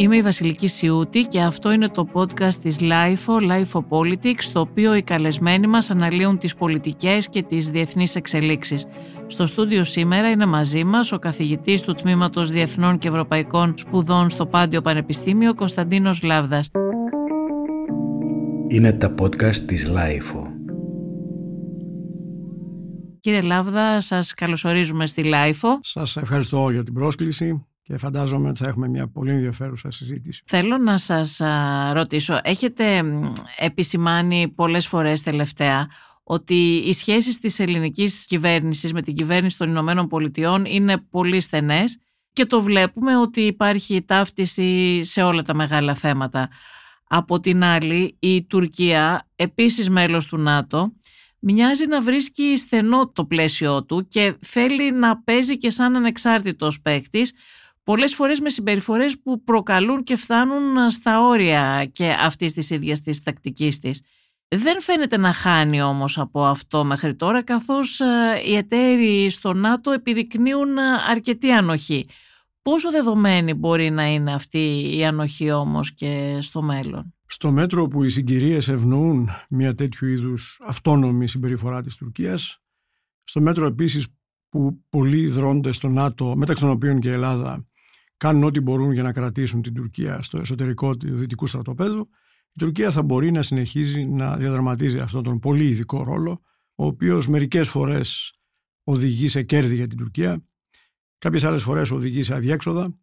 Είμαι 0.00 0.16
η 0.16 0.22
Βασιλική 0.22 0.66
Σιούτη 0.66 1.22
και 1.22 1.40
αυτό 1.40 1.72
είναι 1.72 1.88
το 1.88 2.08
podcast 2.12 2.54
της 2.54 2.76
LIFO, 2.80 3.50
LIFO 3.50 3.84
Politics, 3.88 4.38
στο 4.38 4.60
οποίο 4.60 4.94
οι 4.94 5.02
καλεσμένοι 5.02 5.66
μας 5.66 5.90
αναλύουν 5.90 6.38
τις 6.38 6.54
πολιτικές 6.54 7.28
και 7.28 7.42
τις 7.42 7.70
διεθνείς 7.70 8.14
εξελίξεις. 8.14 8.86
Στο 9.26 9.46
στούντιο 9.46 9.84
σήμερα 9.84 10.30
είναι 10.30 10.46
μαζί 10.46 10.84
μας 10.84 11.12
ο 11.12 11.18
καθηγητής 11.18 11.82
του 11.82 11.94
Τμήματος 11.94 12.50
Διεθνών 12.50 12.98
και 12.98 13.08
Ευρωπαϊκών 13.08 13.74
Σπουδών 13.76 14.30
στο 14.30 14.46
Πάντιο 14.46 14.80
Πανεπιστήμιο, 14.80 15.54
Κωνσταντίνος 15.54 16.22
Λάβδας. 16.22 16.70
Είναι 18.68 18.92
τα 18.92 19.14
podcast 19.20 19.56
της 19.56 19.90
LIFO. 19.90 20.42
Κύριε 23.20 23.40
Λάβδα, 23.40 24.00
σας 24.00 24.34
καλωσορίζουμε 24.34 25.06
στη 25.06 25.22
LIFO. 25.26 25.68
Σας 25.80 26.16
ευχαριστώ 26.16 26.70
για 26.70 26.82
την 26.82 26.94
πρόσκληση 26.94 27.67
και 27.88 27.96
φαντάζομαι 27.96 28.48
ότι 28.48 28.58
θα 28.58 28.68
έχουμε 28.68 28.88
μια 28.88 29.08
πολύ 29.08 29.30
ενδιαφέρουσα 29.30 29.90
συζήτηση. 29.90 30.42
Θέλω 30.46 30.78
να 30.78 30.98
σας 30.98 31.40
ρωτήσω, 31.92 32.38
έχετε 32.42 33.02
επισημάνει 33.58 34.52
πολλές 34.54 34.86
φορές 34.86 35.22
τελευταία 35.22 35.90
ότι 36.22 36.54
οι 36.86 36.92
σχέσεις 36.92 37.40
της 37.40 37.58
ελληνικής 37.58 38.24
κυβέρνησης 38.24 38.92
με 38.92 39.02
την 39.02 39.14
κυβέρνηση 39.14 39.58
των 39.58 39.68
Ηνωμένων 39.68 40.06
Πολιτειών 40.06 40.64
είναι 40.64 40.98
πολύ 40.98 41.40
στενές 41.40 41.98
και 42.32 42.44
το 42.44 42.60
βλέπουμε 42.60 43.16
ότι 43.16 43.40
υπάρχει 43.40 44.02
ταύτιση 44.02 45.02
σε 45.02 45.22
όλα 45.22 45.42
τα 45.42 45.54
μεγάλα 45.54 45.94
θέματα. 45.94 46.48
Από 47.08 47.40
την 47.40 47.64
άλλη, 47.64 48.16
η 48.18 48.44
Τουρκία, 48.44 49.28
επίσης 49.36 49.90
μέλος 49.90 50.26
του 50.26 50.36
ΝΑΤΟ, 50.36 50.92
μοιάζει 51.38 51.86
να 51.86 52.02
βρίσκει 52.02 52.56
στενό 52.56 53.08
το 53.08 53.24
πλαίσιο 53.24 53.84
του 53.84 54.06
και 54.08 54.36
θέλει 54.40 54.92
να 54.92 55.22
παίζει 55.22 55.56
και 55.56 55.70
σαν 55.70 55.96
ανεξάρτητος 55.96 56.80
παίκτης 56.80 57.32
πολλές 57.88 58.14
φορές 58.14 58.40
με 58.40 58.50
συμπεριφορές 58.50 59.20
που 59.20 59.42
προκαλούν 59.42 60.02
και 60.02 60.16
φτάνουν 60.16 60.90
στα 60.90 61.20
όρια 61.20 61.88
και 61.92 62.16
αυτής 62.20 62.52
της 62.52 62.70
ίδιας 62.70 63.00
της 63.00 63.22
τακτικής 63.22 63.78
της. 63.78 64.02
Δεν 64.48 64.80
φαίνεται 64.80 65.16
να 65.16 65.32
χάνει 65.32 65.82
όμως 65.82 66.18
από 66.18 66.44
αυτό 66.44 66.84
μέχρι 66.84 67.14
τώρα 67.14 67.42
καθώς 67.44 68.00
ε, 68.00 68.06
οι 68.46 68.56
εταίροι 68.56 69.30
στο 69.30 69.52
ΝΑΤΟ 69.52 69.90
επιδεικνύουν 69.90 70.78
ε, 70.78 70.82
αρκετή 71.10 71.50
ανοχή. 71.50 72.08
Πόσο 72.62 72.90
δεδομένη 72.90 73.54
μπορεί 73.54 73.90
να 73.90 74.06
είναι 74.06 74.34
αυτή 74.34 74.96
η 74.96 75.04
ανοχή 75.04 75.50
όμως 75.50 75.94
και 75.94 76.38
στο 76.40 76.62
μέλλον; 76.62 77.14
Στο 77.26 77.50
μέτρο 77.50 77.88
που 77.88 78.04
οι 78.04 78.08
συγκυρίες 78.08 78.68
ευνοούν 78.68 79.28
μια 79.48 79.74
τέτοιου 79.74 80.08
είδους 80.08 80.60
αυτόνομη 80.66 81.28
συμπεριφορά 81.28 81.82
της 81.82 81.96
Τουρκίας, 81.96 82.58
στο 83.24 83.40
μέτρο 83.40 83.66
επίσης 83.66 84.06
που 84.48 84.84
πολλοί 84.88 85.26
δρόντες 85.26 85.76
στο 85.76 85.88
ΝΑΤΟ, 85.88 86.36
μεταξύ 86.36 86.62
των 86.62 86.72
οποίων 86.72 87.00
και 87.00 87.08
η 87.08 87.12
Ελλάδα, 87.12 87.67
κάνουν 88.18 88.44
ό,τι 88.44 88.60
μπορούν 88.60 88.92
για 88.92 89.02
να 89.02 89.12
κρατήσουν 89.12 89.62
την 89.62 89.74
Τουρκία 89.74 90.22
στο 90.22 90.38
εσωτερικό 90.38 90.96
του 90.96 91.16
δυτικού 91.16 91.46
στρατοπέδου, 91.46 92.08
η 92.52 92.58
Τουρκία 92.58 92.90
θα 92.90 93.02
μπορεί 93.02 93.30
να 93.30 93.42
συνεχίζει 93.42 94.04
να 94.04 94.36
διαδραματίζει 94.36 94.98
αυτόν 94.98 95.22
τον 95.22 95.38
πολύ 95.38 95.68
ειδικό 95.68 96.02
ρόλο, 96.04 96.40
ο 96.74 96.86
οποίος 96.86 97.28
μερικές 97.28 97.68
φορές 97.68 98.32
οδηγεί 98.84 99.28
σε 99.28 99.42
κέρδη 99.42 99.74
για 99.74 99.86
την 99.86 99.98
Τουρκία, 99.98 100.44
κάποιες 101.18 101.44
άλλες 101.44 101.62
φορές 101.62 101.90
οδηγεί 101.90 102.22
σε 102.22 102.34
αδιέξοδα, 102.34 102.98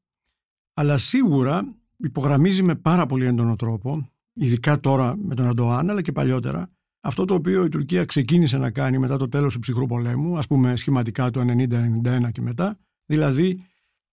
αλλά 0.73 0.97
σίγουρα 0.97 1.75
υπογραμμίζει 1.97 2.63
με 2.63 2.75
πάρα 2.75 3.05
πολύ 3.05 3.25
έντονο 3.25 3.55
τρόπο, 3.55 4.09
ειδικά 4.33 4.79
τώρα 4.79 5.17
με 5.17 5.35
τον 5.35 5.47
Αντοάν, 5.47 5.89
αλλά 5.89 6.01
και 6.01 6.11
παλιότερα, 6.11 6.71
αυτό 6.99 7.25
το 7.25 7.33
οποίο 7.33 7.63
η 7.63 7.69
Τουρκία 7.69 8.05
ξεκίνησε 8.05 8.57
να 8.57 8.71
κάνει 8.71 8.97
μετά 8.97 9.17
το 9.17 9.27
τέλος 9.27 9.53
του 9.53 9.59
ψυχρού 9.59 9.85
πολέμου, 9.85 10.37
ας 10.37 10.47
πούμε 10.47 10.75
σχηματικά 10.75 11.29
το 11.29 11.41
90-91 11.41 12.31
και 12.31 12.41
μετά, 12.41 12.79
δηλαδή 13.05 13.63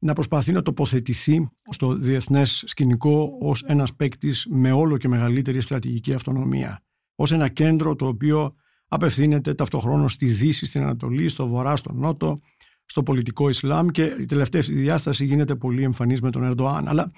να 0.03 0.13
προσπαθεί 0.13 0.53
να 0.53 0.63
τοποθετηθεί 0.63 1.49
στο 1.71 1.95
διεθνές 1.95 2.63
σκηνικό 2.67 3.37
ως 3.41 3.63
ένας 3.67 3.95
παίκτης 3.95 4.47
με 4.51 4.73
όλο 4.73 4.97
και 4.97 5.09
μεγαλύτερη 5.09 5.61
στρατηγική 5.61 6.15
αυτονομία. 6.15 6.81
Ως 7.15 7.33
ένα 7.33 7.49
κέντρο 7.49 7.97
το 7.97 8.07
οποίο 8.07 8.55
απευθύνεται 8.89 9.55
ταυτοχρόνως 9.55 10.13
στη 10.13 10.27
Δύση, 10.27 10.67
στην 10.67 10.83
Ανατολή, 10.83 11.29
στο 11.29 11.47
Βορρά, 11.47 11.77
στο 11.77 11.93
Νότο, 11.93 12.41
στο 12.85 13.03
πολιτικό 13.03 13.49
Ισλάμ 13.49 13.87
και 13.87 14.17
η 14.21 14.25
τελευταία 14.25 14.61
διάσταση 14.61 15.25
γίνεται 15.25 15.55
πολύ 15.55 15.83
εμφανής 15.83 16.21
με 16.21 16.31
τον 16.31 16.45
Ερντοάν. 16.45 16.89
Αλλά 16.89 17.11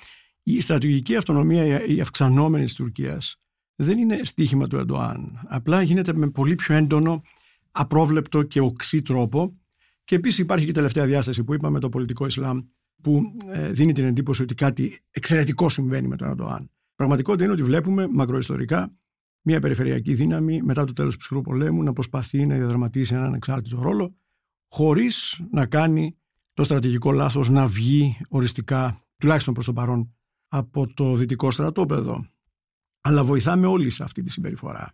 η 0.42 0.60
στρατηγική 0.60 1.16
αυτονομία, 1.16 1.84
η 1.84 2.00
αυξανόμενη 2.00 2.64
της 2.64 2.74
Τουρκίας 2.74 3.36
δεν 3.76 3.98
είναι 3.98 4.20
στίχημα 4.22 4.66
του 4.66 4.76
Ερντοάν. 4.76 5.46
Απλά 5.48 5.82
γίνεται 5.82 6.12
με 6.12 6.30
πολύ 6.30 6.54
πιο 6.54 6.74
έντονο, 6.74 7.22
απρόβλεπτο 7.70 8.42
και 8.42 8.60
οξύ 8.60 9.02
τρόπο 9.02 9.58
και 10.04 10.14
επίσης 10.14 10.38
υπάρχει 10.38 10.64
και 10.64 10.70
η 10.70 10.74
τελευταία 10.74 11.06
διάσταση 11.06 11.44
που 11.44 11.54
είπαμε, 11.54 11.80
το 11.80 11.88
πολιτικό 11.88 12.26
Ισλάμ, 12.26 12.60
που 13.02 13.22
ε, 13.46 13.70
δίνει 13.70 13.92
την 13.92 14.04
εντύπωση 14.04 14.42
ότι 14.42 14.54
κάτι 14.54 14.98
εξαιρετικό 15.10 15.68
συμβαίνει 15.68 16.08
με 16.08 16.16
τον 16.16 16.28
Ερντοάν. 16.28 16.70
Πραγματικότητα 16.94 17.44
είναι 17.44 17.52
ότι 17.52 17.62
βλέπουμε 17.62 18.08
μακροϊστορικά 18.08 18.90
μια 19.46 19.60
περιφερειακή 19.60 20.14
δύναμη 20.14 20.62
μετά 20.62 20.84
το 20.84 20.92
τέλος 20.92 21.12
του 21.12 21.18
ψυχρού 21.18 21.40
πολέμου 21.40 21.82
να 21.82 21.92
προσπαθεί 21.92 22.46
να 22.46 22.56
διαδραματίσει 22.56 23.14
έναν 23.14 23.26
ανεξάρτητο 23.26 23.80
ρόλο, 23.82 24.16
χωρίς 24.68 25.42
να 25.50 25.66
κάνει 25.66 26.16
το 26.52 26.64
στρατηγικό 26.64 27.12
λάθος 27.12 27.48
να 27.48 27.66
βγει 27.66 28.16
οριστικά, 28.28 29.00
τουλάχιστον 29.16 29.54
προς 29.54 29.66
το 29.66 29.72
παρόν, 29.72 30.14
από 30.48 30.94
το 30.94 31.14
δυτικό 31.14 31.50
στρατόπεδο. 31.50 32.26
Αλλά 33.00 33.24
βοηθάμε 33.24 33.66
όλοι 33.66 33.90
σε 33.90 34.02
αυτή 34.02 34.22
τη 34.22 34.30
συμπεριφορά. 34.30 34.92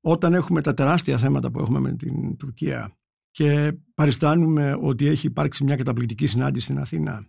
Όταν 0.00 0.34
έχουμε 0.34 0.60
τα 0.60 0.74
τεράστια 0.74 1.18
θέματα 1.18 1.50
που 1.50 1.58
έχουμε 1.58 1.80
με 1.80 1.92
την 1.92 2.36
Τουρκία 2.36 2.99
και 3.30 3.72
παριστάνουμε 3.94 4.78
ότι 4.80 5.06
έχει 5.06 5.26
υπάρξει 5.26 5.64
μια 5.64 5.76
καταπληκτική 5.76 6.26
συνάντηση 6.26 6.64
στην 6.64 6.78
Αθήνα. 6.78 7.24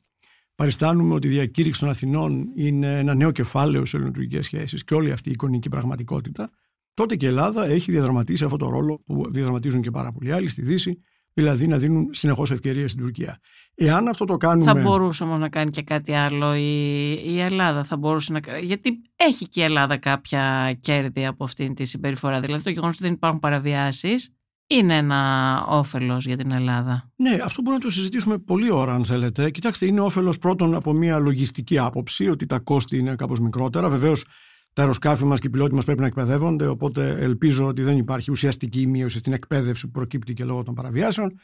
Παριστάνουμε 0.55 1.13
ότι 1.13 1.27
η 1.27 1.31
διακήρυξη 1.31 1.79
των 1.79 1.89
Αθηνών 1.89 2.51
είναι 2.55 2.99
ένα 2.99 3.13
νέο 3.13 3.31
κεφάλαιο 3.31 3.85
σε 3.85 3.97
ελληνοτουρκικές 3.97 4.45
σχέσεις 4.45 4.83
και 4.83 4.93
όλη 4.93 5.11
αυτή 5.11 5.29
η 5.29 5.31
εικονική 5.31 5.69
πραγματικότητα. 5.69 6.49
Τότε 6.93 7.15
και 7.15 7.25
η 7.25 7.29
Ελλάδα 7.29 7.65
έχει 7.65 7.91
διαδραματίσει 7.91 8.43
αυτό 8.43 8.57
το 8.57 8.69
ρόλο 8.69 9.01
που 9.05 9.31
διαδραματίζουν 9.31 9.81
και 9.81 9.91
πάρα 9.91 10.11
πολλοί 10.11 10.31
άλλοι 10.31 10.47
στη 10.47 10.61
Δύση, 10.61 11.01
δηλαδή 11.33 11.67
να 11.67 11.77
δίνουν 11.77 12.07
συνεχώς 12.11 12.51
ευκαιρίες 12.51 12.91
στην 12.91 13.03
Τουρκία. 13.03 13.39
Εάν 13.75 14.07
αυτό 14.07 14.25
το 14.25 14.37
κάνουμε. 14.37 14.73
Θα 14.73 14.81
μπορούσε 14.81 15.23
όμως 15.23 15.39
να 15.39 15.49
κάνει 15.49 15.69
και 15.69 15.81
κάτι 15.81 16.13
άλλο 16.13 16.55
η, 16.55 17.11
η 17.11 17.39
Ελλάδα. 17.39 17.83
Θα 17.83 17.97
μπορούσε 17.97 18.33
να... 18.33 18.59
Γιατί 18.61 19.01
έχει 19.15 19.47
και 19.47 19.61
η 19.61 19.63
Ελλάδα 19.63 19.97
κάποια 19.97 20.73
κέρδη 20.79 21.25
από 21.25 21.43
αυτή 21.43 21.73
τη 21.73 21.85
συμπεριφορά. 21.85 22.39
Δηλαδή 22.39 22.63
το 22.63 22.69
γεγονός 22.69 22.93
ότι 22.95 23.03
δεν 23.03 23.13
υπάρχουν 23.13 23.39
παραβιάσεις 23.39 24.33
είναι 24.71 24.95
ένα 24.95 25.63
όφελος 25.67 26.25
για 26.25 26.37
την 26.37 26.51
Ελλάδα. 26.51 27.11
Ναι, 27.15 27.37
αυτό 27.43 27.61
μπορούμε 27.61 27.83
να 27.83 27.89
το 27.89 27.95
συζητήσουμε 27.95 28.37
πολλή 28.37 28.71
ώρα, 28.71 28.93
αν 28.93 29.05
θέλετε. 29.05 29.49
Κοιτάξτε, 29.49 29.85
είναι 29.85 29.99
όφελος 29.99 30.37
πρώτον 30.37 30.75
από 30.75 30.93
μια 30.93 31.19
λογιστική 31.19 31.77
άποψη, 31.77 32.29
ότι 32.29 32.45
τα 32.45 32.59
κόστη 32.59 32.97
είναι 32.97 33.15
κάπως 33.15 33.39
μικρότερα. 33.39 33.89
Βεβαίως, 33.89 34.25
τα 34.73 34.81
αεροσκάφη 34.81 35.25
μας 35.25 35.39
και 35.39 35.47
οι 35.47 35.49
πιλότοι 35.49 35.75
μας 35.75 35.85
πρέπει 35.85 35.99
να 35.99 36.05
εκπαιδεύονται, 36.05 36.67
οπότε 36.67 37.09
ελπίζω 37.09 37.65
ότι 37.65 37.81
δεν 37.81 37.97
υπάρχει 37.97 38.31
ουσιαστική 38.31 38.87
μείωση 38.87 39.17
στην 39.17 39.33
εκπαίδευση 39.33 39.85
που 39.85 39.91
προκύπτει 39.91 40.33
και 40.33 40.43
λόγω 40.43 40.63
των 40.63 40.73
παραβιάσεων. 40.73 41.39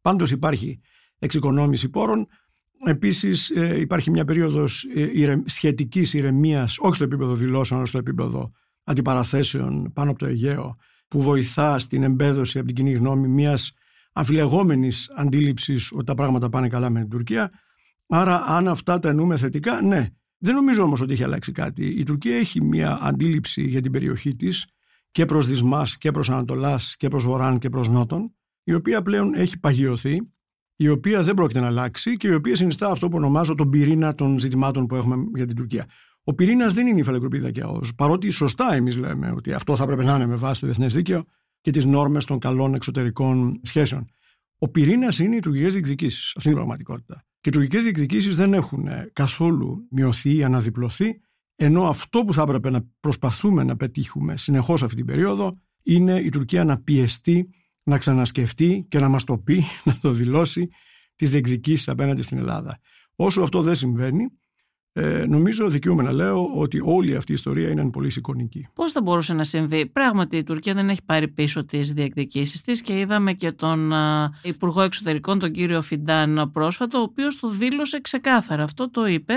Πάντως 0.00 0.30
υπάρχει 0.30 0.80
εξοικονόμηση 1.18 1.88
πόρων. 1.88 2.26
Επίσης, 2.86 3.50
ε, 3.50 3.80
υπάρχει 3.80 4.10
μια 4.10 4.24
περίοδος 4.24 4.86
ε, 4.94 5.42
σχετικής 5.44 6.14
ηρεμίας, 6.14 6.78
όχι 6.78 6.94
στο 6.94 7.04
επίπεδο 7.04 7.34
δηλώσεων, 7.34 7.78
αλλά 7.78 7.88
στο 7.88 7.98
επίπεδο 7.98 8.50
αντιπαραθέσεων 8.84 9.92
πάνω 9.92 10.10
από 10.10 10.18
το 10.18 10.26
Αιγαίο 10.26 10.76
που 11.12 11.22
βοηθά 11.22 11.78
στην 11.78 12.02
εμπέδωση 12.02 12.58
από 12.58 12.66
την 12.66 12.76
κοινή 12.76 12.92
γνώμη 12.92 13.28
μιας 13.28 13.72
αμφιλεγόμενης 14.12 15.10
αντίληψης 15.16 15.92
ότι 15.92 16.04
τα 16.04 16.14
πράγματα 16.14 16.48
πάνε 16.48 16.68
καλά 16.68 16.90
με 16.90 17.00
την 17.00 17.08
Τουρκία. 17.08 17.50
Άρα 18.06 18.44
αν 18.46 18.68
αυτά 18.68 18.98
τα 18.98 19.08
εννοούμε 19.08 19.36
θετικά, 19.36 19.82
ναι. 19.82 20.06
Δεν 20.38 20.54
νομίζω 20.54 20.82
όμως 20.82 21.00
ότι 21.00 21.12
έχει 21.12 21.22
αλλάξει 21.24 21.52
κάτι. 21.52 21.86
Η 21.86 22.02
Τουρκία 22.02 22.36
έχει 22.36 22.62
μια 22.62 22.98
αντίληψη 23.02 23.62
για 23.62 23.80
την 23.80 23.92
περιοχή 23.92 24.36
της 24.36 24.66
και 25.10 25.24
προς 25.24 25.46
Δυσμάς 25.46 25.98
και 25.98 26.10
προς 26.10 26.30
Ανατολάς 26.30 26.96
και 26.96 27.08
προς 27.08 27.24
Βορράν 27.24 27.58
και 27.58 27.68
προς 27.68 27.88
Νότον 27.88 28.34
η 28.64 28.74
οποία 28.74 29.02
πλέον 29.02 29.34
έχει 29.34 29.58
παγιωθεί 29.58 30.20
η 30.76 30.88
οποία 30.88 31.22
δεν 31.22 31.34
πρόκειται 31.34 31.60
να 31.60 31.66
αλλάξει 31.66 32.16
και 32.16 32.28
η 32.28 32.34
οποία 32.34 32.56
συνιστά 32.56 32.90
αυτό 32.90 33.08
που 33.08 33.16
ονομάζω 33.16 33.54
τον 33.54 33.70
πυρήνα 33.70 34.14
των 34.14 34.38
ζητημάτων 34.38 34.86
που 34.86 34.94
έχουμε 34.94 35.24
για 35.34 35.46
την 35.46 35.56
Τουρκία. 35.56 35.86
Ο 36.24 36.34
πυρήνας 36.34 36.74
δεν 36.74 36.86
είναι 36.86 37.00
η 37.00 37.02
φαλεκροπίδα 37.02 37.50
και 37.50 37.62
Παρότι 37.96 38.30
σωστά 38.30 38.74
εμείς 38.74 38.96
λέμε 38.96 39.32
ότι 39.36 39.52
αυτό 39.52 39.76
θα 39.76 39.86
πρέπει 39.86 40.04
να 40.04 40.14
είναι 40.14 40.26
με 40.26 40.34
βάση 40.34 40.60
το 40.60 40.66
διεθνές 40.66 40.94
δίκαιο 40.94 41.24
και 41.60 41.70
τις 41.70 41.84
νόρμες 41.84 42.24
των 42.24 42.38
καλών 42.38 42.74
εξωτερικών 42.74 43.60
σχέσεων. 43.62 44.10
Ο 44.58 44.68
πυρήνας 44.68 45.18
είναι 45.18 45.36
οι 45.36 45.40
τουρκικές 45.40 45.72
διεκδικήσεις. 45.72 46.32
Αυτή 46.36 46.48
είναι 46.48 46.56
η 46.56 46.60
πραγματικότητα. 46.60 47.24
Και 47.40 47.48
οι 47.48 47.52
τουρκικές 47.52 47.82
διεκδικήσεις 47.82 48.36
δεν 48.36 48.54
έχουν 48.54 48.86
ε, 48.86 49.10
καθόλου 49.12 49.86
μειωθεί 49.90 50.36
ή 50.36 50.44
αναδιπλωθεί, 50.44 51.20
ενώ 51.56 51.88
αυτό 51.88 52.24
που 52.24 52.34
θα 52.34 52.42
έπρεπε 52.42 52.70
να 52.70 52.86
προσπαθούμε 53.00 53.64
να 53.64 53.76
πετύχουμε 53.76 54.36
συνεχώς 54.36 54.82
αυτή 54.82 54.96
την 54.96 55.06
περίοδο 55.06 55.60
είναι 55.82 56.20
η 56.20 56.28
Τουρκία 56.28 56.64
να 56.64 56.78
πιεστεί, 56.78 57.48
να 57.82 57.98
ξανασκεφτεί 57.98 58.86
και 58.88 58.98
να 58.98 59.08
μας 59.08 59.24
το 59.24 59.38
πει, 59.38 59.64
να 59.84 59.98
το 60.00 60.12
δηλώσει 60.12 60.68
τις 61.14 61.30
διεκδικήσεις 61.30 61.88
απέναντι 61.88 62.22
στην 62.22 62.38
Ελλάδα. 62.38 62.78
Όσο 63.16 63.42
αυτό 63.42 63.62
δεν 63.62 63.74
συμβαίνει, 63.74 64.28
ε, 64.94 65.24
νομίζω 65.26 65.68
δικαιούμαι 65.68 66.02
να 66.02 66.12
λέω 66.12 66.50
ότι 66.54 66.80
όλη 66.84 67.16
αυτή 67.16 67.30
η 67.30 67.34
ιστορία 67.34 67.70
είναι 67.70 67.90
πολύ 67.90 68.10
εικονική. 68.16 68.68
Πώς 68.74 68.92
θα 68.92 69.02
μπορούσε 69.02 69.34
να 69.34 69.44
συμβεί; 69.44 69.86
Πράγματι, 69.86 70.36
η 70.36 70.42
Τουρκία 70.42 70.74
δεν 70.74 70.88
έχει 70.88 71.04
πάρει 71.04 71.28
πίσω 71.28 71.64
τις 71.64 71.92
διεκδικήσεις 71.92 72.62
της 72.62 72.82
και 72.82 72.98
είδαμε 72.98 73.32
και 73.32 73.52
τον 73.52 73.92
Υπουργό 74.42 74.82
Εξωτερικών, 74.82 75.38
τον 75.38 75.52
κύριο 75.52 75.82
Φιντάν, 75.82 76.50
πρόσφατο, 76.52 76.98
ο 76.98 77.02
οποίος 77.02 77.38
το 77.38 77.48
δήλωσε 77.48 78.00
ξεκάθαρα. 78.00 78.62
Αυτό 78.62 78.90
το 78.90 79.06
είπε 79.06 79.34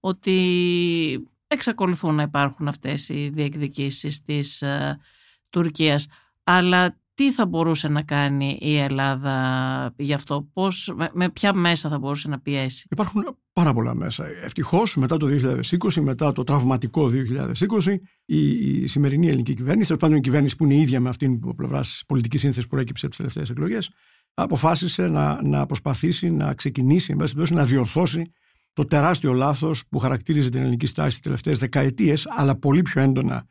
ότι 0.00 1.28
εξακολουθούν 1.46 2.14
να 2.14 2.22
υπάρχουν 2.22 2.68
αυτές 2.68 3.08
οι 3.08 3.30
διεκδικήσεις 3.34 4.22
της 4.22 4.62
ε, 4.62 4.98
Τουρκίας. 5.50 6.06
Αλλά 6.44 6.98
τι 7.14 7.32
θα 7.32 7.46
μπορούσε 7.46 7.88
να 7.88 8.02
κάνει 8.02 8.58
η 8.60 8.76
Ελλάδα 8.76 9.94
γι' 9.96 10.12
αυτό, 10.12 10.48
πώς, 10.52 10.94
με, 11.12 11.30
ποια 11.30 11.52
μέσα 11.52 11.88
θα 11.88 11.98
μπορούσε 11.98 12.28
να 12.28 12.40
πιέσει; 12.40 12.86
Υπάρχουν 12.90 13.36
πάρα 13.52 13.72
πολλά 13.72 13.94
μέσα. 13.94 14.26
Ευτυχώς 14.44 14.96
μετά 14.96 15.16
το 15.16 15.26
2020, 15.26 16.00
μετά 16.00 16.32
το 16.32 16.44
τραυματικό 16.44 17.10
2020, 17.84 17.96
η, 18.24 18.48
η 18.82 18.86
σημερινή 18.86 19.28
ελληνική 19.28 19.54
κυβέρνηση, 19.54 19.86
τέλος 19.86 20.02
πάντων 20.02 20.16
η 20.16 20.20
κυβέρνηση 20.20 20.56
που 20.56 20.64
είναι 20.64 20.74
ίδια 20.74 21.00
με 21.00 21.08
αυτήν 21.08 21.40
που 21.40 21.54
πλευράς 21.54 21.96
τη 21.98 22.04
πολιτικής 22.06 22.40
σύνθεσης 22.40 22.64
που 22.64 22.70
προέκυψε 22.70 23.06
από 23.06 23.14
τις 23.14 23.24
τελευταίες 23.24 23.50
εκλογές, 23.50 23.90
αποφάσισε 24.34 25.08
να, 25.08 25.42
να 25.42 25.66
προσπαθήσει 25.66 26.30
να 26.30 26.54
ξεκινήσει, 26.54 27.16
να 27.50 27.64
διορθώσει 27.64 28.32
το 28.72 28.84
τεράστιο 28.84 29.32
λάθος 29.32 29.86
που 29.90 29.98
χαρακτήριζε 29.98 30.48
την 30.48 30.60
ελληνική 30.60 30.86
στάση 30.86 31.08
τις 31.08 31.20
τελευταίες 31.20 31.58
δεκαετίες, 31.58 32.26
αλλά 32.30 32.58
πολύ 32.58 32.82
πιο 32.82 33.02
έντονα 33.02 33.46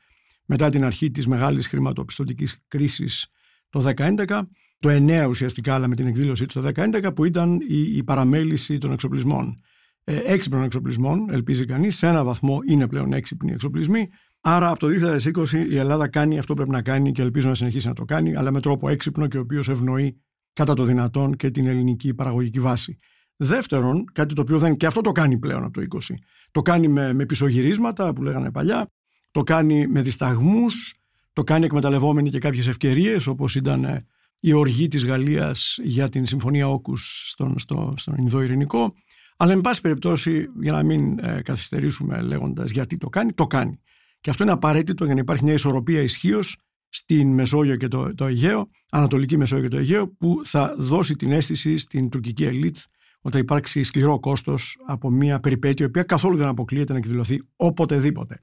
μετά 0.46 0.70
την 0.70 0.84
αρχή 0.84 1.12
της 1.12 1.28
μεγάλης 1.28 1.68
χρηματοπιστωτικής 1.68 2.58
κρίσης 2.68 3.28
το 3.74 3.92
2011, 3.98 4.40
το 4.80 4.90
9 4.90 5.26
ουσιαστικά, 5.30 5.74
αλλά 5.74 5.88
με 5.88 5.96
την 5.96 6.08
εκδήλωσή 6.08 6.46
του 6.46 6.62
το 6.62 6.72
2011, 6.76 7.16
που 7.16 7.26
ήταν 7.26 7.60
η, 7.68 7.98
η 7.98 8.04
παραμέληση 8.04 8.78
των 8.78 8.92
εξοπλισμών. 8.92 9.62
Ε, 10.04 10.20
έξυπνων 10.26 10.64
εξοπλισμών, 10.64 11.30
ελπίζει 11.30 11.66
κανείς, 11.66 11.98
σε 11.98 12.08
ένα 12.08 12.24
βαθμό 12.24 12.60
είναι 12.68 12.88
πλέον 12.88 13.14
έξυπνοι 13.14 13.52
εξοπλισμοί. 13.52 14.10
Άρα 14.42 14.70
από 14.70 14.80
το 14.80 14.88
2020 14.88 15.52
η 15.70 15.78
Ελλάδα 15.78 16.08
κάνει 16.08 16.38
αυτό 16.38 16.54
που 16.54 16.60
πρέπει 16.60 16.76
να 16.76 16.82
κάνει 16.82 17.12
και 17.12 17.22
ελπίζω 17.22 17.48
να 17.50 17.56
συνεχίσει 17.56 17.88
να 17.88 17.94
το 17.94 18.06
κάνει, 18.06 18.36
αλλά 18.36 18.52
με 18.52 18.60
τρόπο 18.60 18.90
έξυπνο 18.90 19.28
και 19.28 19.38
ο 19.38 19.42
οποίος 19.42 19.70
ευνοεί 19.70 20.22
κατά 20.54 20.74
το 20.74 20.84
δυνατόν 20.84 21.36
και 21.36 21.52
την 21.52 21.68
ελληνική 21.68 22.14
παραγωγική 22.14 22.60
βάση. 22.60 22.98
Δεύτερον, 23.36 24.04
κάτι 24.14 24.34
το 24.34 24.42
οποίο 24.42 24.58
δεν. 24.58 24.78
και 24.78 24.86
αυτό 24.86 25.02
το 25.02 25.12
κάνει 25.12 25.38
πλέον 25.38 25.64
από 25.64 25.82
το 25.82 25.86
20. 25.90 26.14
Το 26.52 26.62
κάνει 26.62 26.88
με, 26.88 27.14
με 27.14 27.26
πισωγυρίσματα 27.26 28.14
που 28.14 28.24
λέγανε 28.24 28.52
παλιά, 28.52 28.88
το 29.32 29.44
κάνει 29.44 29.88
με 29.88 30.02
δισταγμούς, 30.02 31.03
το 31.34 31.44
κάνει 31.44 31.66
εκμεταλλευόμενοι 31.66 32.30
και 32.30 32.40
κάποιες 32.40 32.68
ευκαιρίες 32.68 33.28
όπως 33.28 33.56
ήταν 33.56 33.84
ε, 33.84 34.06
η 34.40 34.54
οργή 34.54 34.88
της 34.88 35.06
Γαλλίας 35.06 35.78
για 35.84 36.10
την 36.10 36.26
Συμφωνία 36.26 36.70
Όκους 36.70 37.24
στον, 37.30 37.60
στο, 37.60 37.94
στον 37.98 38.16
Ινδοειρηνικό. 38.18 38.94
Αλλά, 39.38 39.52
εν 39.52 39.62
πάση 39.62 39.82
περιπτώσει, 39.82 40.48
για 40.62 40.72
να 40.72 40.84
μην 40.84 41.20
ε, 41.20 41.42
καθυστερήσουμε 41.42 42.22
λέγοντας 42.22 42.72
γιατί 42.72 42.98
το 42.98 43.10
κάνει, 43.10 43.34
το 43.34 43.48
κάνει. 43.48 43.80
Και 44.22 44.30
αυτό 44.30 44.44
είναι 44.44 44.52
απαραίτητο 44.52 45.06
για 45.06 45.14
να 45.14 45.20
υπάρχει 45.20 45.44
μια 45.44 45.54
ισορροπία 45.54 46.02
ισχύως 46.02 46.58
στην 46.90 47.34
Μεσόγειο 47.34 47.76
και 47.76 47.88
το, 47.88 48.14
το 48.16 48.26
Αιγαίο, 48.26 48.70
Ανατολική 48.90 49.38
Μεσόγειο 49.38 49.68
και 49.68 49.76
το 49.76 49.78
Αιγαίο, 49.78 50.08
που 50.08 50.40
θα 50.44 50.76
δώσει 50.78 51.16
την 51.16 51.32
αίσθηση 51.32 51.78
στην 51.78 52.10
τουρκική 52.10 52.44
ελίτ 52.44 52.78
ότι 53.22 53.36
θα 53.36 53.40
υπάρξει 53.40 53.84
σκληρό 53.84 54.20
κόστος 54.20 54.78
από 54.86 55.10
μια 55.10 55.40
περιπέτεια, 55.40 55.86
η 55.86 55.88
οποία 55.88 56.04
καθόλου 56.04 56.38
δεν 56.38 56.48
αποκλείεται 56.48 56.92
να 56.92 56.98
εκδηλωθεί 56.98 57.42
οποτεδήποτε. 57.56 58.42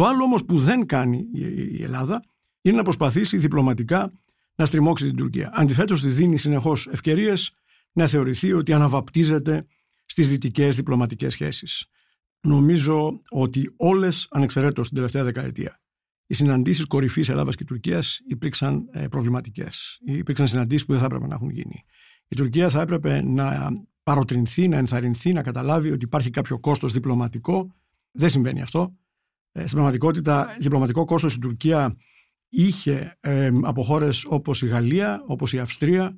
Το 0.00 0.06
άλλο 0.06 0.24
όμως 0.24 0.44
που 0.44 0.58
δεν 0.58 0.86
κάνει 0.86 1.26
η 1.72 1.82
Ελλάδα 1.82 2.24
είναι 2.60 2.76
να 2.76 2.82
προσπαθήσει 2.82 3.36
διπλωματικά 3.36 4.12
να 4.54 4.66
στριμώξει 4.66 5.06
την 5.06 5.16
Τουρκία. 5.16 5.50
Αντιθέτως, 5.52 6.02
της 6.02 6.14
δίνει 6.14 6.38
συνεχώς 6.38 6.88
ευκαιρίες 6.92 7.52
να 7.92 8.06
θεωρηθεί 8.06 8.52
ότι 8.52 8.72
αναβαπτίζεται 8.72 9.66
στις 10.04 10.28
δυτικές 10.28 10.76
διπλωματικές 10.76 11.32
σχέσεις. 11.32 11.86
Νομίζω 12.40 13.20
ότι 13.28 13.74
όλες, 13.76 14.26
ανεξαιρέτως 14.30 14.86
την 14.86 14.96
τελευταία 14.96 15.24
δεκαετία, 15.24 15.80
οι 16.26 16.34
συναντήσεις 16.34 16.86
κορυφής 16.86 17.28
Ελλάδας 17.28 17.54
και 17.54 17.64
Τουρκίας 17.64 18.20
υπήρξαν 18.26 18.88
ε, 18.92 19.08
προβληματικές. 19.08 20.00
Υπήρξαν 20.04 20.48
συναντήσεις 20.48 20.86
που 20.86 20.92
δεν 20.92 21.00
θα 21.00 21.06
έπρεπε 21.06 21.26
να 21.26 21.34
έχουν 21.34 21.50
γίνει. 21.50 21.84
Η 22.28 22.36
Τουρκία 22.36 22.68
θα 22.68 22.80
έπρεπε 22.80 23.22
να 23.22 23.72
παροτρινθεί, 24.02 24.68
να 24.68 24.76
ενθαρρυνθεί, 24.76 25.32
να 25.32 25.42
καταλάβει 25.42 25.90
ότι 25.90 26.04
υπάρχει 26.04 26.30
κάποιο 26.30 26.58
κόστος 26.58 26.92
διπλωματικό. 26.92 27.74
Δεν 28.10 28.30
συμβαίνει 28.30 28.62
αυτό. 28.62 28.94
Ε, 29.52 29.60
στην 29.60 29.72
πραγματικότητα, 29.72 30.56
διπλωματικό 30.58 31.04
κόστος 31.04 31.34
η 31.34 31.38
Τουρκία 31.38 31.96
είχε 32.48 33.16
ε, 33.20 33.50
από 33.62 33.82
χώρες 33.82 34.24
όπως 34.28 34.62
η 34.62 34.66
Γαλλία, 34.66 35.22
όπως 35.26 35.52
η 35.52 35.58
Αυστρία, 35.58 36.16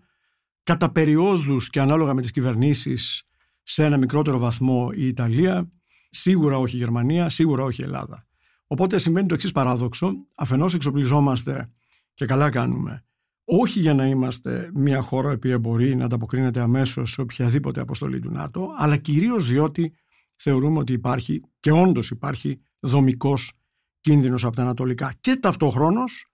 κατά 0.63 0.91
περιόδους 0.91 1.71
και 1.71 1.81
ανάλογα 1.81 2.15
με 2.15 2.21
τις 2.21 2.31
κυβερνήσεις 2.31 3.23
σε 3.63 3.85
ένα 3.85 3.97
μικρότερο 3.97 4.39
βαθμό 4.39 4.91
η 4.95 5.07
Ιταλία, 5.07 5.71
σίγουρα 6.11 6.59
όχι 6.59 6.77
η 6.77 6.79
Γερμανία, 6.79 7.29
σίγουρα 7.29 7.65
όχι 7.65 7.81
η 7.81 7.85
Ελλάδα. 7.85 8.27
Οπότε 8.67 8.99
συμβαίνει 8.99 9.27
το 9.27 9.35
εξής 9.35 9.53
παράδοξο. 9.53 10.13
Αφενός 10.35 10.75
εξοπλιζόμαστε 10.75 11.71
και 12.15 12.25
καλά 12.25 12.51
κάνουμε, 12.51 13.05
όχι 13.45 13.81
για 13.81 13.95
να 13.95 14.07
είμαστε 14.07 14.71
μια 14.75 15.01
χώρα 15.01 15.39
που 15.39 15.59
μπορεί 15.59 15.95
να 15.97 16.05
ανταποκρίνεται 16.05 16.61
αμέσως 16.61 17.11
σε 17.11 17.21
οποιαδήποτε 17.21 17.81
αποστολή 17.81 18.21
του 18.21 18.31
ΝΑΤΟ, 18.31 18.69
αλλά 18.77 18.97
κυρίως 18.97 19.47
διότι 19.47 19.95
θεωρούμε 20.37 20.79
ότι 20.79 20.93
υπάρχει 20.93 21.41
και 21.61 21.73
όντως 21.73 22.11
υπάρχει 22.11 22.61
δομικός 22.83 23.53
κίνδυνος 24.01 24.45
από 24.45 24.57
τα 24.57 24.63
ανατολικά. 24.63 25.15
Και 25.21 25.37
ταυτόχρονος 25.37 26.27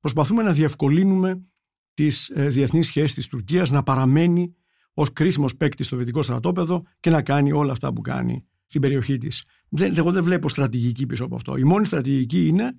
προσπαθούμε 0.00 0.42
να 0.42 0.52
διευκολύνουμε 0.52 1.42
τις 1.94 2.30
ε, 2.34 2.48
διεθνείς 2.48 2.86
σχέσεις 2.86 3.14
της 3.14 3.28
Τουρκίας 3.28 3.70
να 3.70 3.82
παραμένει 3.82 4.54
ως 4.92 5.12
κρίσιμος 5.12 5.56
παίκτη 5.56 5.84
στο 5.84 5.96
δυτικό 5.96 6.22
στρατόπεδο 6.22 6.82
και 7.00 7.10
να 7.10 7.22
κάνει 7.22 7.52
όλα 7.52 7.72
αυτά 7.72 7.92
που 7.92 8.00
κάνει 8.00 8.46
στην 8.64 8.80
περιοχή 8.80 9.18
της. 9.18 9.44
Δεν, 9.68 9.94
εγώ 9.96 10.12
δεν 10.12 10.24
βλέπω 10.24 10.48
στρατηγική 10.48 11.06
πίσω 11.06 11.24
από 11.24 11.34
αυτό. 11.34 11.56
Η 11.56 11.64
μόνη 11.64 11.86
στρατηγική 11.86 12.46
είναι 12.46 12.76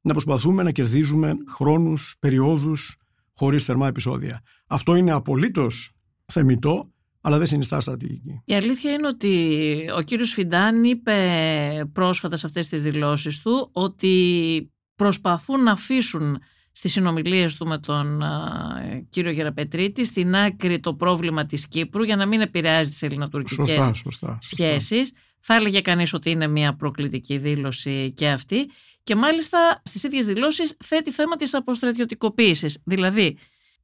να 0.00 0.12
προσπαθούμε 0.12 0.62
να 0.62 0.70
κερδίζουμε 0.70 1.34
χρόνους, 1.48 2.16
περιόδους 2.18 2.96
χωρίς 3.32 3.64
θερμά 3.64 3.86
επεισόδια. 3.86 4.42
Αυτό 4.66 4.94
είναι 4.94 5.12
απολύτως 5.12 5.92
θεμητό 6.24 6.92
αλλά 7.26 7.38
δεν 7.38 7.46
συνιστά 7.46 7.80
στρατηγική. 7.80 8.40
Η 8.44 8.54
αλήθεια 8.54 8.92
είναι 8.92 9.06
ότι 9.06 9.90
ο 9.96 10.02
κύριος 10.02 10.32
Φιντάν 10.32 10.84
είπε 10.84 11.90
πρόσφατα 11.92 12.36
σε 12.36 12.46
αυτές 12.46 12.68
τις 12.68 12.82
δηλώσεις 12.82 13.40
του 13.40 13.70
ότι 13.72 14.72
προσπαθούν 14.96 15.62
να 15.62 15.70
αφήσουν 15.72 16.38
στις 16.72 16.92
συνομιλίες 16.92 17.54
του 17.54 17.66
με 17.66 17.78
τον 17.78 18.22
κύριο 19.08 19.30
Γεραπετρίτη 19.30 20.04
στην 20.04 20.34
άκρη 20.34 20.80
το 20.80 20.94
πρόβλημα 20.94 21.46
της 21.46 21.68
Κύπρου 21.68 22.02
για 22.02 22.16
να 22.16 22.26
μην 22.26 22.40
επηρεάζει 22.40 22.90
τις 22.90 23.02
ελληνοτουρκικές 23.02 23.66
σωστά, 23.66 23.92
σωστά, 23.94 24.38
σχέσεις. 24.40 25.12
Θα 25.40 25.54
έλεγε 25.54 25.80
κανείς 25.80 26.12
ότι 26.12 26.30
είναι 26.30 26.46
μια 26.46 26.76
προκλητική 26.76 27.38
δήλωση 27.38 28.12
και 28.12 28.28
αυτή 28.28 28.70
και 29.02 29.14
μάλιστα 29.14 29.82
στις 29.84 30.02
ίδιες 30.02 30.26
δηλώσεις 30.26 30.76
θέτει 30.84 31.10
θέμα 31.10 31.36
της 31.36 31.54
αποστρατιωτικοποίησης. 31.54 32.82
Δηλαδή 32.84 33.36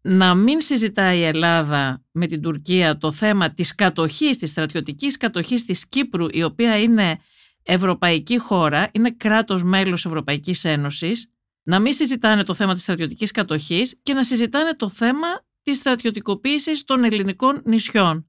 να 0.03 0.35
μην 0.35 0.61
συζητάει 0.61 1.19
η 1.19 1.23
Ελλάδα 1.23 2.05
με 2.11 2.27
την 2.27 2.43
Τουρκία 2.43 2.97
το 2.97 3.13
θέμα 3.13 3.51
της 3.51 3.75
κατοχής, 3.75 4.39
της 4.39 4.51
στρατιωτικής 4.51 5.17
κατοχής 5.17 5.65
της 5.65 5.89
Κύπρου, 5.89 6.27
η 6.31 6.43
οποία 6.43 6.79
είναι 6.79 7.19
ευρωπαϊκή 7.63 8.39
χώρα, 8.39 8.91
είναι 8.93 9.11
κράτος 9.11 9.63
μέλος 9.63 10.05
Ευρωπαϊκής 10.05 10.65
Ένωσης, 10.65 11.31
να 11.63 11.79
μην 11.79 11.93
συζητάνε 11.93 12.45
το 12.45 12.55
θέμα 12.55 12.75
της 12.75 12.83
στρατιωτικής 12.83 13.31
κατοχής 13.31 13.99
και 14.03 14.13
να 14.13 14.25
συζητάνε 14.25 14.75
το 14.75 14.89
θέμα 14.89 15.29
της 15.63 15.79
στρατιωτικοποίησης 15.79 16.85
των 16.85 17.05
ελληνικών 17.05 17.63
νησιών. 17.65 18.27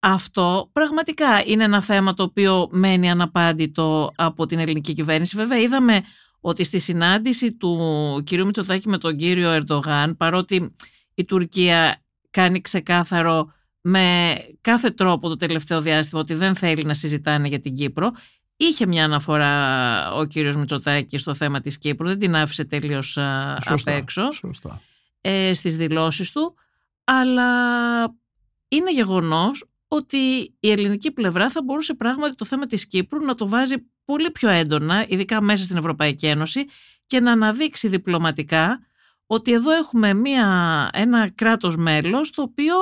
Αυτό 0.00 0.70
πραγματικά 0.72 1.42
είναι 1.46 1.64
ένα 1.64 1.80
θέμα 1.82 2.14
το 2.14 2.22
οποίο 2.22 2.68
μένει 2.70 3.10
αναπάντητο 3.10 4.12
από 4.16 4.46
την 4.46 4.58
ελληνική 4.58 4.92
κυβέρνηση. 4.92 5.36
Βέβαια 5.36 5.58
είδαμε 5.58 6.00
ότι 6.40 6.64
στη 6.64 6.78
συνάντηση 6.78 7.52
του 7.52 7.78
κυρίου 8.26 8.46
Μητσοτάκη 8.46 8.88
με 8.88 8.98
τον 8.98 9.16
κύριο 9.16 9.50
Ερντογάν, 9.50 10.16
παρότι 10.16 10.74
η 11.14 11.24
Τουρκία 11.24 12.02
κάνει 12.30 12.60
ξεκάθαρο 12.60 13.52
με 13.80 14.36
κάθε 14.60 14.90
τρόπο 14.90 15.28
το 15.28 15.36
τελευταίο 15.36 15.80
διάστημα 15.80 16.20
ότι 16.20 16.34
δεν 16.34 16.54
θέλει 16.54 16.84
να 16.84 16.94
συζητάνε 16.94 17.48
για 17.48 17.60
την 17.60 17.74
Κύπρο. 17.74 18.12
Είχε 18.56 18.86
μια 18.86 19.04
αναφορά 19.04 20.12
ο 20.12 20.24
κύριος 20.24 20.56
Μητσοτάκης 20.56 21.20
στο 21.20 21.34
θέμα 21.34 21.60
της 21.60 21.78
Κύπρου, 21.78 22.06
δεν 22.06 22.18
την 22.18 22.36
άφησε 22.36 22.64
τελείως 22.64 23.18
απ' 23.64 23.88
έξω 23.88 24.32
σωστά. 24.32 24.80
Ε, 25.20 25.54
στις 25.54 25.76
δηλώσεις 25.76 26.32
του, 26.32 26.54
αλλά 27.04 27.50
είναι 28.68 28.92
γεγονός 28.92 29.64
ότι 29.88 30.16
η 30.60 30.70
ελληνική 30.70 31.10
πλευρά 31.10 31.50
θα 31.50 31.62
μπορούσε 31.62 31.94
πράγματι 31.94 32.34
το 32.34 32.44
θέμα 32.44 32.66
της 32.66 32.86
Κύπρου 32.86 33.24
να 33.24 33.34
το 33.34 33.48
βάζει 33.48 33.74
πολύ 34.04 34.30
πιο 34.30 34.48
έντονα, 34.48 35.04
ειδικά 35.08 35.40
μέσα 35.40 35.64
στην 35.64 35.76
Ευρωπαϊκή 35.76 36.26
Ένωση 36.26 36.64
και 37.06 37.20
να 37.20 37.32
αναδείξει 37.32 37.88
διπλωματικά 37.88 38.80
ότι 39.26 39.52
εδώ 39.52 39.70
έχουμε 39.70 40.14
μια, 40.14 40.88
ένα 40.92 41.30
κράτος 41.34 41.76
μέλος 41.76 42.30
το 42.30 42.42
οποίο 42.42 42.74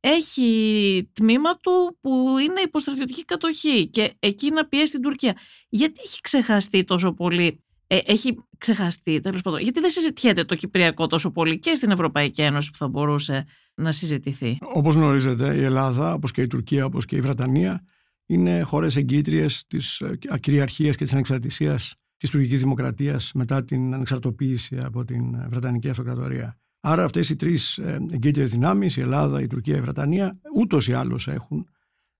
έχει 0.00 1.10
τμήμα 1.12 1.56
του 1.56 1.98
που 2.00 2.36
είναι 2.38 2.60
υποστρατιωτική 2.60 3.24
κατοχή 3.24 3.88
και 3.88 4.14
εκεί 4.18 4.50
να 4.50 4.66
πιέσει 4.66 4.92
την 4.92 5.02
Τουρκία. 5.02 5.36
Γιατί 5.68 6.00
έχει 6.04 6.20
ξεχαστεί 6.20 6.84
τόσο 6.84 7.12
πολύ, 7.12 7.64
ε, 7.86 7.98
έχει 8.04 8.38
ξεχαστεί 8.58 9.20
τέλος 9.20 9.42
πάντων, 9.42 9.60
γιατί 9.60 9.80
δεν 9.80 9.90
συζητιέται 9.90 10.44
το 10.44 10.54
Κυπριακό 10.54 11.06
τόσο 11.06 11.30
πολύ 11.30 11.58
και 11.58 11.74
στην 11.74 11.90
Ευρωπαϊκή 11.90 12.42
Ένωση 12.42 12.70
που 12.70 12.76
θα 12.78 12.88
μπορούσε 12.88 13.46
να 13.74 13.92
συζητηθεί. 13.92 14.58
Όπως 14.60 14.94
γνωρίζετε 14.94 15.54
η 15.54 15.62
Ελλάδα, 15.62 16.12
όπως 16.12 16.30
και 16.30 16.42
η 16.42 16.46
Τουρκία, 16.46 16.84
όπως 16.84 17.04
και 17.04 17.16
η 17.16 17.20
Βρετανία 17.20 17.84
είναι 18.26 18.62
χώρες 18.62 18.96
εγκύτριες 18.96 19.64
της 19.66 20.00
ε, 20.00 20.18
ακυριαρχίας 20.28 20.96
και 20.96 21.04
της 21.04 21.12
ανεξαρτησίας 21.12 21.94
της 22.18 22.30
τουρκικής 22.30 22.60
δημοκρατίας 22.60 23.32
μετά 23.34 23.64
την 23.64 23.94
ανεξαρτοποίηση 23.94 24.78
από 24.78 25.04
την 25.04 25.50
Βρετανική 25.50 25.88
Αυτοκρατορία. 25.88 26.58
Άρα 26.80 27.04
αυτές 27.04 27.28
οι 27.28 27.36
τρεις 27.36 27.78
ε, 27.78 28.06
εγκύτριε 28.10 28.44
δυνάμεις, 28.44 28.96
η 28.96 29.00
Ελλάδα, 29.00 29.40
η 29.40 29.46
Τουρκία, 29.46 29.76
η 29.76 29.80
Βρετανία, 29.80 30.40
ούτως 30.54 30.88
ή 30.88 30.92
άλλως 30.92 31.28
έχουν 31.28 31.68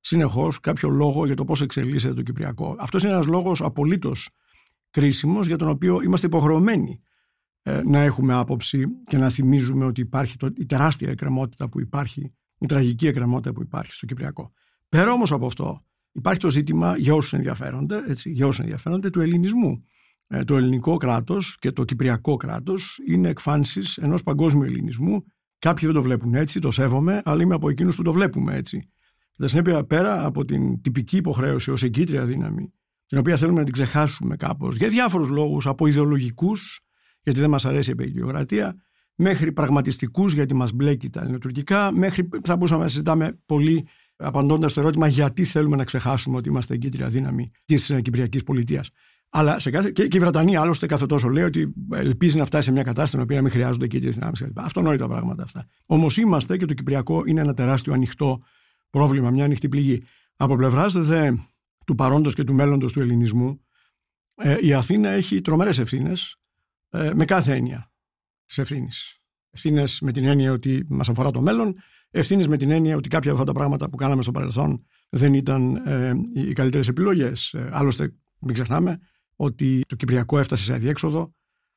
συνεχώς 0.00 0.60
κάποιο 0.60 0.88
λόγο 0.88 1.26
για 1.26 1.34
το 1.34 1.44
πώς 1.44 1.60
εξελίσσεται 1.60 2.14
το 2.14 2.22
Κυπριακό. 2.22 2.76
Αυτός 2.78 3.02
είναι 3.02 3.12
ένας 3.12 3.26
λόγος 3.26 3.62
απολύτως 3.62 4.30
κρίσιμος 4.90 5.46
για 5.46 5.56
τον 5.56 5.68
οποίο 5.68 6.00
είμαστε 6.02 6.26
υποχρεωμένοι 6.26 7.00
ε, 7.62 7.82
να 7.82 7.98
έχουμε 7.98 8.34
άποψη 8.34 8.86
και 9.06 9.18
να 9.18 9.28
θυμίζουμε 9.28 9.84
ότι 9.84 10.00
υπάρχει 10.00 10.36
το, 10.36 10.50
η 10.56 10.66
τεράστια 10.66 11.10
εκκρεμότητα 11.10 11.68
που 11.68 11.80
υπάρχει, 11.80 12.34
η 12.58 12.66
τραγική 12.66 13.06
εκκρεμότητα 13.06 13.52
που 13.52 13.62
υπάρχει 13.62 13.92
στο 13.92 14.06
Κυπριακό. 14.06 14.52
Πέρα 14.88 15.12
όμως 15.12 15.32
από 15.32 15.46
αυτό, 15.46 15.84
υπάρχει 16.18 16.40
το 16.40 16.50
ζήτημα 16.50 16.96
για 16.96 17.14
όσους 17.14 17.32
ενδιαφέρονται, 17.32 18.02
έτσι, 18.08 18.30
για 18.30 18.46
όσους 18.46 18.60
ενδιαφέρονται 18.60 19.10
του 19.10 19.20
ελληνισμού. 19.20 19.84
Ε, 20.26 20.44
το 20.44 20.56
ελληνικό 20.56 20.96
κράτος 20.96 21.56
και 21.58 21.72
το 21.72 21.84
κυπριακό 21.84 22.36
κράτος 22.36 23.00
είναι 23.06 23.28
εκφάνσεις 23.28 23.96
ενός 23.96 24.22
παγκόσμιου 24.22 24.62
ελληνισμού. 24.62 25.24
Κάποιοι 25.58 25.86
δεν 25.86 25.94
το 25.94 26.02
βλέπουν 26.02 26.34
έτσι, 26.34 26.60
το 26.60 26.70
σέβομαι, 26.70 27.22
αλλά 27.24 27.42
είμαι 27.42 27.54
από 27.54 27.68
εκείνους 27.68 27.96
που 27.96 28.02
το 28.02 28.12
βλέπουμε 28.12 28.56
έτσι. 28.56 28.88
Κατά 29.36 29.48
συνέπεια, 29.48 29.84
πέρα 29.84 30.24
από 30.24 30.44
την 30.44 30.80
τυπική 30.80 31.16
υποχρέωση 31.16 31.70
ως 31.70 31.82
εγκύτρια 31.82 32.24
δύναμη, 32.24 32.72
την 33.06 33.18
οποία 33.18 33.36
θέλουμε 33.36 33.58
να 33.58 33.64
την 33.64 33.72
ξεχάσουμε 33.72 34.36
κάπως 34.36 34.76
για 34.76 34.88
διάφορους 34.88 35.28
λόγους, 35.28 35.66
από 35.66 35.86
ιδεολογικούς, 35.86 36.80
γιατί 37.22 37.40
δεν 37.40 37.50
μας 37.50 37.64
αρέσει 37.64 37.90
η 37.90 37.92
επικοινωνία, 37.92 38.76
μέχρι 39.14 39.52
πραγματιστικούς, 39.52 40.32
γιατί 40.32 40.54
μας 40.54 40.72
μπλέκει 40.72 41.10
τα 41.10 41.20
ελληνοτουρκικά, 41.20 41.92
μέχρι 41.92 42.28
θα 42.42 42.56
μπορούσαμε 42.56 42.82
να 42.82 42.88
συζητάμε 42.88 43.40
πολύ 43.46 43.86
απαντώντας 44.18 44.70
στο 44.70 44.80
ερώτημα 44.80 45.08
γιατί 45.08 45.44
θέλουμε 45.44 45.76
να 45.76 45.84
ξεχάσουμε 45.84 46.36
ότι 46.36 46.48
είμαστε 46.48 46.74
εγκύτρια 46.74 47.08
δύναμη 47.08 47.50
της 47.64 47.94
Κυπριακής 48.02 48.42
πολιτείας. 48.42 48.90
Αλλά 49.30 49.58
σε 49.58 49.70
κάθε, 49.70 49.90
και, 49.90 50.08
και 50.08 50.16
η 50.16 50.20
Βρετανία 50.20 50.60
άλλωστε 50.60 50.86
κάθε 50.86 51.06
τόσο 51.06 51.28
λέει 51.28 51.44
ότι 51.44 51.72
ελπίζει 51.92 52.36
να 52.36 52.44
φτάσει 52.44 52.64
σε 52.64 52.72
μια 52.72 52.82
κατάσταση 52.82 53.08
στην 53.08 53.20
οποία 53.20 53.36
να 53.36 53.42
μην 53.42 53.50
χρειάζονται 53.50 53.84
εγκύτριες 53.84 54.14
δυνάμεις 54.14 54.40
κλπ. 54.40 54.60
Αυτονόητα 54.60 55.08
πράγματα 55.08 55.42
αυτά. 55.42 55.66
Όμως 55.86 56.16
είμαστε 56.16 56.56
και 56.56 56.66
το 56.66 56.74
Κυπριακό 56.74 57.22
είναι 57.26 57.40
ένα 57.40 57.54
τεράστιο 57.54 57.92
ανοιχτό 57.92 58.42
πρόβλημα, 58.90 59.30
μια 59.30 59.44
ανοιχτή 59.44 59.68
πληγή. 59.68 60.02
Από 60.36 60.56
πλευράς 60.56 60.92
δε 60.92 61.32
του 61.86 61.94
παρόντος 61.94 62.34
και 62.34 62.44
του 62.44 62.54
μέλλοντος 62.54 62.92
του 62.92 63.00
ελληνισμού, 63.00 63.60
ε, 64.34 64.56
η 64.60 64.74
Αθήνα 64.74 65.08
έχει 65.08 65.40
τρομερές 65.40 65.78
ευθύνες 65.78 66.36
ε, 66.90 67.10
με 67.14 67.24
κάθε 67.24 67.54
έννοια 67.54 67.92
της 68.46 68.58
ευθύνης. 68.58 69.20
Ευθύνες 69.50 70.00
με 70.00 70.12
την 70.12 70.24
έννοια 70.24 70.52
ότι 70.52 70.84
μας 70.88 71.08
αφορά 71.08 71.30
το 71.30 71.40
μέλλον, 71.40 71.74
ευθύνε 72.10 72.46
με 72.46 72.56
την 72.56 72.70
έννοια 72.70 72.96
ότι 72.96 73.08
κάποια 73.08 73.30
από 73.30 73.40
αυτά 73.40 73.52
τα 73.52 73.58
πράγματα 73.58 73.90
που 73.90 73.96
κάναμε 73.96 74.22
στο 74.22 74.30
παρελθόν 74.30 74.84
δεν 75.08 75.34
ήταν 75.34 75.74
ε, 75.74 76.12
οι 76.34 76.52
καλύτερες 76.52 76.88
επιλογές. 76.88 77.52
Ε, 77.52 77.68
άλλωστε, 77.72 78.14
μην 78.38 78.54
ξεχνάμε 78.54 78.98
ότι 79.36 79.80
το 79.86 79.96
Κυπριακό 79.96 80.38
έφτασε 80.38 80.62
σε 80.62 80.72
αδιέξοδο 80.72 81.32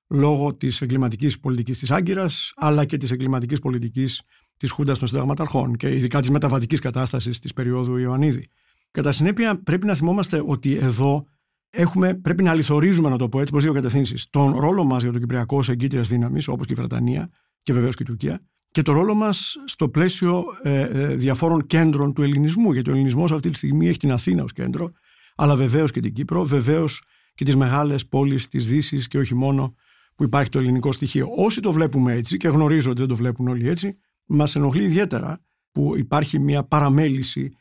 λόγω 0.07 0.55
της 0.55 0.81
εγκληματικής 0.81 1.39
πολιτικής 1.39 1.79
της 1.79 1.91
Άγκυρας, 1.91 2.53
αλλά 2.55 2.85
και 2.85 2.97
της 2.97 3.11
εγκληματικής 3.11 3.59
πολιτικής 3.59 4.21
της 4.57 4.71
Χούντας 4.71 4.99
των 4.99 5.07
Συνταγματαρχών 5.07 5.75
και 5.75 5.95
ειδικά 5.95 6.19
της 6.19 6.29
μεταβατικής 6.29 6.79
κατάστασης 6.79 7.39
της 7.39 7.53
περίοδου 7.53 7.97
Ιωαννίδη. 7.97 8.47
Κατά 8.91 9.11
συνέπεια, 9.11 9.61
πρέπει 9.63 9.85
να 9.85 9.95
θυμόμαστε 9.95 10.43
ότι 10.45 10.75
εδώ 10.75 11.25
έχουμε, 11.69 12.15
πρέπει 12.15 12.43
να 12.43 12.51
αληθορίζουμε, 12.51 13.09
να 13.09 13.17
το 13.17 13.29
πω 13.29 13.39
έτσι, 13.39 13.51
προς 13.51 13.63
δύο 13.63 13.73
κατευθύνσεις. 13.73 14.29
Τον 14.29 14.59
ρόλο 14.59 14.83
μας 14.83 15.03
για 15.03 15.11
το 15.11 15.19
Κυπριακό 15.19 15.57
ως 15.57 15.69
εγκύτριας 15.69 16.09
δύναμης, 16.09 16.47
όπως 16.47 16.65
και 16.65 16.73
η 16.73 16.75
Βρετανία 16.75 17.29
και 17.61 17.73
βεβαίως 17.73 17.95
και 17.95 18.03
η 18.03 18.05
Τουρκία, 18.05 18.41
και 18.71 18.81
το 18.81 18.91
ρόλο 18.91 19.15
μας 19.15 19.55
στο 19.65 19.89
πλαίσιο 19.89 20.43
ε, 20.63 20.81
ε, 20.81 21.15
διαφόρων 21.15 21.65
κέντρων 21.65 22.13
του 22.13 22.21
ελληνισμού. 22.21 22.71
Γιατί 22.71 22.89
ο 22.89 22.93
ελληνισμός 22.93 23.31
αυτή 23.31 23.49
τη 23.49 23.57
στιγμή 23.57 23.87
έχει 23.87 23.97
την 23.97 24.11
Αθήνα 24.11 24.43
ως 24.43 24.53
κέντρο, 24.53 24.91
αλλά 25.35 25.55
βεβαίως 25.55 25.91
και 25.91 25.99
την 25.99 26.13
Κύπρο, 26.13 26.45
βεβαίως 26.45 27.03
και 27.33 27.45
τις 27.45 27.55
μεγάλες 27.55 28.07
πόλεις 28.07 28.47
της 28.47 28.67
Δύσης 28.67 29.07
και 29.07 29.17
όχι 29.17 29.35
μόνο 29.35 29.75
που 30.15 30.23
υπάρχει 30.23 30.49
το 30.49 30.59
ελληνικό 30.59 30.91
στοιχείο. 30.91 31.27
Όσοι 31.35 31.61
το 31.61 31.71
βλέπουμε 31.71 32.13
έτσι, 32.13 32.37
και 32.37 32.47
γνωρίζω 32.47 32.89
ότι 32.89 32.99
δεν 32.99 33.09
το 33.09 33.15
βλέπουν 33.15 33.47
όλοι 33.47 33.69
έτσι, 33.69 33.97
μας 34.25 34.55
ενοχλεί 34.55 34.83
ιδιαίτερα 34.83 35.39
που 35.71 35.97
υπάρχει 35.97 36.39
μια 36.39 36.63
παραμέληση. 36.63 37.51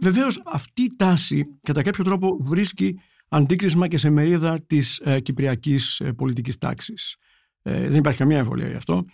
Βεβαίως 0.00 0.42
αυτή 0.44 0.82
η 0.82 0.94
τάση 0.96 1.44
κατά 1.62 1.82
κάποιο 1.82 2.04
τρόπο 2.04 2.38
βρίσκει 2.40 2.98
αντίκρισμα 3.28 3.88
και 3.88 3.96
σε 3.96 4.10
μερίδα 4.10 4.60
της 4.66 5.00
ε, 5.04 5.20
κυπριακής 5.20 6.00
ε, 6.00 6.12
πολιτικής 6.12 6.58
τάξης. 6.58 7.16
Ε, 7.62 7.88
δεν 7.88 7.98
υπάρχει 7.98 8.18
καμία 8.18 8.38
εμβολία 8.38 8.68
γι' 8.68 8.76
αυτό, 8.76 9.04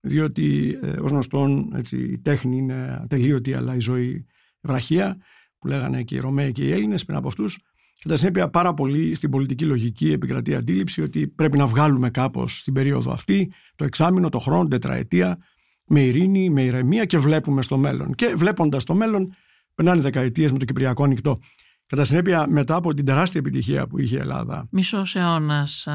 διότι 0.00 0.78
ε, 0.82 0.86
ως 0.86 1.10
γνωστόν 1.10 1.72
έτσι, 1.74 1.96
η 1.96 2.18
τέχνη 2.18 2.56
είναι 2.56 2.98
ατελείωτη, 3.02 3.54
αλλά 3.54 3.74
η 3.74 3.80
ζωή 3.80 4.26
βραχία, 4.60 5.16
που 5.58 5.66
λέγανε 5.66 6.02
και 6.02 6.14
οι 6.14 6.18
Ρωμαίοι 6.18 6.52
και 6.52 6.64
οι 6.64 6.72
Έλληνες 6.72 7.04
πριν 7.04 7.16
από 7.16 7.28
αυτούς. 7.28 7.58
Κατά 8.02 8.16
συνέπεια, 8.16 8.50
πάρα 8.50 8.74
πολύ 8.74 9.14
στην 9.14 9.30
πολιτική 9.30 9.64
λογική 9.64 10.12
επικρατεί 10.12 10.54
αντίληψη 10.54 11.02
ότι 11.02 11.28
πρέπει 11.28 11.58
να 11.58 11.66
βγάλουμε 11.66 12.10
κάπως 12.10 12.58
στην 12.58 12.72
περίοδο 12.72 13.12
αυτή 13.12 13.52
το 13.76 13.84
εξάμεινο, 13.84 14.28
το 14.28 14.38
χρόνο, 14.38 14.68
τετραετία, 14.68 15.38
με 15.86 16.00
ειρήνη, 16.00 16.50
με 16.50 16.62
ηρεμία 16.62 17.04
και 17.04 17.18
βλέπουμε 17.18 17.62
στο 17.62 17.76
μέλλον. 17.76 18.14
Και 18.14 18.34
βλέποντας 18.36 18.84
το 18.84 18.94
μέλλον, 18.94 19.34
περνάνε 19.74 20.00
δεκαετίες 20.00 20.52
με 20.52 20.58
το 20.58 20.64
Κυπριακό 20.64 21.04
ανοιχτό. 21.04 21.38
Κατά 21.86 22.04
συνέπεια, 22.04 22.46
μετά 22.48 22.74
από 22.74 22.94
την 22.94 23.04
τεράστια 23.04 23.40
επιτυχία 23.40 23.86
που 23.86 23.98
είχε 23.98 24.16
η 24.16 24.18
Ελλάδα. 24.18 24.68
Μισός 24.70 25.16
αιώνας 25.16 25.86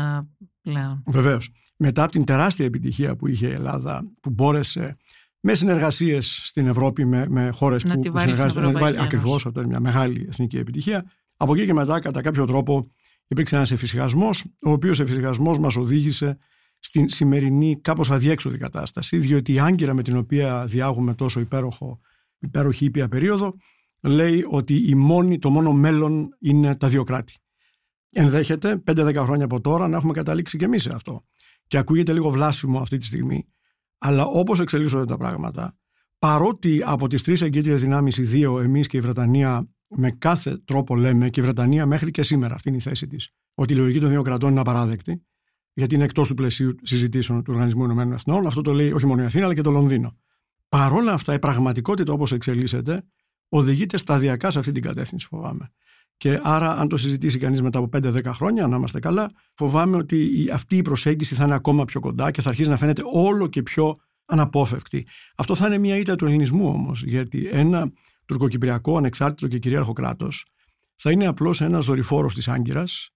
πλέον. 0.62 1.04
Βεβαίως. 1.06 1.52
Μετά 1.78 2.04
από 2.04 2.12
την 2.12 2.24
τεράστια 2.24 2.66
επιτυχία 2.66 3.16
που 3.16 3.28
είχε 3.28 3.48
η 3.48 3.52
Ελλάδα, 3.52 4.12
που 4.22 4.30
μπόρεσε 4.30 4.98
με 5.40 5.54
συνεργασίες 5.54 6.40
στην 6.44 6.68
Ευρώπη, 6.68 7.06
με, 7.06 7.26
με 7.30 7.50
χώρες 7.54 7.84
που, 7.84 8.00
που 8.00 8.20
συνεργάζεται, 8.20 8.62
να 8.62 8.70
την 8.70 8.80
βάλει 8.80 9.02
ακριβώς 9.02 9.46
αυτό 9.46 9.60
είναι 9.60 9.70
μια 9.70 9.80
μεγάλη 9.80 10.26
εθνική 10.30 10.58
επιτυχία. 10.58 11.12
Από 11.38 11.54
εκεί 11.56 11.66
και 11.66 11.74
μετά, 11.74 12.00
κατά 12.00 12.22
κάποιο 12.22 12.46
τρόπο, 12.46 12.92
υπήρξε 13.28 13.56
ένας 13.56 13.72
εφησυχασμός, 13.72 14.46
ο 14.62 14.72
οποίος 14.72 15.00
εφησυχασμός 15.00 15.60
μας 15.60 15.76
οδήγησε 15.76 16.38
στην 16.80 17.10
σημερινή 17.10 17.80
κάπως 17.82 18.12
αδιέξοδη 18.12 18.58
κατάσταση, 18.58 19.18
διότι 19.18 19.54
η 19.54 19.60
άγκυρα 19.60 19.94
με 19.94 20.04
την 20.04 20.18
οποία 20.18 20.66
διάγουμε 20.66 21.16
τόσο 21.16 21.40
υπέροχο, 21.40 22.00
υπέροχη 22.40 22.86
ήπια 22.86 23.08
περίοδο 23.08 23.56
λέει 24.02 24.46
ότι 24.50 24.90
η 24.90 24.96
μόνη, 24.96 25.40
το 25.40 25.50
μόνο 25.50 25.72
μέλλον 25.72 26.36
είναι 26.40 26.76
τα 26.76 26.88
δύο 26.88 27.04
κράτη. 27.04 27.38
Ενδέχεται 28.10 28.84
5-10 28.88 29.16
χρόνια 29.16 29.46
από 29.46 29.62
τώρα 29.62 29.88
να 29.88 29.98
έχουμε 29.98 30.14
καταλήξει 30.14 30.58
και 30.58 30.66
εμείς 30.66 30.82
σε 30.82 30.94
αυτό. 30.94 31.26
Και 31.68 31.78
ακούγεται 31.78 32.14
λίγο 32.14 32.30
βλάσιμο 32.30 32.80
αυτή 32.80 32.98
τη 32.98 33.06
στιγμή, 33.06 33.48
αλλά 33.98 34.26
όπως 34.26 34.60
εξελίσσονται 34.60 35.06
τα 35.06 35.18
πράγματα, 35.18 35.78
παρότι 36.20 36.82
από 36.86 37.08
τις 37.08 37.24
τρεις 37.24 37.42
εγκύτριες 37.42 37.82
δυνάμεις, 37.82 38.18
οι 38.18 38.24
δύο, 38.24 38.60
εμείς 38.60 38.88
και 38.88 38.98
η 38.98 39.00
Βρετανία, 39.00 39.70
με 39.88 40.12
κάθε 40.12 40.58
τρόπο 40.66 40.96
λέμε, 40.96 41.30
και 41.30 41.40
η 41.40 41.44
Βρετανία 41.44 41.86
μέχρι 41.86 42.12
και 42.12 42.24
σήμερα, 42.24 42.54
αυτή 42.54 42.70
είναι 42.70 42.78
η 42.78 42.82
θέση 42.82 43.08
της, 43.08 43.30
ότι 43.54 43.74
η 43.74 43.76
λογική 43.76 44.00
των 44.00 44.10
δύο 44.10 44.22
κρατών 44.22 44.52
είναι 44.52 44.60
απαράδεκτη, 44.60 45.26
γιατί 45.74 45.96
είναι 45.96 46.04
εκτός 46.04 46.28
του 46.28 46.34
πλαισίου 46.34 46.76
συζητήσεων 46.82 47.44
του 47.44 47.54
Οργανισμού 47.54 47.84
Ηνωμένων 47.84 48.14
Εθνών. 48.14 48.48
Αυτό 48.48 48.62
το 48.62 48.74
λέει 48.74 48.92
όχι 48.92 49.06
μόνο 49.06 49.22
η 49.22 49.26
Αθήνα, 49.26 49.46
αλλά 49.46 49.54
και 49.54 49.62
το 49.62 49.72
Λονδίνο. 49.72 50.18
Παρόλα 50.70 51.14
αυτά, 51.14 51.34
η 51.34 51.40
πραγματικότητα 51.40 52.14
όπως 52.14 52.32
εξελίσσεται, 52.32 53.06
οδηγείται 53.50 53.98
σταδιακά 53.98 54.52
σε 54.52 54.60
αυτή 54.60 54.72
την 54.72 54.82
κατεύθυνση, 54.82 55.28
φοβάμαι. 55.28 55.72
Και 56.18 56.40
άρα, 56.44 56.78
αν 56.78 56.88
το 56.88 56.98
συζητήσει 56.98 57.38
κανείς 57.38 57.62
μετά 57.62 57.80
από 57.80 57.90
5-10 57.98 58.24
χρόνια, 58.26 58.68
να 58.68 58.76
είμαστε 58.76 59.00
καλά, 59.00 59.32
φοβάμαι 59.54 59.98
ότι 59.98 60.50
αυτή 60.54 60.78
η 60.78 60.82
προσέγγιση 60.82 61.36
θα 61.36 61.44
είναι 61.44 61.56
ακόμα 61.56 61.86
πιο 61.86 62.00
κοντά 62.00 62.32
και 62.32 62.42
θα 62.42 62.50
αρχίσει 62.50 62.70
να 62.70 62.78
φαίνεται 62.78 63.02
όλο 63.14 63.48
και 63.48 63.64
πιο 63.64 63.96
αναπόφευκτη. 64.26 65.08
Αυτό 65.38 65.56
θα 65.56 65.66
είναι 65.66 65.78
μια 65.78 65.98
ήττα 65.98 66.16
του 66.16 66.26
ελληνισμού 66.26 66.68
όμως, 66.68 67.04
γιατί 67.04 67.50
ένα 67.52 67.92
τουρκοκυπριακό, 68.26 68.98
ανεξάρτητο 68.98 69.48
και 69.48 69.60
κυρίαρχο 69.60 69.94
κράτος 69.94 70.46
θα 70.96 71.12
είναι 71.12 71.26
απλώς 71.26 71.62
ένας 71.62 71.86
δορυφόρος 71.86 72.34
της 72.34 72.48
Άγκυρας, 72.48 73.10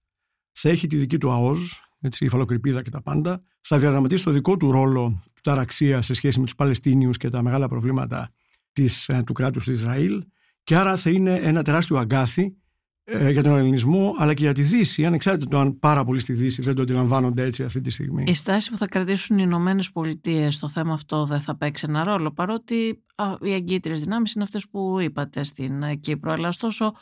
θα 0.51 0.70
έχει 0.70 0.88
τη 0.88 0.98
δική 0.98 1.18
του 1.18 1.32
ΑΟΣ, 1.32 1.82
έτσι, 2.01 2.25
η 2.25 2.29
φαλοκρηπίδα 2.29 2.82
και 2.82 2.89
τα 2.89 3.01
πάντα, 3.01 3.41
θα 3.62 3.77
διαδραματίσει 3.77 4.24
το 4.24 4.32
δικό 4.32 4.58
του 4.58 4.72
ρόλο 4.72 5.22
του 5.25 5.41
ταραξία 5.44 6.01
σε 6.01 6.13
σχέση 6.13 6.39
με 6.39 6.46
τους 6.46 6.56
Παλαιστίνιους 6.56 7.18
και 7.18 7.29
τα 7.29 7.41
μεγάλα 7.41 7.68
προβλήματα 7.68 8.27
της, 8.72 9.10
ε, 9.10 9.24
του 9.25 9.34
κράτους 9.34 9.63
του 9.63 9.72
Ισραήλ 9.72 10.24
και 10.63 10.75
άρα 10.75 10.96
θα 10.96 11.10
είναι 11.10 11.36
ένα 11.36 11.63
τεράστιο 11.63 11.98
αγκάθι 11.98 12.44
ε, 12.44 12.50
για 13.32 13.44
τον 13.44 13.58
ελληνισμό 13.58 14.16
αλλά 14.18 14.34
και 14.34 14.44
για 14.44 14.54
τη 14.54 14.62
Δύση, 14.62 15.06
ανεξάρτητα 15.06 15.50
το 15.50 15.60
αν 15.60 15.80
πάρα 15.80 16.04
πολύ 16.04 16.20
στη 16.20 16.34
Δύση 16.34 16.62
δεν 16.62 16.75
το 16.75 16.82
αντιλαμβάνονται 16.82 17.44
έτσι 17.44 17.63
αυτή 17.63 17.82
τη 17.82 17.89
στιγμή. 17.89 18.24
Η 18.28 18.34
στάση 18.34 18.72
που 18.72 18.78
θα 18.78 18.88
κρατήσουν 18.88 19.38
οι 19.38 19.44
Ηνωμένες 19.46 19.92
Πολιτείες 19.92 20.56
στο 20.56 20.70
θέμα 20.70 20.94
αυτό 20.94 21.25
δεν 21.25 21.42
θα 21.42 21.58
παίξει 21.58 21.86
ένα 21.89 22.04
ρόλο, 22.04 22.32
παρότι 22.32 23.04
α, 23.16 23.25
οι 23.42 23.54
εγκύτριες 23.54 24.00
δυνάμεις 24.00 24.34
είναι 24.34 24.44
αυτές 24.44 24.68
που 24.70 25.00
είπατε 25.00 25.44
στην 25.44 25.84
ε, 25.84 25.96
Κύπρο. 25.96 26.32
Αλλά 26.32 26.48
ωστόσο 26.48 26.94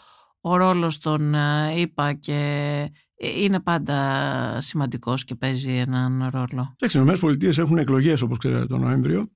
ο 0.41 0.55
ρόλος 0.55 0.97
των 0.97 1.33
ΗΠΑ 1.75 2.13
και 2.13 2.91
είναι 3.37 3.59
πάντα 3.59 4.57
σημαντικός 4.61 5.23
και 5.23 5.35
παίζει 5.35 5.71
έναν 5.71 6.29
ρόλο. 6.31 6.75
Εντάξει, 6.81 6.97
οι 6.97 7.47
ΗΠΑ 7.47 7.61
έχουν 7.61 7.77
εκλογές 7.77 8.21
όπως 8.21 8.37
ξέρετε 8.37 8.65
τον 8.65 8.79
Νοέμβριο 8.81 9.29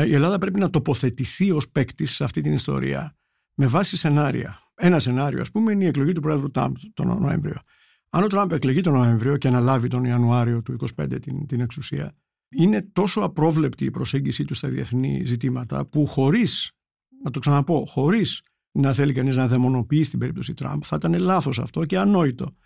η 0.00 0.14
Ελλάδα 0.14 0.38
πρέπει 0.38 0.58
να 0.58 0.70
τοποθετηθεί 0.70 1.50
ως 1.50 1.68
παίκτης 1.70 2.14
σε 2.14 2.24
αυτή 2.24 2.40
την 2.40 2.52
ιστορία 2.52 3.16
με 3.62 3.68
βάση 3.68 3.96
σενάρια. 3.96 4.58
Ένα 4.74 4.98
σενάριο, 4.98 5.40
ας 5.40 5.50
πούμε, 5.50 5.72
είναι 5.72 5.84
η 5.84 5.86
εκλογή 5.86 6.12
του 6.12 6.20
πρόεδρου 6.20 6.50
Τραμπ 6.50 6.76
τον 6.94 7.06
Νοέμβριο. 7.20 7.60
Αν 8.10 8.22
ο 8.22 8.26
Τραμπ 8.26 8.52
εκλεγεί 8.52 8.80
τον 8.80 8.92
Νοέμβριο 8.92 9.36
και 9.36 9.48
αναλάβει 9.48 9.88
τον 9.88 10.04
Ιανουάριο 10.04 10.62
του 10.62 10.76
2025 10.96 11.20
την, 11.22 11.46
την 11.46 11.60
εξουσία, 11.60 12.14
είναι 12.48 12.82
τόσο 12.92 13.20
απρόβλεπτη 13.20 13.84
η 13.84 13.90
προσέγγιση 13.90 14.44
του 14.44 14.54
στα 14.54 14.68
διεθνή 14.68 15.22
ζητήματα 15.24 15.86
που 15.86 16.06
χωρίς, 16.06 16.72
να 17.24 17.30
το 17.30 17.38
ξαναπώ, 17.38 17.84
χωρίς 17.88 18.42
να 18.72 18.92
θέλει 18.92 19.12
κανείς 19.12 19.36
να 19.36 19.48
δαιμονοποιεί 19.48 20.02
στην 20.02 20.18
περίπτωση 20.18 20.54
Τραμπ, 20.54 20.80
θα 20.84 20.96
ήταν 20.96 21.18
λάθος 21.18 21.58
αυτό 21.58 21.84
και 21.84 21.98
ανόητο 21.98 22.56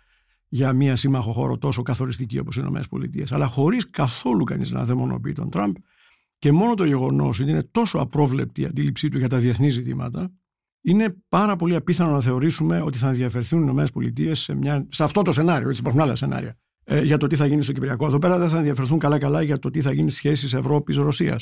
για 0.47 0.73
μια 0.73 0.95
σύμμαχο 0.95 1.31
χώρο 1.31 1.57
τόσο 1.57 1.81
καθοριστική 1.81 2.39
όπως 2.39 2.57
οι 2.57 2.63
ΗΠΑ. 3.11 3.35
Αλλά 3.35 3.47
χωρίς 3.47 3.89
καθόλου 3.89 4.43
κανείς 4.43 4.71
να 4.71 4.85
δαιμονοποιεί 4.85 5.33
τον 5.33 5.49
Τραμπ, 5.49 5.75
και 6.39 6.51
μόνο 6.51 6.73
το 6.73 6.85
γεγονός 6.85 7.39
ότι 7.39 7.49
είναι 7.49 7.63
τόσο 7.63 7.97
απρόβλεπτη 7.97 8.61
η 8.61 8.65
αντίληψή 8.65 9.09
του 9.09 9.17
για 9.17 9.27
τα 9.27 9.37
διεθνή 9.37 9.69
ζητήματα, 9.69 10.31
είναι 10.81 11.15
πάρα 11.29 11.55
πολύ 11.55 11.75
απίθανο 11.75 12.11
να 12.11 12.21
θεωρήσουμε 12.21 12.81
ότι 12.81 12.97
θα 12.97 13.07
ενδιαφερθούν 13.07 13.67
οι 13.67 13.83
ΗΠΑ 14.17 14.35
σε, 14.35 14.55
μια, 14.55 14.87
σε 14.89 15.03
αυτό 15.03 15.21
το 15.21 15.31
σενάριο. 15.31 15.67
Έτσι 15.69 15.81
υπάρχουν 15.81 16.01
άλλα 16.01 16.15
σενάρια. 16.15 16.57
Ε, 16.83 17.01
για 17.01 17.17
το 17.17 17.27
τι 17.27 17.35
θα 17.35 17.45
γίνει 17.45 17.61
στο 17.61 17.71
Κυπριακό. 17.71 18.05
Εδώ 18.05 18.19
πέρα 18.19 18.37
δεν 18.37 18.49
θα 18.49 18.57
ενδιαφερθούν 18.57 18.99
καλά-καλά 18.99 19.41
για 19.41 19.59
το 19.59 19.69
τι 19.69 19.81
θα 19.81 19.91
γίνει 19.91 20.09
στι 20.09 20.17
σχέσεις 20.17 20.53
Ευρώπη-Ρωσία. 20.53 21.39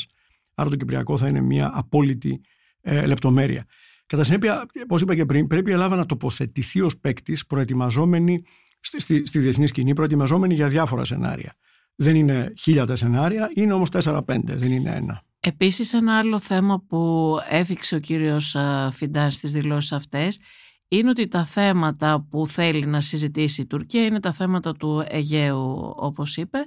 Άρα 0.53 0.69
το 0.69 0.75
Κυπριακό 0.75 1.17
θα 1.17 1.27
είναι 1.27 1.41
μια 1.41 1.71
απόλυτη 1.73 2.41
ε, 2.81 3.05
λεπτομέρεια. 3.05 3.65
Κατά 4.05 4.23
συνέπεια, 4.23 4.65
όπως 4.83 5.01
είπα 5.01 5.15
και 5.15 5.25
πριν, 5.25 5.47
πρέπει 5.47 5.69
η 5.69 5.73
Ελλάδα 5.73 5.95
να 5.95 6.05
τοποθετηθεί 6.05 6.81
ως 6.81 6.99
παίκτης 6.99 7.45
προετοιμαζόμενη 7.45 8.43
στη, 8.79 9.01
στη, 9.01 9.25
στη 9.25 9.39
διεθνή 9.39 9.67
σκηνή, 9.67 9.93
προετοιμαζόμενη 9.93 10.53
για 10.53 10.67
διάφορα 10.67 11.05
σενάρια. 11.05 11.55
Δεν 11.95 12.15
είναι 12.15 12.53
χίλια 12.57 12.95
σενάρια, 12.95 13.51
είναι 13.55 13.73
όμως 13.73 13.89
4-5, 13.91 14.21
δεν 14.45 14.71
είναι 14.71 14.95
ένα. 14.95 15.21
Επίσης 15.47 15.93
ένα 15.93 16.17
άλλο 16.17 16.39
θέμα 16.39 16.83
που 16.87 17.35
έδειξε 17.49 17.95
ο 17.95 17.99
κύριος 17.99 18.55
Φιντάν 18.91 19.31
στις 19.31 19.51
δηλώσεις 19.51 19.91
αυτές 19.91 20.39
είναι 20.87 21.09
ότι 21.09 21.27
τα 21.27 21.45
θέματα 21.45 22.27
που 22.29 22.47
θέλει 22.47 22.85
να 22.85 23.01
συζητήσει 23.01 23.61
η 23.61 23.65
Τουρκία 23.65 24.05
είναι 24.05 24.19
τα 24.19 24.31
θέματα 24.31 24.73
του 24.73 25.03
Αιγαίου 25.07 25.93
όπως 25.95 26.37
είπε 26.37 26.57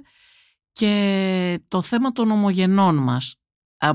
και 0.71 1.59
το 1.67 1.81
θέμα 1.81 2.11
των 2.11 2.31
ομογενών 2.31 2.95
μας. 2.95 3.35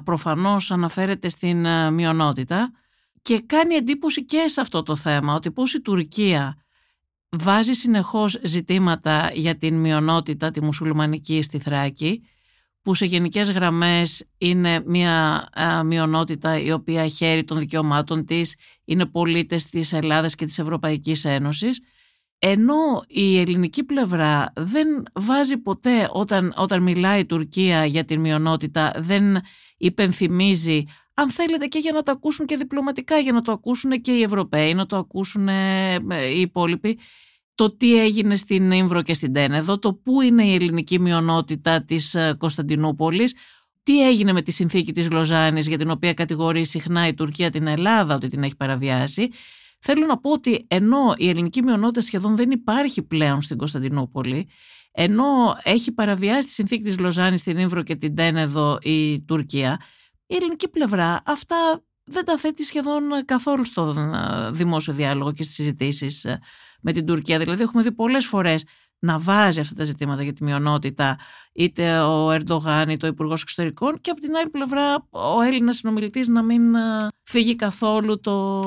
Προφανώς 0.04 0.70
αναφέρεται 0.70 1.28
στην 1.28 1.66
μειονότητα 1.92 2.70
και 3.22 3.40
κάνει 3.46 3.74
εντύπωση 3.74 4.24
και 4.24 4.44
σε 4.48 4.60
αυτό 4.60 4.82
το 4.82 4.96
θέμα 4.96 5.34
ότι 5.34 5.50
πώς 5.50 5.74
η 5.74 5.80
Τουρκία 5.80 6.56
βάζει 7.28 7.72
συνεχώς 7.72 8.40
ζητήματα 8.42 9.30
για 9.34 9.56
την 9.56 9.74
μειονότητα 9.74 10.50
τη 10.50 10.62
μουσουλμανική 10.62 11.42
στη 11.42 11.58
Θράκη 11.58 12.22
που 12.84 12.94
σε 12.94 13.04
γενικές 13.04 13.50
γραμμές 13.50 14.28
είναι 14.38 14.82
μια 14.86 15.48
μειονότητα 15.84 16.58
η 16.58 16.72
οποία 16.72 17.08
χαίρει 17.08 17.44
των 17.44 17.58
δικαιωμάτων 17.58 18.24
της, 18.24 18.56
είναι 18.84 19.06
πολίτες 19.06 19.64
της 19.64 19.92
Ελλάδας 19.92 20.34
και 20.34 20.44
της 20.44 20.58
Ευρωπαϊκής 20.58 21.24
Ένωσης, 21.24 21.80
ενώ 22.38 23.04
η 23.06 23.38
ελληνική 23.38 23.84
πλευρά 23.84 24.52
δεν 24.56 24.86
βάζει 25.12 25.56
ποτέ 25.56 26.08
όταν, 26.12 26.52
όταν 26.56 26.82
μιλάει 26.82 27.20
η 27.20 27.26
Τουρκία 27.26 27.84
για 27.84 28.04
την 28.04 28.20
μειονότητα, 28.20 28.92
δεν 28.96 29.40
υπενθυμίζει 29.76 30.84
αν 31.14 31.30
θέλετε 31.30 31.66
και 31.66 31.78
για 31.78 31.92
να 31.92 32.02
το 32.02 32.12
ακούσουν 32.12 32.46
και 32.46 32.56
διπλωματικά, 32.56 33.18
για 33.18 33.32
να 33.32 33.42
το 33.42 33.52
ακούσουν 33.52 34.00
και 34.00 34.12
οι 34.12 34.22
Ευρωπαίοι, 34.22 34.74
να 34.74 34.86
το 34.86 34.96
ακούσουν 34.96 35.48
ε, 35.48 35.94
οι 36.34 36.40
υπόλοιποι, 36.40 36.98
το 37.54 37.76
τι 37.76 38.00
έγινε 38.00 38.34
στην 38.34 38.70
Ήμβρο 38.70 39.02
και 39.02 39.14
στην 39.14 39.32
Τένεδο, 39.32 39.78
το 39.78 39.94
πού 39.94 40.20
είναι 40.20 40.44
η 40.44 40.54
ελληνική 40.54 41.00
μειονότητα 41.00 41.84
της 41.84 42.14
ε, 42.14 42.34
Κωνσταντινούπολης, 42.38 43.34
τι 43.82 44.08
έγινε 44.08 44.32
με 44.32 44.42
τη 44.42 44.52
συνθήκη 44.52 44.92
της 44.92 45.10
Λοζάνης 45.10 45.68
για 45.68 45.78
την 45.78 45.90
οποία 45.90 46.14
κατηγορεί 46.14 46.64
συχνά 46.64 47.06
η 47.06 47.14
Τουρκία 47.14 47.50
την 47.50 47.66
Ελλάδα 47.66 48.14
ότι 48.14 48.26
την 48.26 48.42
έχει 48.42 48.56
παραβιάσει. 48.56 49.28
Θέλω 49.78 50.06
να 50.06 50.18
πω 50.18 50.30
ότι 50.32 50.64
ενώ 50.68 51.14
η 51.16 51.28
ελληνική 51.28 51.62
μειονότητα 51.62 52.00
σχεδόν 52.00 52.36
δεν 52.36 52.50
υπάρχει 52.50 53.02
πλέον 53.02 53.42
στην 53.42 53.56
Κωνσταντινούπολη, 53.56 54.48
ενώ 54.92 55.24
έχει 55.62 55.92
παραβιάσει 55.92 56.46
τη 56.46 56.52
συνθήκη 56.52 56.82
της 56.82 56.98
Λοζάνης 56.98 57.40
στην 57.40 57.58
Ήμβρο 57.58 57.82
και 57.82 57.96
την 57.96 58.14
Τένεδο 58.14 58.78
η 58.82 59.20
Τουρκία, 59.20 59.80
η 60.26 60.34
ελληνική 60.34 60.68
πλευρά 60.68 61.22
αυτά 61.26 61.84
δεν 62.04 62.24
τα 62.24 62.36
θέτει 62.36 62.62
σχεδόν 62.62 63.02
καθόλου 63.24 63.64
στον 63.64 64.14
ε, 64.14 64.50
δημόσιο 64.50 64.92
διάλογο 64.92 65.32
και 65.32 65.42
στις 65.42 65.54
συζητήσεις 65.54 66.24
ε, 66.24 66.40
με 66.80 66.92
την 66.92 67.06
Τουρκία. 67.06 67.38
Δηλαδή 67.38 67.62
έχουμε 67.62 67.82
δει 67.82 67.92
πολλές 67.92 68.26
φορές 68.26 68.64
να 68.98 69.18
βάζει 69.18 69.60
αυτά 69.60 69.74
τα 69.74 69.84
ζητήματα 69.84 70.22
για 70.22 70.32
τη 70.32 70.44
μειονότητα 70.44 71.18
είτε 71.52 71.98
ο 71.98 72.30
Ερντογάν 72.30 72.88
είτε 72.88 73.06
ο 73.06 73.08
Υπουργός 73.08 73.42
Εξωτερικών 73.42 74.00
και 74.00 74.10
από 74.10 74.20
την 74.20 74.34
άλλη 74.34 74.50
πλευρά 74.50 75.06
ο 75.10 75.42
Έλληνας 75.46 75.76
συνομιλητής 75.76 76.28
να 76.28 76.42
μην 76.42 76.62
φύγει 77.22 77.54
καθόλου 77.54 78.20
το, 78.20 78.62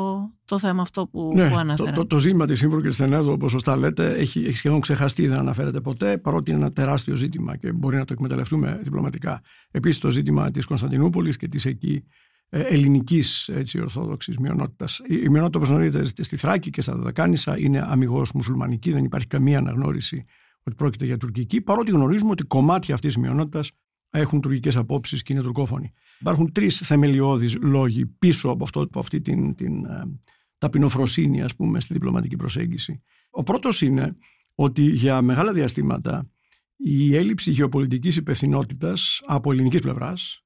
το 0.45 0.59
θέμα 0.59 0.81
αυτό 0.81 1.07
που, 1.07 1.31
ναι, 1.35 1.49
που 1.49 1.55
αναφέρα. 1.55 1.91
Το, 1.91 2.01
το, 2.01 2.07
το 2.07 2.19
ζήτημα 2.19 2.45
της 2.45 2.59
Σύμβουλου 2.59 2.81
και 2.81 2.89
της 2.89 2.99
Ενέδου, 2.99 3.31
όπως 3.31 3.51
σωστά 3.51 3.77
λέτε, 3.77 4.13
έχει, 4.13 4.39
έχει 4.39 4.57
σχεδόν 4.57 4.79
ξεχαστεί, 4.79 5.27
δεν 5.27 5.37
αναφέρεται 5.37 5.81
ποτέ, 5.81 6.17
παρότι 6.17 6.51
είναι 6.51 6.59
ένα 6.59 6.71
τεράστιο 6.71 7.15
ζήτημα 7.15 7.57
και 7.57 7.71
μπορεί 7.71 7.95
να 7.95 8.05
το 8.05 8.13
εκμεταλλευτούμε 8.13 8.79
διπλωματικά. 8.83 9.41
Επίσης 9.71 9.99
το 9.99 10.11
ζήτημα 10.11 10.51
της 10.51 10.65
Κωνσταντινούπολης 10.65 11.37
και 11.37 11.47
της 11.47 11.65
εκεί 11.65 11.95
ε, 11.95 12.03
ελληνικής 12.49 13.49
ορθόδοξης 13.81 14.37
μειονότητας. 14.37 15.01
Η 15.07 15.29
μειονότητα, 15.29 15.57
όπως 15.57 15.69
γνωρίζετε, 15.69 16.23
στη 16.23 16.37
Θράκη 16.37 16.69
και 16.69 16.81
στα 16.81 16.95
Δεδακάνησα 16.95 17.59
είναι 17.59 17.81
αμυγός 17.85 18.31
μουσουλμανική, 18.31 18.91
δεν 18.91 19.03
υπάρχει 19.03 19.27
καμία 19.27 19.57
αναγνώριση 19.57 20.25
ότι 20.63 20.75
πρόκειται 20.75 21.05
για 21.05 21.17
τουρκική, 21.17 21.61
παρότι 21.61 21.91
γνωρίζουμε 21.91 22.31
ότι 22.31 22.43
κομμάτια 22.43 22.95
αυτής 22.95 23.13
της 23.13 23.23
μειονότητας 23.23 23.71
έχουν 24.09 24.41
τουρκικές 24.41 24.77
απόψεις 24.77 25.23
και 25.23 25.33
είναι 25.33 25.41
τουρκόφωνοι. 25.41 25.91
Υπάρχουν 26.19 26.51
τρεις 26.51 26.77
θεμελιώδεις 26.77 27.55
λόγοι 27.61 28.05
πίσω 28.05 28.49
από, 28.49 28.63
αυτό, 28.63 28.81
από 28.81 28.99
αυτή 28.99 29.21
την, 29.21 29.55
την 29.55 29.85
ε, 29.85 30.03
ταπεινοφροσύνη, 30.57 31.41
ας 31.41 31.55
πούμε, 31.55 31.79
στη 31.79 31.93
διπλωματική 31.93 32.35
προσέγγιση. 32.35 33.01
Ο 33.29 33.43
πρώτος 33.43 33.81
είναι 33.81 34.15
ότι 34.55 34.81
για 34.81 35.21
μεγάλα 35.21 35.53
διαστήματα 35.53 36.31
η 36.77 37.15
έλλειψη 37.15 37.51
γεωπολιτικής 37.51 38.15
υπευθυνότητας 38.15 39.21
από 39.25 39.51
ελληνικής 39.51 39.81
πλευράς 39.81 40.45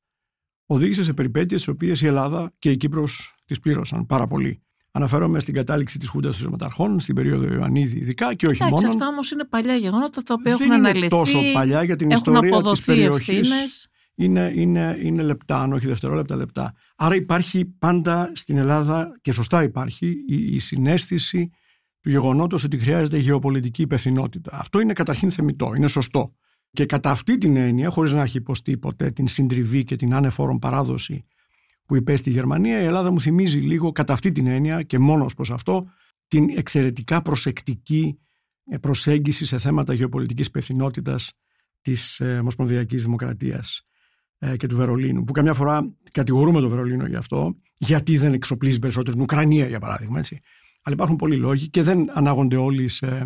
οδήγησε 0.74 1.04
σε 1.04 1.14
περιπέτειες 1.14 1.64
τι 1.64 1.70
οποίες 1.70 2.02
η 2.02 2.08
Ελλάδα 2.08 2.54
και 2.60 2.72
η 2.72 2.78
Κύπρος 2.78 3.36
τις 3.46 3.60
πλήρωσαν 3.60 4.06
πάρα 4.06 4.28
πολύ. 4.28 4.62
Αναφέρομαι 4.92 5.40
στην 5.40 5.54
κατάληξη 5.54 5.98
της 5.98 6.10
Χούντας 6.10 6.38
των 6.38 6.52
Μεταρχών, 6.52 7.00
στην 7.00 7.16
περίοδο 7.16 7.54
Ιωαννίδη 7.54 7.98
ειδικά 7.98 8.34
και 8.34 8.48
όχι 8.48 8.64
Εντάξει, 8.64 8.86
μόνο. 8.86 8.94
Αυτά 8.94 9.08
όμως 9.08 9.32
είναι 9.32 9.46
παλιά 9.46 9.76
γεγονότα 9.76 10.24
τα 10.24 10.34
οποία 10.34 10.58
δεν 10.58 10.62
έχουν 10.62 10.66
είναι 10.66 10.90
αναλυθεί. 10.90 11.10
τόσο 11.10 11.38
παλιά 11.54 11.84
για 11.84 11.96
την 11.96 12.12
έχουν 12.12 12.34
ιστορία 12.34 12.62
της 12.62 12.86
περιοχής. 12.86 13.40
Ευθύνες. 13.40 13.88
Είναι, 14.16 14.52
είναι, 14.56 14.98
είναι 15.02 15.22
λεπτά, 15.24 15.62
αν 15.62 15.74
όχι 15.74 15.88
δευτερόλεπτα 15.88 16.36
λεπτά. 16.36 16.74
Άρα 16.96 17.16
υπάρχει 17.16 17.66
πάντα 17.66 18.32
στην 18.34 18.58
Ελλάδα, 18.58 19.20
και 19.22 19.32
σωστά 19.32 19.64
υπάρχει, 19.64 20.08
η, 20.28 20.56
η 20.56 20.60
συνέστηση 20.60 21.50
του 22.02 22.10
γεγονότος 22.10 22.64
ότι 22.64 22.78
χρειάζεται 22.78 23.18
γεωπολιτική 23.18 23.82
υπευθυνότητα. 23.82 24.52
Αυτό 24.54 24.80
είναι 24.80 24.94
καταρχήν 24.94 25.32
θεμητό, 25.32 25.74
είναι 25.76 25.88
σωστό. 25.88 26.36
Και 26.72 26.86
κατά 26.86 27.12
αυτή 27.12 27.38
την 27.38 27.56
έννοια, 27.56 27.90
χωρίς 27.90 28.12
να 28.12 28.22
έχει 28.22 28.38
υποστεί 28.38 28.78
ποτέ 28.78 29.12
την 29.12 29.28
συντριβή 29.28 29.84
και 29.84 29.96
την 29.96 30.14
ανεφόρον 30.14 30.60
παράδοση 30.60 31.26
που 31.86 31.96
υπέστη 31.96 32.30
η 32.30 32.34
Γερμανία, 32.34 32.82
η 32.82 32.86
Ελλάδα 32.86 33.12
μου 33.12 33.22
θυμίζει 33.22 33.60
λίγο 33.60 33.92
κατά 33.92 34.14
αυτή 34.14 34.32
την 34.32 34.48
έννοια 34.48 34.82
και 34.82 35.00
μόνος 35.00 35.34
προς 35.34 35.52
αυτό 35.52 35.90
την 36.28 36.50
εξαιρετικά 36.58 37.22
προσεκτική 37.22 38.20
ε, 38.66 38.78
προσέγγιση 38.78 39.46
σε 39.46 39.58
θέματα 39.58 39.94
γεωπολιτικής 39.94 40.48
υπευθυνότητας 40.48 41.32
της 41.82 42.20
ε, 42.20 42.38
Ομοσπονδιακής 42.40 43.04
Δημοκρατίας 43.04 43.88
ε, 44.38 44.58
και 44.58 44.68
του 44.68 44.76
Βερολίνου, 44.76 45.24
που 45.24 45.32
καμιά 45.32 45.54
φορά 45.54 45.96
κατηγορούμε 46.12 46.62
το 46.62 46.70
Βερολίνο 46.70 47.06
γι' 47.06 47.16
αυτό, 47.16 47.56
γιατί 47.78 48.18
δεν 48.18 48.34
εξοπλίζει 48.34 48.80
περισσότερο 48.80 49.14
την 49.14 49.22
Ουκρανία, 49.22 49.68
για 49.68 49.80
παράδειγμα. 49.80 50.20
Έτσι. 50.20 50.40
Αλλά 50.84 50.96
υπάρχουν 50.96 51.16
πολλοί 51.16 51.36
λόγοι 51.36 51.70
και 51.70 51.84
δεν 51.84 52.18
ανάγονται 52.18 52.58
όλοι 52.58 52.88
σε 52.88 53.06
ε, 53.06 53.24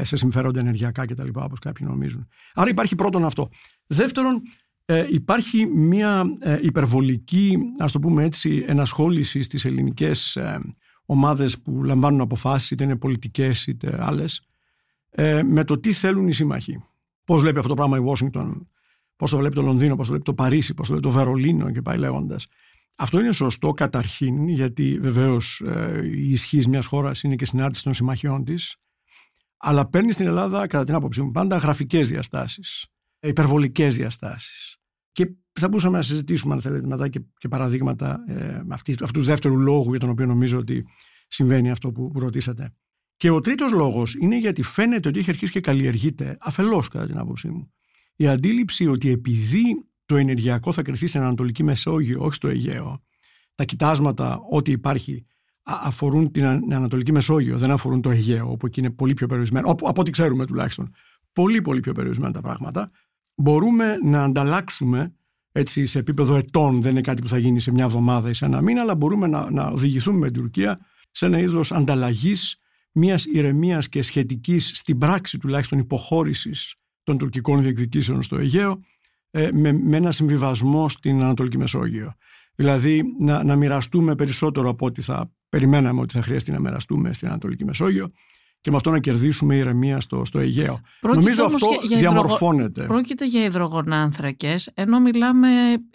σε 0.00 0.16
συμφέροντα 0.16 0.60
ενεργειακά 0.60 1.04
κτλ. 1.04 1.28
όπως 1.32 1.58
κάποιοι 1.58 1.86
νομίζουν. 1.90 2.28
Άρα 2.54 2.70
υπάρχει 2.70 2.94
πρώτον 2.94 3.24
αυτό. 3.24 3.48
Δεύτερον, 3.86 4.42
ε, 4.84 5.06
υπάρχει 5.08 5.66
μια 5.66 6.24
ε, 6.40 6.58
υπερβολική, 6.62 7.58
ας 7.78 7.92
το 7.92 7.98
πούμε 7.98 8.24
έτσι, 8.24 8.64
ενασχόληση 8.66 9.42
στις 9.42 9.64
ελληνικές 9.64 10.36
ε, 10.36 10.60
ομάδες 11.04 11.60
που 11.60 11.84
λαμβάνουν 11.84 12.20
αποφάσεις, 12.20 12.70
είτε 12.70 12.84
είναι 12.84 12.96
πολιτικές 12.96 13.66
είτε 13.66 13.98
άλλες, 14.00 14.46
ε, 15.10 15.42
με 15.42 15.64
το 15.64 15.80
τι 15.80 15.92
θέλουν 15.92 16.28
οι 16.28 16.32
σύμμαχοι. 16.32 16.84
Πώς 17.24 17.40
βλέπει 17.40 17.56
αυτό 17.56 17.68
το 17.68 17.74
πράγμα 17.74 17.98
η 17.98 18.02
Washington, 18.06 18.60
πώς 19.16 19.30
το 19.30 19.36
βλέπει 19.36 19.54
το 19.54 19.62
Λονδίνο, 19.62 19.96
πώς 19.96 20.06
το 20.06 20.12
βλέπει 20.12 20.24
το 20.24 20.34
Παρίσι, 20.34 20.74
πώς 20.74 20.86
το 20.86 20.92
βλέπει 20.92 21.08
το 21.08 21.18
Βερολίνο 21.18 21.70
και 21.70 21.82
πάει 21.82 21.98
λέγοντας. 21.98 22.46
Αυτό 22.96 23.20
είναι 23.20 23.32
σωστό 23.32 23.70
καταρχήν, 23.70 24.48
γιατί 24.48 24.98
βεβαίως 25.00 25.62
ε, 25.66 26.00
η 26.14 26.30
ισχύ 26.30 26.68
μιας 26.68 26.86
χώρας 26.86 27.22
είναι 27.22 27.34
και 27.34 27.44
συνάρτηση 27.44 27.84
των 27.84 27.94
συμμαχιών 27.94 28.44
της 28.44 28.76
αλλά 29.60 29.88
παίρνεις 29.88 30.14
στην 30.14 30.26
Ελλάδα, 30.26 30.66
κατά 30.66 30.84
την 30.84 30.94
άποψή 30.94 31.22
μου, 31.22 31.30
πάντα 31.30 31.56
γραφικές 31.56 32.08
διαστάσεις, 32.08 32.86
υπερβολικές 33.20 33.96
διαστάσεις. 33.96 34.76
Και 35.12 35.32
θα 35.52 35.68
μπορούσαμε 35.68 35.96
να 35.96 36.02
συζητήσουμε, 36.02 36.54
αν 36.54 36.60
θέλετε, 36.60 36.86
μετά 36.86 37.08
και, 37.08 37.20
και 37.36 37.48
παραδείγματα 37.48 38.24
ε, 38.26 38.62
αυτή, 38.68 38.96
αυτού 39.02 39.20
του 39.20 39.26
δεύτερου 39.26 39.58
λόγου 39.58 39.90
για 39.90 39.98
τον 39.98 40.08
οποίο 40.08 40.26
νομίζω 40.26 40.58
ότι 40.58 40.86
συμβαίνει 41.28 41.70
αυτό 41.70 41.92
που, 41.92 42.10
που 42.10 42.18
ρωτήσατε. 42.18 42.74
Και 43.16 43.30
ο 43.30 43.40
τρίτος 43.40 43.72
λόγος 43.72 44.14
είναι 44.14 44.38
γιατί 44.38 44.62
φαίνεται 44.62 45.08
ότι 45.08 45.18
έχει 45.18 45.30
αρχίσει 45.30 45.52
και 45.52 45.60
καλλιεργείται, 45.60 46.36
αφελώς 46.40 46.88
κατά 46.88 47.06
την 47.06 47.18
άποψή 47.18 47.48
μου, 47.48 47.72
η 48.16 48.28
αντίληψη 48.28 48.86
ότι 48.86 49.10
επειδή 49.10 49.90
το 50.04 50.16
ενεργειακό 50.16 50.72
θα 50.72 50.82
κρυθεί 50.82 51.06
στην 51.06 51.20
Ανατολική 51.20 51.62
Μεσόγειο, 51.62 52.20
όχι 52.22 52.34
στο 52.34 52.48
Αιγαίο, 52.48 53.02
τα 53.54 53.64
κοιτάσματα, 53.64 54.40
ό,τι 54.50 54.70
υπάρχει 54.70 55.26
αφορούν 55.82 56.30
την 56.30 56.44
Ανατολική 56.44 57.12
Μεσόγειο, 57.12 57.58
δεν 57.58 57.70
αφορούν 57.70 58.00
το 58.00 58.10
Αιγαίο, 58.10 58.50
όπου 58.50 58.66
εκεί 58.66 58.80
είναι 58.80 58.90
πολύ 58.90 59.14
πιο 59.14 59.26
περιορισμένο, 59.26 59.70
από, 59.70 59.88
από 59.88 60.00
ό,τι 60.00 60.10
ξέρουμε 60.10 60.46
τουλάχιστον, 60.46 60.94
πολύ 61.32 61.60
πολύ 61.60 61.80
πιο 61.80 61.92
περιορισμένα 61.92 62.32
τα 62.32 62.40
πράγματα, 62.40 62.90
μπορούμε 63.34 63.98
να 64.02 64.24
ανταλλάξουμε 64.24 65.14
έτσι 65.52 65.86
σε 65.86 65.98
επίπεδο 65.98 66.36
ετών, 66.36 66.82
δεν 66.82 66.90
είναι 66.90 67.00
κάτι 67.00 67.22
που 67.22 67.28
θα 67.28 67.38
γίνει 67.38 67.60
σε 67.60 67.72
μια 67.72 67.84
εβδομάδα 67.84 68.28
ή 68.28 68.32
σε 68.34 68.44
ένα 68.44 68.60
μήνα, 68.60 68.80
αλλά 68.80 68.94
μπορούμε 68.94 69.26
να, 69.26 69.50
να 69.50 69.66
οδηγηθούμε 69.66 70.18
με 70.18 70.30
την 70.30 70.40
Τουρκία 70.40 70.78
σε 71.10 71.26
ένα 71.26 71.38
είδος 71.38 71.72
ανταλλαγής 71.72 72.56
μιας 72.92 73.24
ηρεμίας 73.24 73.88
και 73.88 74.02
σχετικής 74.02 74.70
στην 74.74 74.98
πράξη 74.98 75.38
τουλάχιστον 75.38 75.78
υποχώρησης 75.78 76.74
των 77.02 77.18
τουρκικών 77.18 77.60
διεκδικήσεων 77.60 78.22
στο 78.22 78.36
Αιγαίο 78.36 78.80
ε, 79.30 79.48
με, 79.52 79.72
με 79.72 79.96
ένα 79.96 80.12
συμβιβασμό 80.12 80.88
στην 80.88 81.22
Ανατολική 81.22 81.58
Μεσόγειο. 81.58 82.14
Δηλαδή 82.54 83.02
να, 83.18 83.44
να 83.44 83.56
μοιραστούμε 83.56 84.14
περισσότερο 84.14 84.68
από 84.68 84.86
ό,τι 84.86 85.02
θα 85.02 85.32
περιμέναμε 85.50 86.00
ότι 86.00 86.14
θα 86.14 86.22
χρειαστεί 86.22 86.52
να 86.52 86.60
μοιραστούμε 86.60 87.12
στην 87.12 87.28
Ανατολική 87.28 87.64
Μεσόγειο 87.64 88.10
και 88.60 88.70
με 88.70 88.76
αυτό 88.76 88.90
να 88.90 88.98
κερδίσουμε 88.98 89.56
ηρεμία 89.56 90.00
στο, 90.00 90.24
στο 90.24 90.38
Αιγαίο. 90.38 90.80
Πρόκειται 91.00 91.22
Νομίζω 91.22 91.42
όμως 91.42 91.54
αυτό 91.62 91.68
για- 91.74 91.80
για 91.88 91.96
διαμορφώνεται. 91.96 92.84
Πρόκειται 92.84 93.26
για 93.26 93.44
υδρογονάνθρακες, 93.44 94.70
ενώ 94.74 95.00
μιλάμε 95.00 95.48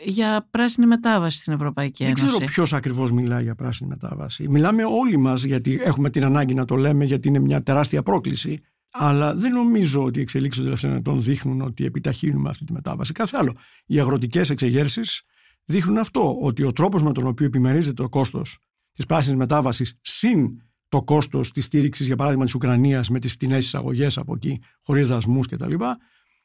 για 0.06 0.48
πράσινη 0.52 0.88
μετάβαση 0.88 1.38
στην 1.38 1.54
Ευρωπαϊκή 1.54 2.04
Δεν 2.04 2.14
Ένωση. 2.18 2.26
ξέρω 2.36 2.46
ποιος 2.52 2.74
ακριβώς 2.74 3.12
μιλάει 3.12 3.44
για 3.44 3.56
πράσινη 3.56 3.90
μετάβαση. 3.90 4.50
Μιλάμε 4.50 4.84
όλοι 4.84 5.18
μας 5.18 5.44
γιατί 5.44 5.80
έχουμε 5.84 6.10
την 6.10 6.24
ανάγκη 6.26 6.54
να 6.54 6.66
το 6.66 6.76
λέμε, 6.76 7.06
γιατί 7.06 7.28
είναι 7.28 7.40
μια 7.40 7.64
τεράστια 7.64 8.04
πρόκληση. 8.04 8.62
Αλλά 8.92 9.36
δεν 9.36 9.52
νομίζω 9.52 10.04
ότι 10.04 10.20
οι 10.20 10.22
εξελίξεις 10.22 10.56
των 10.56 10.66
τελευταίων 10.66 10.96
ετών 10.96 11.22
δείχνουν 11.24 11.62
ότι 11.62 11.86
επιταχύνουμε 11.86 12.50
αυτή 12.50 12.66
τη 12.66 12.74
μετάβαση. 12.74 13.12
Κάθε 13.14 13.38
άλλο. 13.38 13.54
Οι 13.86 14.00
αγροτικές 14.00 14.50
εξεγέρσεις 14.50 15.22
δείχνουν 15.66 15.98
αυτό, 15.98 16.38
ότι 16.42 16.64
ο 16.64 16.72
τρόπος 16.72 17.04
με 17.04 17.12
τον 17.12 17.28
οποίο 17.28 17.46
επιμερίζεται 17.46 18.02
το 18.02 18.10
κόστος 18.10 18.60
της 18.96 19.06
πράσινης 19.06 19.38
μετάβασης 19.38 19.98
συν 20.02 20.62
το 20.90 21.04
κόστος 21.04 21.52
της 21.52 21.66
στήριξης, 21.66 22.06
για 22.08 22.16
παράδειγμα, 22.16 22.46
της 22.46 22.56
Ουκρανίας 22.56 23.10
με 23.10 23.20
τις 23.20 23.32
φτηνές 23.32 23.66
εισαγωγές 23.66 24.18
από 24.18 24.34
εκεί, 24.36 24.62
χωρίς 24.86 25.08
δασμούς 25.08 25.48
κτλ., 25.48 25.74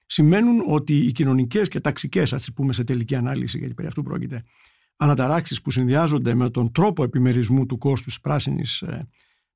σημαίνουν 0.07 0.63
ότι 0.67 0.97
οι 0.97 1.13
κοινωνικές 1.13 1.69
και 1.69 1.81
ταξικές, 1.81 2.33
ας 2.33 2.43
τις 2.45 2.53
πούμε 2.53 2.73
σε 2.73 2.85
τελική 2.85 3.15
ανάλυση, 3.15 3.59
γιατί 3.59 3.75
περί 3.75 3.89
αυτού 3.89 4.03
πρόκειται, 4.03 4.45
αναταράξεις 4.97 5.63
που 5.63 5.71
συνδυάζονται 5.71 6.35
με 6.35 6.51
τον 6.51 6.73
τρόπο 6.73 7.05
επιμερισμού 7.05 7.67
του 7.67 7.79
κόστους 7.79 8.21
πράσινης 8.21 8.83
ε, 8.83 9.07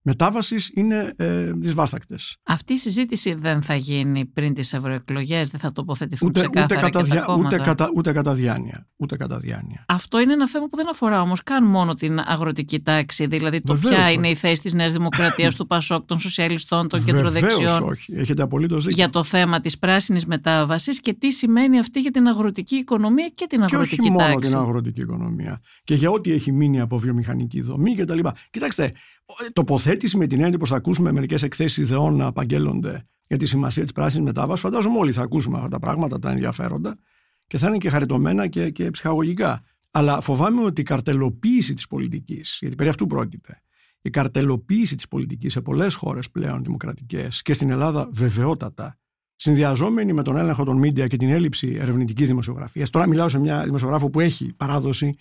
μετάβασης 0.06 0.70
είναι 0.74 1.12
ε, 1.16 1.52
δυσβάστακτες. 1.52 2.36
Αυτή 2.42 2.72
η 2.72 2.78
συζήτηση 2.78 3.34
δεν 3.34 3.62
θα 3.62 3.74
γίνει 3.74 4.24
πριν 4.26 4.54
τις 4.54 4.72
ευρωεκλογές, 4.72 5.50
δεν 5.50 5.60
θα 5.60 5.72
τοποθετηθούν 5.72 6.28
Ούτε, 6.28 6.40
ξεκάθαρα 6.40 6.64
ούτε, 6.64 6.74
κατά, 6.90 7.02
και 7.02 7.08
τα 7.08 7.14
διά- 7.14 7.24
κόμματα; 7.24 7.56
ούτε, 7.56 7.64
κατά, 7.64 7.90
ούτε 7.94 8.12
κατά 8.12 8.34
διάνοια. 8.34 8.86
Ούτε 8.96 9.16
κατά 9.16 9.38
διάνοια. 9.38 9.84
Αυτό 9.88 10.20
είναι 10.20 10.32
ένα 10.32 10.48
θέμα 10.48 10.66
που 10.66 10.76
δεν 10.76 10.88
αφορά 10.88 11.20
όμως 11.20 11.42
καν 11.42 11.64
μόνο 11.66 11.94
την 11.94 12.18
αγροτική 12.18 12.80
τάξη, 12.80 13.26
δηλαδή 13.26 13.60
το 13.60 13.74
Βεβαίως 13.74 13.94
ποια 13.94 14.04
όχι. 14.04 14.14
είναι 14.14 14.28
η 14.28 14.34
θέση 14.34 14.62
της 14.62 14.72
Νέας 14.74 14.92
Δημοκρατίας, 14.92 15.54
του 15.54 15.66
Πασόκ, 15.66 16.06
των 16.06 16.18
Σοσιαλιστών, 16.18 16.88
των 16.88 17.00
Βεβαίως 17.00 17.32
κεντροδεξιών 17.32 17.82
όχι. 17.82 18.12
Έχετε 18.14 18.42
απολύτως 18.42 18.84
δίκιο. 18.84 18.96
για 19.02 19.10
το 19.10 19.22
θέμα 19.22 19.60
της 19.60 19.78
πράσινης 19.78 20.26
μετάβασης 20.26 21.00
και 21.00 21.12
τι 21.14 21.30
σημαίνει 21.32 21.78
αυτή 21.78 22.00
για 22.00 22.10
την 22.10 22.26
αγροτική 22.26 22.76
οικονομία 22.76 23.28
και 23.34 23.46
την 23.48 23.58
και 23.58 23.64
αγροτική 23.64 24.00
όχι 24.00 24.10
μόνο 24.10 24.26
τάξη. 24.26 24.50
την 24.50 24.58
αγροτική 24.58 25.00
οικονομία. 25.00 25.60
Και 25.84 25.94
για 25.94 26.10
ό,τι 26.10 26.32
έχει 26.32 26.52
μείνει 26.52 26.80
από 26.80 26.98
βιομηχανική 26.98 27.60
δομή 27.60 27.94
κτλ. 27.94 28.18
Κοιτάξτε, 28.50 28.92
ο- 29.23 29.23
τοποθέτηση 29.52 30.16
με 30.16 30.26
την 30.26 30.42
έννοια 30.42 30.58
πως 30.58 30.68
θα 30.68 30.76
ακούσουμε 30.76 31.12
μερικές 31.12 31.42
εκθέσεις 31.42 31.76
ιδεών 31.76 32.16
να 32.16 32.26
απαγγέλλονται 32.26 33.06
για 33.26 33.36
τη 33.36 33.46
σημασία 33.46 33.82
της 33.82 33.92
πράσινης 33.92 34.26
μετάβασης. 34.26 34.62
Φαντάζομαι 34.62 34.98
όλοι 34.98 35.12
θα 35.12 35.22
ακούσουμε 35.22 35.56
αυτά 35.56 35.68
τα 35.68 35.78
πράγματα, 35.78 36.18
τα 36.18 36.30
ενδιαφέροντα 36.30 36.98
και 37.46 37.58
θα 37.58 37.68
είναι 37.68 37.78
και 37.78 37.90
χαριτωμένα 37.90 38.46
και, 38.46 38.70
και 38.70 38.90
ψυχαγωγικά. 38.90 39.62
Αλλά 39.90 40.20
φοβάμαι 40.20 40.62
ότι 40.62 40.80
η 40.80 40.84
καρτελοποίηση 40.84 41.74
της 41.74 41.86
πολιτικής, 41.86 42.56
γιατί 42.60 42.74
περί 42.74 42.88
αυτού 42.88 43.06
πρόκειται, 43.06 43.62
η 44.02 44.10
καρτελοποίηση 44.10 44.94
της 44.94 45.08
πολιτικής 45.08 45.52
σε 45.52 45.60
πολλές 45.60 45.94
χώρες 45.94 46.30
πλέον 46.30 46.64
δημοκρατικές 46.64 47.42
και 47.42 47.52
στην 47.52 47.70
Ελλάδα 47.70 48.08
βεβαιότατα, 48.12 48.98
συνδυαζόμενη 49.34 50.12
με 50.12 50.22
τον 50.22 50.36
έλεγχο 50.36 50.64
των 50.64 50.76
μίντια 50.76 51.06
και 51.06 51.16
την 51.16 51.30
έλλειψη 51.30 51.76
ερευνητικής 51.80 52.28
δημοσιογραφίας. 52.28 52.90
Τώρα 52.90 53.06
μιλάω 53.06 53.28
σε 53.28 53.38
μια 53.38 53.64
δημοσιογράφο 53.64 54.10
που 54.10 54.20
έχει 54.20 54.52
παράδοση 54.52 55.14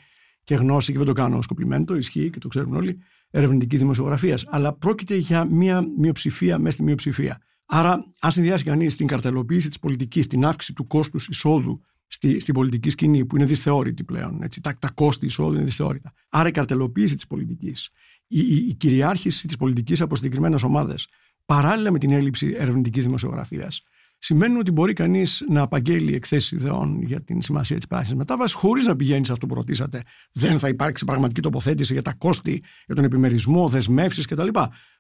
και 0.44 0.56
γνώση 0.56 0.92
και 0.92 0.98
δεν 0.98 1.08
το 1.08 1.14
κάνω 1.14 1.38
ως 1.38 1.46
κομπλιμέντο, 1.46 1.96
ισχύει 1.96 2.30
και 2.30 2.40
το 2.40 2.48
ξέρουν 2.48 2.76
όλοι, 2.76 3.00
ερευνητικής 3.34 3.80
δημοσιογραφίας. 3.80 4.46
Αλλά 4.50 4.74
πρόκειται 4.74 5.16
για 5.16 5.46
μια 5.46 5.88
μειοψηφία 5.98 6.58
μέσα 6.58 6.72
στη 6.72 6.84
μειοψηφία. 6.84 7.42
Άρα, 7.66 8.14
αν 8.20 8.32
συνδυάσει 8.32 8.64
κανείς 8.64 8.96
την 8.96 9.08
καρτελοποίηση 9.08 9.68
της 9.68 9.80
πολιτικής, 9.80 10.28
την 10.28 10.46
αύξηση 10.46 10.74
του 10.74 10.88
κόστους 10.88 11.28
εισόδου 11.28 11.82
στη, 12.08 12.40
στην 12.40 12.54
πολιτική 12.54 12.90
σκηνή, 12.90 13.26
που 13.26 13.36
είναι 13.36 13.46
δυσθεώρητη 13.46 14.04
πλέον, 14.04 14.42
έτσι, 14.42 14.62
τα, 14.62 14.78
τα 14.80 14.90
κόστη 14.90 15.26
εισόδου 15.26 15.54
είναι 15.54 15.64
δυσθεώρητα. 15.64 16.14
Άρα, 16.30 16.48
η 16.48 16.52
καρτελοποίηση 16.52 17.16
της 17.16 17.28
πολιτικής, 17.28 17.90
η, 18.28 18.40
η, 18.40 18.66
η 18.68 18.74
κυριάρχηση 18.74 19.48
της 19.48 19.58
πολιτικής 19.58 20.02
από 20.02 20.16
συγκεκριμένες 20.16 20.64
ομάδες, 20.64 21.08
παράλληλα 21.46 21.92
με 21.92 22.00
την 22.00 22.12
έλλειψη 22.12 22.56
ερευνητικής 22.58 23.04
δημοσιογραφίας, 23.04 23.84
σημαίνουν 24.24 24.58
ότι 24.58 24.72
μπορεί 24.72 24.94
κανείς 24.94 25.44
να 25.50 25.62
απαγγέλει 25.62 26.14
εκθέσεις 26.14 26.52
ιδεών 26.52 27.02
για 27.02 27.24
την 27.24 27.42
σημασία 27.42 27.76
της 27.76 27.88
πράσινης 27.88 28.18
μετάβασης, 28.18 28.56
χωρίς 28.56 28.86
να 28.86 28.96
πηγαίνει 28.96 29.26
σε 29.26 29.32
αυτό 29.32 29.46
που 29.46 29.54
ρωτήσατε. 29.54 30.02
Δεν 30.32 30.60
θα 30.60 30.68
υπάρξει 30.68 31.06
πραγματική 31.06 31.42
τοποθέτηση 31.42 31.94
για 31.94 32.02
τα 32.02 32.14
κόστη, 32.14 32.64
για 32.86 32.96
τον 32.96 33.04
επιμερισμό, 33.04 33.68
δεσμεύσεις 33.68 34.26
κτλ. 34.26 34.48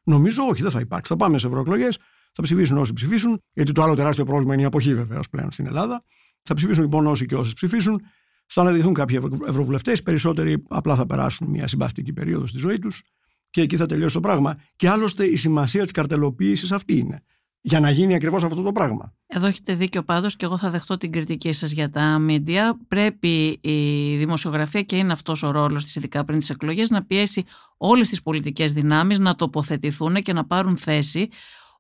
Νομίζω 0.03 0.43
όχι, 0.43 0.61
δεν 0.61 0.71
θα 0.71 0.79
υπάρξει. 0.79 1.11
Θα 1.11 1.17
πάμε 1.17 1.37
σε 1.37 1.47
ευρωεκλογές, 1.47 1.97
θα 2.31 2.41
ψηφίσουν 2.41 2.77
όσοι 2.77 2.93
ψηφίσουν, 2.93 3.41
γιατί 3.53 3.71
το 3.71 3.83
άλλο 3.83 3.93
τεράστιο 3.93 4.25
πρόβλημα 4.25 4.53
είναι 4.53 4.63
η 4.63 4.65
αποχή 4.65 4.95
βεβαίως 4.95 5.29
πλέον 5.29 5.51
στην 5.51 5.65
Ελλάδα. 5.65 6.03
Θα 6.41 6.53
ψηφίσουν 6.53 6.83
λοιπόν 6.83 7.07
όσοι 7.07 7.25
και 7.25 7.35
όσες 7.35 7.53
ψηφίσουν. 7.53 8.01
Θα 8.45 8.61
αναδειχθούν 8.61 8.93
κάποιοι 8.93 9.19
ευρωβουλευτές, 9.47 10.03
περισσότεροι 10.03 10.63
απλά 10.67 10.95
θα 10.95 11.05
περάσουν 11.05 11.49
μια 11.49 11.67
συμπαστική 11.67 12.13
περίοδο 12.13 12.47
στη 12.47 12.57
ζωή 12.57 12.79
τους 12.79 13.03
και 13.49 13.61
εκεί 13.61 13.77
θα 13.77 13.85
τελειώσει 13.85 14.13
το 14.13 14.19
πράγμα. 14.19 14.57
Και 14.75 14.89
άλλωστε 14.89 15.25
η 15.25 15.35
σημασία 15.35 15.81
της 15.81 15.91
καρτελοποίησης 15.91 16.71
αυτή 16.71 16.97
είναι. 16.97 17.23
Για 17.65 17.79
να 17.79 17.89
γίνει 17.89 18.15
ακριβώς 18.15 18.43
αυτό 18.43 18.61
το 18.61 18.71
πράγμα. 18.71 19.13
Εδώ 19.27 19.47
έχετε 19.47 19.73
δίκιο 19.73 20.03
πάντως 20.03 20.35
και 20.35 20.45
εγώ 20.45 20.57
θα 20.57 20.69
δεχτώ 20.69 20.97
την 20.97 21.11
κριτική 21.11 21.51
σας 21.51 21.71
για 21.71 21.89
τα 21.89 22.19
μίντια. 22.19 22.77
Πρέπει 22.87 23.59
η 23.61 24.15
δημοσιογραφία 24.17 24.81
και 24.81 24.95
είναι 24.95 25.11
αυτός 25.11 25.43
ο 25.43 25.51
ρόλος 25.51 25.83
της 25.83 25.95
ειδικά 25.95 26.25
πριν 26.25 26.39
τις 26.39 26.49
εκλογές 26.49 26.89
να 26.89 27.03
πιέσει 27.05 27.43
όλες 27.77 28.09
τις 28.09 28.21
πολιτικές 28.21 28.73
δυνάμεις 28.73 29.19
να 29.19 29.35
τοποθετηθούν 29.35 30.13
και 30.21 30.33
να 30.33 30.45
πάρουν 30.45 30.77
θέση 30.77 31.27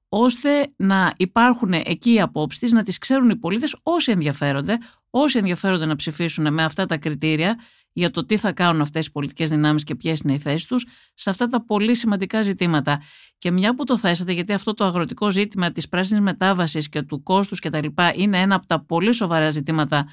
ώστε 0.09 0.73
να 0.75 1.13
υπάρχουν 1.17 1.73
εκεί 1.73 2.13
οι 2.13 2.21
απόψεις 2.21 2.59
της, 2.59 2.71
να 2.71 2.83
τις 2.83 2.97
ξέρουν 2.97 3.29
οι 3.29 3.35
πολίτες 3.35 3.75
όσοι 3.83 4.11
ενδιαφέρονται, 4.11 4.77
όσοι 5.09 5.37
ενδιαφέρονται 5.37 5.85
να 5.85 5.95
ψηφίσουν 5.95 6.53
με 6.53 6.63
αυτά 6.63 6.85
τα 6.85 6.97
κριτήρια 6.97 7.59
για 7.93 8.09
το 8.09 8.25
τι 8.25 8.37
θα 8.37 8.51
κάνουν 8.51 8.81
αυτές 8.81 9.05
οι 9.05 9.11
πολιτικές 9.11 9.49
δυνάμεις 9.49 9.83
και 9.83 9.95
ποιες 9.95 10.19
είναι 10.19 10.33
οι 10.33 10.39
θέσεις 10.39 10.65
τους 10.65 10.85
σε 11.13 11.29
αυτά 11.29 11.47
τα 11.47 11.65
πολύ 11.65 11.95
σημαντικά 11.95 12.41
ζητήματα. 12.41 13.01
Και 13.37 13.51
μια 13.51 13.75
που 13.75 13.83
το 13.83 13.97
θέσατε, 13.97 14.31
γιατί 14.31 14.53
αυτό 14.53 14.73
το 14.73 14.85
αγροτικό 14.85 15.31
ζήτημα 15.31 15.71
της 15.71 15.87
πράσινης 15.87 16.23
μετάβασης 16.23 16.89
και 16.89 17.01
του 17.01 17.23
κόστους 17.23 17.59
και 17.59 17.69
τα 17.69 17.83
λοιπά 17.83 18.13
είναι 18.15 18.41
ένα 18.41 18.55
από 18.55 18.65
τα 18.65 18.85
πολύ 18.85 19.13
σοβαρά 19.13 19.49
ζητήματα 19.49 20.07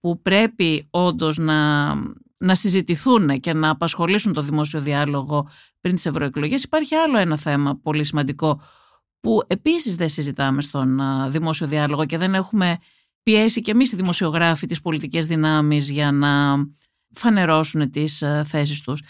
που 0.00 0.22
πρέπει 0.22 0.86
όντως 0.90 1.38
να, 1.38 1.94
να 2.36 2.54
συζητηθούν 2.54 3.40
και 3.40 3.52
να 3.52 3.68
απασχολήσουν 3.68 4.32
το 4.32 4.42
δημόσιο 4.42 4.80
διάλογο 4.80 5.48
πριν 5.80 5.94
τις 5.94 6.06
ευρωεκλογές. 6.06 6.62
Υπάρχει 6.62 6.94
άλλο 6.94 7.18
ένα 7.18 7.36
θέμα 7.36 7.76
πολύ 7.76 8.04
σημαντικό 8.04 8.60
που 9.20 9.42
επίσης 9.46 9.96
δεν 9.96 10.08
συζητάμε 10.08 10.62
στον 10.62 11.00
α, 11.00 11.28
δημόσιο 11.28 11.66
διάλογο 11.66 12.04
και 12.04 12.18
δεν 12.18 12.34
έχουμε 12.34 12.78
πιέσει 13.22 13.60
και 13.60 13.70
εμείς 13.70 13.92
οι 13.92 13.96
δημοσιογράφοι 13.96 14.66
τις 14.66 14.80
πολιτικές 14.80 15.26
δυνάμεις 15.26 15.90
για 15.90 16.12
να 16.12 16.54
φανερώσουν 17.14 17.90
τις 17.90 18.22
α, 18.22 18.44
θέσεις 18.44 18.80
τους. 18.80 19.02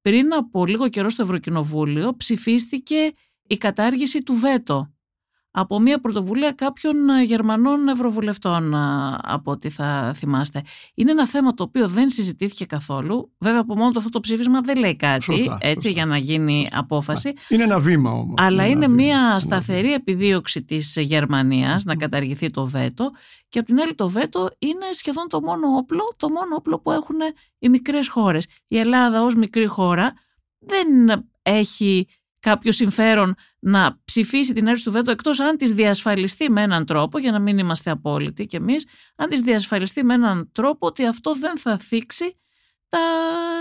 Πριν 0.00 0.34
από 0.34 0.66
λίγο 0.66 0.88
καιρό 0.88 1.10
στο 1.10 1.22
Ευρωκοινοβούλιο 1.22 2.16
ψηφίστηκε 2.16 3.12
η 3.46 3.56
κατάργηση 3.56 4.22
του 4.22 4.34
βέτο 4.34 4.93
από 5.56 5.80
μια 5.80 6.00
πρωτοβουλία 6.00 6.52
κάποιων 6.52 7.08
ε, 7.08 7.22
Γερμανών 7.22 7.88
Ευρωβουλευτών, 7.88 8.74
α, 8.74 9.18
από 9.22 9.50
ό,τι 9.50 9.70
θα 9.70 10.12
θυμάστε. 10.14 10.62
Είναι 10.94 11.10
ένα 11.10 11.26
θέμα 11.26 11.54
το 11.54 11.62
οποίο 11.62 11.88
δεν 11.88 12.10
συζητήθηκε 12.10 12.64
καθόλου. 12.64 13.32
Βέβαια, 13.38 13.60
από 13.60 13.76
μόνο 13.76 13.90
το 13.90 13.98
αυτό 13.98 14.10
το 14.10 14.20
ψήφισμα 14.20 14.60
δεν 14.60 14.76
λέει 14.78 14.96
κάτι, 14.96 15.22
Σωστά, 15.22 15.56
έτσι, 15.60 15.74
σωστά, 15.74 15.88
για 15.90 16.06
να 16.06 16.16
γίνει 16.16 16.60
σωστά. 16.60 16.78
απόφαση. 16.78 17.32
Είναι 17.48 17.62
ένα 17.62 17.78
βήμα 17.78 18.10
όμως. 18.10 18.34
Αλλά 18.38 18.66
είναι 18.66 18.84
ένα 18.84 18.94
μια 18.94 19.18
βήμα. 19.26 19.40
σταθερή 19.40 19.92
επιδίωξη 19.92 20.62
της 20.62 20.96
Γερμανίας 20.96 21.84
να 21.84 21.96
καταργηθεί 21.96 22.50
το 22.50 22.66
βέτο 22.66 23.10
και 23.48 23.58
απ' 23.58 23.66
την 23.66 23.80
άλλη 23.80 23.94
το 23.94 24.08
βέτο 24.08 24.50
είναι 24.58 24.86
σχεδόν 24.92 25.28
το 25.28 25.40
μόνο 25.40 25.66
όπλο, 25.76 26.14
το 26.16 26.28
μόνο 26.28 26.54
όπλο 26.56 26.80
που 26.80 26.90
έχουν 26.90 27.16
οι 27.58 27.68
μικρές 27.68 28.08
χώρες. 28.08 28.46
Η 28.66 28.78
Ελλάδα 28.78 29.22
ως 29.22 29.34
μικρή 29.34 29.66
χώρα 29.66 30.12
δεν 30.58 30.86
έχει 31.42 32.06
κάποιο 32.44 32.72
συμφέρον 32.72 33.34
να 33.58 34.00
ψηφίσει 34.04 34.52
την 34.52 34.66
έρευνα 34.66 34.84
του 34.84 34.90
βέτο 34.90 35.10
εκτός 35.10 35.40
αν 35.40 35.56
της 35.56 35.72
διασφαλιστεί 35.72 36.50
με 36.50 36.62
έναν 36.62 36.86
τρόπο, 36.86 37.18
για 37.18 37.32
να 37.32 37.38
μην 37.38 37.58
είμαστε 37.58 37.90
απόλυτοι 37.90 38.46
κι 38.46 38.56
εμείς, 38.56 38.86
αν 39.16 39.28
της 39.28 39.40
διασφαλιστεί 39.40 40.04
με 40.04 40.14
έναν 40.14 40.50
τρόπο 40.52 40.86
ότι 40.86 41.06
αυτό 41.06 41.34
δεν 41.34 41.58
θα 41.58 41.78
θίξει 41.78 42.36
τα 42.88 42.98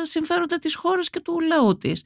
συμφέροντα 0.01 0.59
της 0.59 0.75
χώρας 0.75 1.09
και 1.09 1.19
του 1.19 1.39
λαού 1.39 1.77
της. 1.77 2.03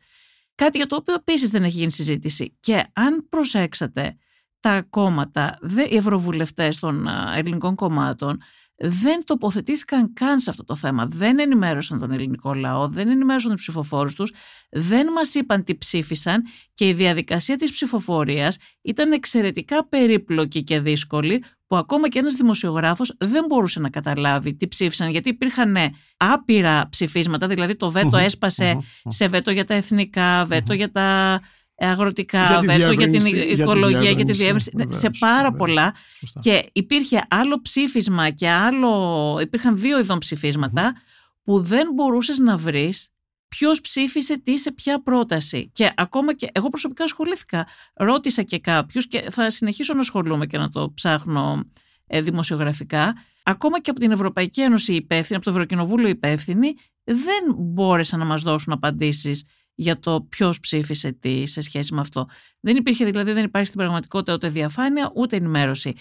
Κάτι 0.55 0.77
για 0.77 0.87
το 0.87 0.95
οποίο 0.95 1.13
επίσης 1.13 1.49
δεν 1.49 1.63
έχει 1.63 1.77
γίνει 1.77 1.91
συζήτηση. 1.91 2.57
Και 2.59 2.85
αν 2.93 3.29
προσέξατε, 3.29 4.17
τα 4.59 4.81
κόμματα, 4.81 5.59
οι 5.89 5.95
ευρωβουλευτές 5.95 6.79
των 6.79 7.07
ελληνικών 7.35 7.75
κομμάτων 7.75 8.41
δεν 8.77 9.23
τοποθετήθηκαν 9.25 10.13
καν 10.13 10.39
σε 10.39 10.49
αυτό 10.49 10.63
το 10.63 10.75
θέμα. 10.75 11.05
Δεν 11.05 11.39
ενημέρωσαν 11.39 11.99
τον 11.99 12.11
ελληνικό 12.11 12.53
λαό, 12.53 12.87
δεν 12.87 13.09
ενημέρωσαν 13.09 13.51
τους 13.51 13.61
ψηφοφόρους 13.61 14.13
τους, 14.13 14.33
δεν 14.69 15.11
μας 15.11 15.33
είπαν 15.33 15.63
τι 15.63 15.77
ψήφισαν 15.77 16.43
και 16.73 16.87
η 16.87 16.93
διαδικασία 16.93 17.55
της 17.55 17.71
ψηφοφορίας 17.71 18.57
ήταν 18.81 19.11
εξαιρετικά 19.11 19.87
περίπλοκη 19.87 20.63
και 20.63 20.79
δύσκολη 20.79 21.43
που 21.67 21.75
ακόμα 21.75 22.09
και 22.09 22.19
ένας 22.19 22.33
δημοσιογράφος 22.33 23.15
δεν 23.17 23.45
μπορούσε 23.47 23.79
να 23.79 23.89
καταλάβει 23.89 24.55
τι 24.55 24.67
ψήφισαν 24.67 25.09
γιατί 25.09 25.29
υπήρχαν 25.29 25.75
άπειρα 26.17 26.87
ψηφίσματα, 26.89 27.47
δηλαδή 27.47 27.75
το 27.75 27.91
βέτο 27.91 28.17
έσπασε 28.17 28.79
σε 29.07 29.27
βέτο 29.27 29.51
για 29.51 29.63
τα 29.63 29.73
εθνικά, 29.73 30.45
βέτο 30.45 30.73
για 30.73 30.91
τα 30.91 31.39
αγροτικά, 31.77 32.47
Για 32.47 32.59
τη 32.59 32.65
βέτο 32.65 32.91
για 32.91 33.07
την 33.07 33.21
διεύρυνση, 33.21 33.45
για 33.45 33.55
τη 33.55 33.61
οικολογία, 33.61 34.11
για 34.11 34.25
τη 34.25 34.31
διεύρυνση, 34.31 34.35
διεύρυνση, 34.35 34.71
ναι, 34.73 34.83
βεβαίως, 34.83 34.99
σε 34.99 35.09
πάρα 35.19 35.35
βεβαίως. 35.35 35.57
πολλά 35.57 35.93
Σωστά. 36.19 36.39
και 36.39 36.69
υπήρχε 36.73 37.21
άλλο 37.29 37.61
ψήφισμα 37.61 38.29
και 38.29 38.49
άλλο, 38.49 39.37
υπήρχαν 39.41 39.77
δύο 39.77 39.99
ειδών 39.99 40.17
ψηφίσματα 40.17 40.95
που 41.43 41.61
δεν 41.61 41.87
μπορούσες 41.93 42.37
να 42.37 42.57
βρεις 42.57 43.09
ποιος 43.47 43.81
ψήφισε 43.81 44.39
τι 44.39 44.57
σε 44.57 44.71
ποια 44.71 45.03
πρόταση. 45.03 45.71
Και 45.73 45.91
ακόμα 45.95 46.35
και 46.35 46.49
εγώ 46.51 46.69
προσωπικά 46.69 47.03
ασχολήθηκα. 47.03 47.67
Ρώτησα 47.93 48.41
και 48.41 48.59
κάποιους 48.59 49.07
και 49.07 49.27
θα 49.31 49.49
συνεχίσω 49.49 49.93
να 49.93 49.99
ασχολούμαι 49.99 50.45
και 50.45 50.57
να 50.57 50.69
το 50.69 50.91
ψάχνω 50.93 51.63
ε, 52.07 52.21
δημοσιογραφικά. 52.21 53.15
Ακόμα 53.43 53.81
και 53.81 53.89
από 53.89 53.99
την 53.99 54.11
Ευρωπαϊκή 54.11 54.61
Ένωση 54.61 54.93
υπεύθυνη, 54.93 55.35
από 55.35 55.45
το 55.45 55.51
Ευρωκοινοβούλιο 55.51 56.09
υπεύθυνοι, 56.09 56.73
δεν 57.03 57.55
μπόρεσαν 57.57 58.19
να 58.19 58.25
μας 58.25 58.41
δώσουν 58.41 58.73
απαντήσεις 58.73 59.43
για 59.79 59.99
το 59.99 60.21
ποιος 60.29 60.59
ψήφισε 60.59 61.11
τι 61.11 61.45
σε 61.45 61.61
σχέση 61.61 61.93
με 61.93 61.99
αυτό. 61.99 62.25
Δεν 62.59 62.75
υπήρχε 62.75 63.05
δηλαδή, 63.05 63.31
δεν 63.31 63.43
υπάρχει 63.43 63.67
στην 63.67 63.79
πραγματικότητα 63.79 64.33
ούτε 64.33 64.49
διαφάνεια 64.49 65.11
ούτε 65.15 65.35
ενημέρωση. 65.35 65.93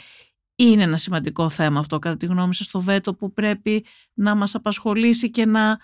Είναι 0.56 0.82
ένα 0.82 0.96
σημαντικό 0.96 1.48
θέμα 1.48 1.78
αυτό 1.78 1.98
κατά 1.98 2.16
τη 2.16 2.26
γνώμη 2.26 2.54
σας 2.54 2.66
στο 2.66 2.80
βέτο 2.80 3.14
που 3.14 3.32
πρέπει 3.32 3.84
να 4.14 4.34
μας 4.34 4.54
απασχολήσει 4.54 5.30
και 5.30 5.46
να 5.46 5.78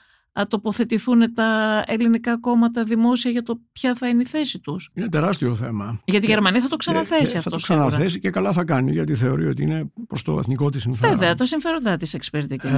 τοποθετηθούν 0.48 1.34
τα 1.34 1.82
ελληνικά 1.86 2.38
κόμματα 2.38 2.84
δημόσια 2.84 3.30
για 3.30 3.42
το 3.42 3.60
ποια 3.72 3.94
θα 3.94 4.08
είναι 4.08 4.22
η 4.22 4.24
θέση 4.24 4.60
τους. 4.60 4.90
Είναι 4.94 5.08
τεράστιο 5.08 5.54
θέμα. 5.54 6.00
Γιατί 6.04 6.26
η 6.26 6.28
Γερμανία 6.28 6.60
θα 6.60 6.68
το 6.68 6.76
ξαναθέσει 6.76 7.36
αυτό. 7.36 7.40
Θα 7.40 7.50
το 7.50 7.56
ξαναθέσει 7.56 8.18
και 8.18 8.30
καλά 8.30 8.52
θα 8.52 8.64
κάνει 8.64 8.92
γιατί 8.92 9.14
θεωρεί 9.14 9.46
ότι 9.46 9.62
είναι 9.62 9.92
προς 10.06 10.22
το 10.22 10.38
εθνικό 10.38 10.70
της 10.70 10.82
συμφέρον. 10.82 11.18
Βέβαια, 11.18 11.34
το 11.34 11.44
συμφέροντά 11.44 11.96
της 11.96 12.14
εξυπηρετεί 12.14 12.56
και 12.56 12.68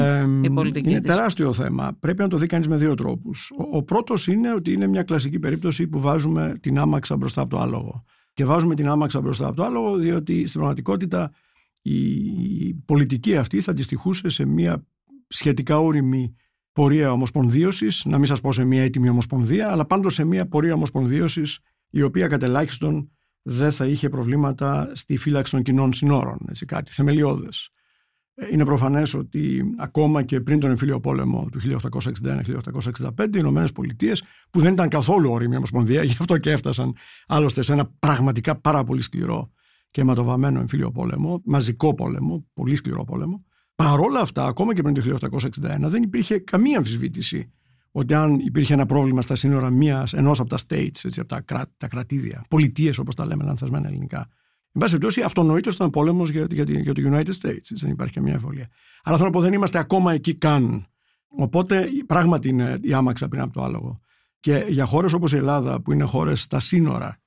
η 0.42 0.50
πολιτική 0.50 0.90
Είναι 0.90 1.00
της. 1.00 1.14
τεράστιο 1.14 1.52
θέμα. 1.52 1.96
Πρέπει 2.00 2.22
να 2.22 2.28
το 2.28 2.36
δει 2.36 2.46
κανείς 2.46 2.68
με 2.68 2.76
δύο 2.76 2.94
τρόπους. 2.94 3.52
Ο, 3.58 3.76
ο 3.76 3.82
πρώτος 3.82 4.26
είναι 4.26 4.52
ότι 4.52 4.72
είναι 4.72 4.86
μια 4.86 5.02
κλασική 5.02 5.38
περίπτωση 5.38 5.86
που 5.88 6.00
βάζουμε 6.00 6.54
την 6.60 6.78
άμαξα 6.78 7.16
μπροστά 7.16 7.40
από 7.40 7.50
το 7.50 7.58
άλογο. 7.58 8.04
Και 8.34 8.44
βάζουμε 8.44 8.74
την 8.74 8.88
άμαξα 8.88 9.20
μπροστά 9.20 9.46
από 9.46 9.56
το 9.56 9.64
άλογο 9.64 9.96
διότι 9.96 10.38
στην 10.38 10.52
πραγματικότητα 10.52 11.32
η 11.82 12.74
πολιτική 12.74 13.36
αυτή 13.36 13.60
θα 13.60 13.70
αντιστοιχούσε 13.70 14.28
σε 14.28 14.44
μια 14.44 14.86
σχετικά 15.28 15.78
όρημη 15.78 16.34
πορεία 16.74 17.12
ομοσπονδίωσης, 17.12 18.04
να 18.04 18.18
μην 18.18 18.26
σας 18.26 18.40
πω 18.40 18.52
σε 18.52 18.64
μια 18.64 18.82
έτοιμη 18.82 19.08
ομοσπονδία, 19.08 19.70
αλλά 19.70 19.84
πάντως 19.84 20.14
σε 20.14 20.24
μια 20.24 20.48
πορεία 20.48 20.74
ομοσπονδίωσης 20.74 21.58
η 21.90 22.02
οποία 22.02 22.26
κατ' 22.26 22.42
ελάχιστον 22.42 23.10
δεν 23.42 23.72
θα 23.72 23.86
είχε 23.86 24.08
προβλήματα 24.08 24.90
στη 24.94 25.16
φύλαξη 25.16 25.52
των 25.52 25.62
κοινών 25.62 25.92
συνόρων. 25.92 26.38
Έτσι, 26.48 26.64
κάτι 26.66 26.92
θεμελιώδες. 26.92 27.68
Είναι 28.50 28.64
προφανές 28.64 29.14
ότι 29.14 29.64
ακόμα 29.78 30.22
και 30.22 30.40
πριν 30.40 30.60
τον 30.60 30.70
εμφύλιο 30.70 31.00
πόλεμο 31.00 31.48
του 31.52 31.60
1861-1865, 31.60 33.24
οι 33.24 33.30
Ηνωμένες 33.34 33.72
Πολιτείες, 33.72 34.22
που 34.50 34.60
δεν 34.60 34.72
ήταν 34.72 34.88
καθόλου 34.88 35.30
όρημη 35.30 35.56
ομοσπονδία, 35.56 36.02
γι' 36.02 36.16
αυτό 36.20 36.38
και 36.38 36.50
έφτασαν 36.50 36.96
άλλωστε 37.26 37.62
σε 37.62 37.72
ένα 37.72 37.90
πραγματικά 37.98 38.60
πάρα 38.60 38.84
πολύ 38.84 39.00
σκληρό 39.00 39.52
και 39.90 40.00
αιματοβαμμένο 40.00 40.60
εμφύλιο 40.60 40.90
πόλεμο, 40.90 41.40
μαζικό 41.44 41.94
πόλεμο, 41.94 42.46
πολύ 42.52 42.74
σκληρό 42.74 43.04
πόλεμο. 43.04 43.44
Παρόλα 43.74 44.20
αυτά, 44.20 44.46
ακόμα 44.46 44.74
και 44.74 44.82
πριν 44.82 44.94
το 44.94 45.16
1861, 45.20 45.76
δεν 45.78 46.02
υπήρχε 46.02 46.38
καμία 46.38 46.78
αμφισβήτηση 46.78 47.52
ότι 47.90 48.14
αν 48.14 48.38
υπήρχε 48.38 48.72
ένα 48.74 48.86
πρόβλημα 48.86 49.22
στα 49.22 49.36
σύνορα 49.36 49.70
μιας, 49.70 50.12
ενός 50.12 50.40
από 50.40 50.48
τα 50.48 50.58
states, 50.68 51.04
έτσι, 51.04 51.20
από 51.20 51.28
τα, 51.28 51.40
κρά, 51.40 51.64
τα 51.76 51.88
κρατήδια, 51.88 52.44
πολιτείες 52.48 52.98
όπως 52.98 53.14
τα 53.14 53.26
λέμε 53.26 53.44
λανθασμένα 53.44 53.88
ελληνικά, 53.88 54.28
Εν 54.76 54.80
πάση 54.80 54.92
περιπτώσει, 54.92 55.22
αυτονόητος 55.22 55.74
ήταν 55.74 55.90
πόλεμος 55.90 56.30
για, 56.30 56.46
για, 56.50 56.64
για, 56.68 56.94
το 56.94 57.02
United 57.04 57.28
States. 57.42 57.56
Έτσι, 57.56 57.74
δεν 57.74 57.90
υπάρχει 57.90 58.12
καμία 58.12 58.32
εμβολία. 58.32 58.68
Αλλά 59.02 59.16
θέλω 59.16 59.28
να 59.28 59.34
πω, 59.34 59.40
δεν 59.40 59.52
είμαστε 59.52 59.78
ακόμα 59.78 60.12
εκεί 60.12 60.34
καν. 60.34 60.86
Οπότε, 61.28 61.88
πράγματι 62.06 62.48
είναι 62.48 62.78
η 62.82 62.92
άμαξα 62.92 63.28
πριν 63.28 63.42
από 63.42 63.52
το 63.52 63.62
άλογο. 63.62 64.00
Και 64.40 64.66
για 64.68 64.84
χώρες 64.84 65.12
όπως 65.12 65.32
η 65.32 65.36
Ελλάδα, 65.36 65.80
που 65.80 65.92
είναι 65.92 66.04
χώρες 66.04 66.42
στα 66.42 66.60
σύνορα, 66.60 67.20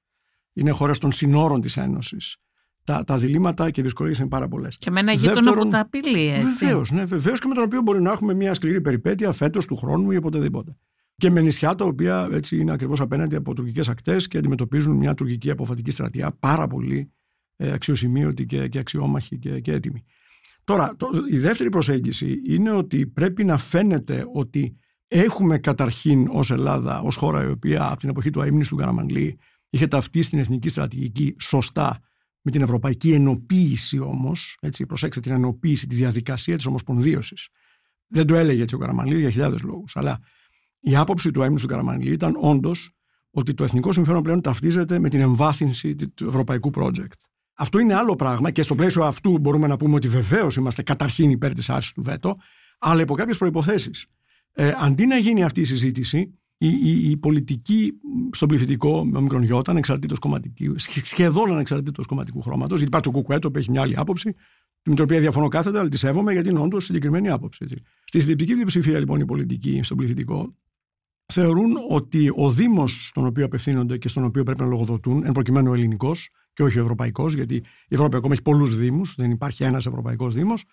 είναι 0.54 0.72
χώρες 0.72 0.98
των 0.98 1.12
συνόρων 1.12 1.62
της 1.62 1.78
Ένωσης, 1.78 2.38
τα, 2.88 3.04
τα 3.04 3.18
διλήμματα 3.18 3.72
και 3.72 3.82
οι 3.82 3.84
δυσκολίες 3.84 4.20
είναι 4.20 4.28
πάρα 4.28 4.48
πολλές. 4.48 4.78
Και 4.78 4.92
με 4.92 5.00
ένα 5.00 5.12
γείτονο 5.12 5.54
που 5.54 5.68
τα 5.68 5.80
απειλεί, 5.80 6.28
έτσι. 6.28 6.46
Βεβαίως, 6.46 6.92
ναι, 6.92 7.06
βεβαίως 7.06 7.40
και 7.40 7.48
με 7.48 7.54
τον 7.54 7.64
οποίο 7.64 7.82
μπορεί 7.82 8.02
να 8.02 8.12
έχουμε 8.12 8.34
μια 8.34 8.54
σκληρή 8.54 8.82
περιπέτεια 8.82 9.32
φέτος 9.32 9.66
του 9.66 9.76
χρόνου 9.76 10.12
ή 10.12 10.16
οποτεδήποτε. 10.16 10.78
Και 11.16 11.30
με 11.30 11.42
νησιά 11.42 11.76
τα 11.76 11.86
οποία 11.86 12.30
έτσι 12.32 12.58
είναι 12.58 12.72
ακριβώς 12.72 13.02
απέναντι 13.02 13.36
από 13.36 13.54
τουρκικές 13.54 13.90
ακτές 13.90 14.28
και 14.28 14.38
αντιμετωπίζουν 14.38 14.96
μια 14.96 15.14
τουρκική 15.14 15.50
αποφατική 15.50 15.92
στρατεία 15.92 16.32
πάρα 16.40 16.68
πολύ 16.68 17.12
ε, 17.56 17.72
αξιοσημείωτη 17.72 18.46
και, 18.46 18.68
και 18.68 18.80
αξιόμαχη 18.80 19.38
και, 19.38 19.60
και 19.60 19.72
έτοιμη. 19.72 20.04
Τώρα, 20.64 20.96
το, 20.98 21.08
η 21.32 21.38
δεύτερη 21.38 21.70
προσέγγιση 21.70 22.42
είναι 22.48 22.72
ότι 22.72 23.08
πρέπει 23.08 23.44
να 23.44 23.58
φαίνεται 23.58 24.26
ότι 24.34 24.78
έχουμε 25.08 25.58
καταρχήν 25.58 26.28
ως 26.32 26.52
Ελλάδα, 26.52 27.02
ως 27.02 27.16
χώρα 27.16 27.44
η 27.44 27.50
οποία 27.50 27.88
από 27.88 28.00
την 28.00 28.10
εποχή 28.10 28.30
του 28.30 28.42
αίμνη 28.42 28.66
του 28.66 28.76
Καραμανλή 28.76 29.40
είχε 29.70 29.88
ταυτίσει 29.88 30.30
την 30.30 30.40
εθνική 30.40 30.70
στρατηγική 30.70 31.36
σωστά 31.40 32.02
με 32.48 32.54
την 32.54 32.62
ευρωπαϊκή 32.62 33.14
ενοποίηση 33.14 34.00
όμως, 34.00 34.58
έτσι, 34.62 34.86
προσέξτε 34.86 35.22
την 35.22 35.32
ενοποίηση, 35.32 35.88
τη 35.88 35.96
διαδικασία 35.96 36.56
της 36.56 36.66
ομοσπονδίωσης. 36.66 37.48
Δεν 38.08 38.28
το 38.28 38.36
έλεγε 38.36 38.62
έτσι 38.62 38.76
ο 38.76 38.78
Καραμανλή 38.78 39.20
για 39.20 39.30
χιλιάδες 39.30 39.62
λόγους. 39.62 39.96
Αλλά 39.96 40.20
η 40.80 40.96
άποψη 40.96 41.32
του 41.32 41.42
αίμνη 41.42 41.60
του 41.60 41.68
Καραμανλή 41.68 42.12
ήταν 42.12 42.38
όντως 42.40 42.92
ότι 43.32 43.54
το 43.54 43.64
εθνικό 43.64 43.92
συμφέρον 43.92 44.24
πλέον 44.24 44.42
ταυτίζεται 44.42 45.00
με 45.00 45.10
την 45.10 45.22
εμβάθυνση 45.22 45.96
του 45.96 46.28
ευρωπαϊκού 46.28 46.72
project. 46.76 47.20
Αυτό 47.54 47.80
είναι 47.80 47.94
άλλο 47.94 48.16
πράγμα 48.16 48.52
και 48.52 48.62
στο 48.62 48.76
πλαίσιο 48.76 49.04
αυτού 49.04 49.38
μπορούμε 49.38 49.68
να 49.68 49.78
πούμε 49.78 49.96
ότι 49.96 50.08
βεβαίως 50.08 50.56
είμαστε 50.56 50.84
καταρχήν 50.84 51.30
υπέρ 51.30 51.54
της 51.54 51.70
άρσης 51.70 51.92
του 51.92 52.02
βέτο, 52.02 52.36
αλλά 52.80 53.02
υπό 53.02 53.16
κάποιες 53.16 53.38
προποθέσει. 53.38 53.92
Ε, 54.52 54.74
αντί 54.78 55.06
να 55.06 55.18
γίνει 55.18 55.44
αυτή 55.44 55.62
η 55.62 55.66
συζήτηση, 55.66 56.40
η, 56.58 56.68
η, 56.68 57.10
η 57.10 57.18
πολιτική 57.18 57.94
στον 58.32 58.48
πληθυντικό 58.48 59.06
με 59.06 59.22
μικρον 59.22 59.44
γιώτα, 59.44 59.72
ανεξαρτήτω 59.72 60.16
κομματικού, 60.20 60.76
σχεδόν 61.04 61.52
ανεξαρτήτως 61.52 62.06
κομματικού 62.06 62.42
χρώματος, 62.42 62.80
γιατί 62.80 62.86
υπάρχει 62.86 63.06
το 63.06 63.12
κουκουέτο 63.12 63.52
που 63.52 63.58
έχει 63.58 63.72
μια 63.72 63.82
άλλη 63.82 63.98
άποψη, 63.98 64.36
με 64.84 64.94
την 64.94 65.04
οποία 65.04 65.20
διαφωνώ 65.20 65.48
κάθετα, 65.48 65.80
αλλά 65.80 65.90
τη 65.90 65.98
σέβομαι 65.98 66.32
γιατί 66.32 66.50
είναι 66.50 66.60
όντως 66.60 66.86
συγκεκριμένη 66.86 67.30
άποψη. 67.30 67.60
Έτσι. 67.64 67.76
Στη 68.04 68.20
συντριπτική 68.20 68.54
πλειοψηφία 68.54 69.00
λοιπόν 69.00 69.20
οι 69.20 69.26
πολιτικοί 69.26 69.84
στον 69.84 69.98
πληθυντικό 69.98 70.56
θεωρούν 71.26 71.74
ότι 71.90 72.32
ο 72.36 72.50
Δήμος 72.50 73.08
στον 73.08 73.26
οποίο 73.26 73.46
απευθύνονται 73.46 73.98
και 73.98 74.08
στον 74.08 74.24
οποίο 74.24 74.44
πρέπει 74.44 74.60
να 74.60 74.66
λογοδοτούν, 74.66 75.26
εν 75.26 75.32
προκειμένου 75.32 75.72
ο 75.72 75.74
ελληνικός 75.74 76.30
και 76.54 76.64
όχι 76.64 76.80
ο 76.80 76.82
ευρωπαϊκός, 76.82 77.34
γιατί 77.34 77.56
η 77.56 77.64
Ευρώπη 77.88 78.16
ακόμα 78.16 78.34
έχει 78.34 78.42
πολλούς 78.42 78.78
Δήμους, 78.78 79.16
δεν 79.16 79.32
υπάρχει 79.32 79.64
ένας 79.64 79.86
ευρωπαϊκός 79.86 80.34
Δήμος, 80.34 80.64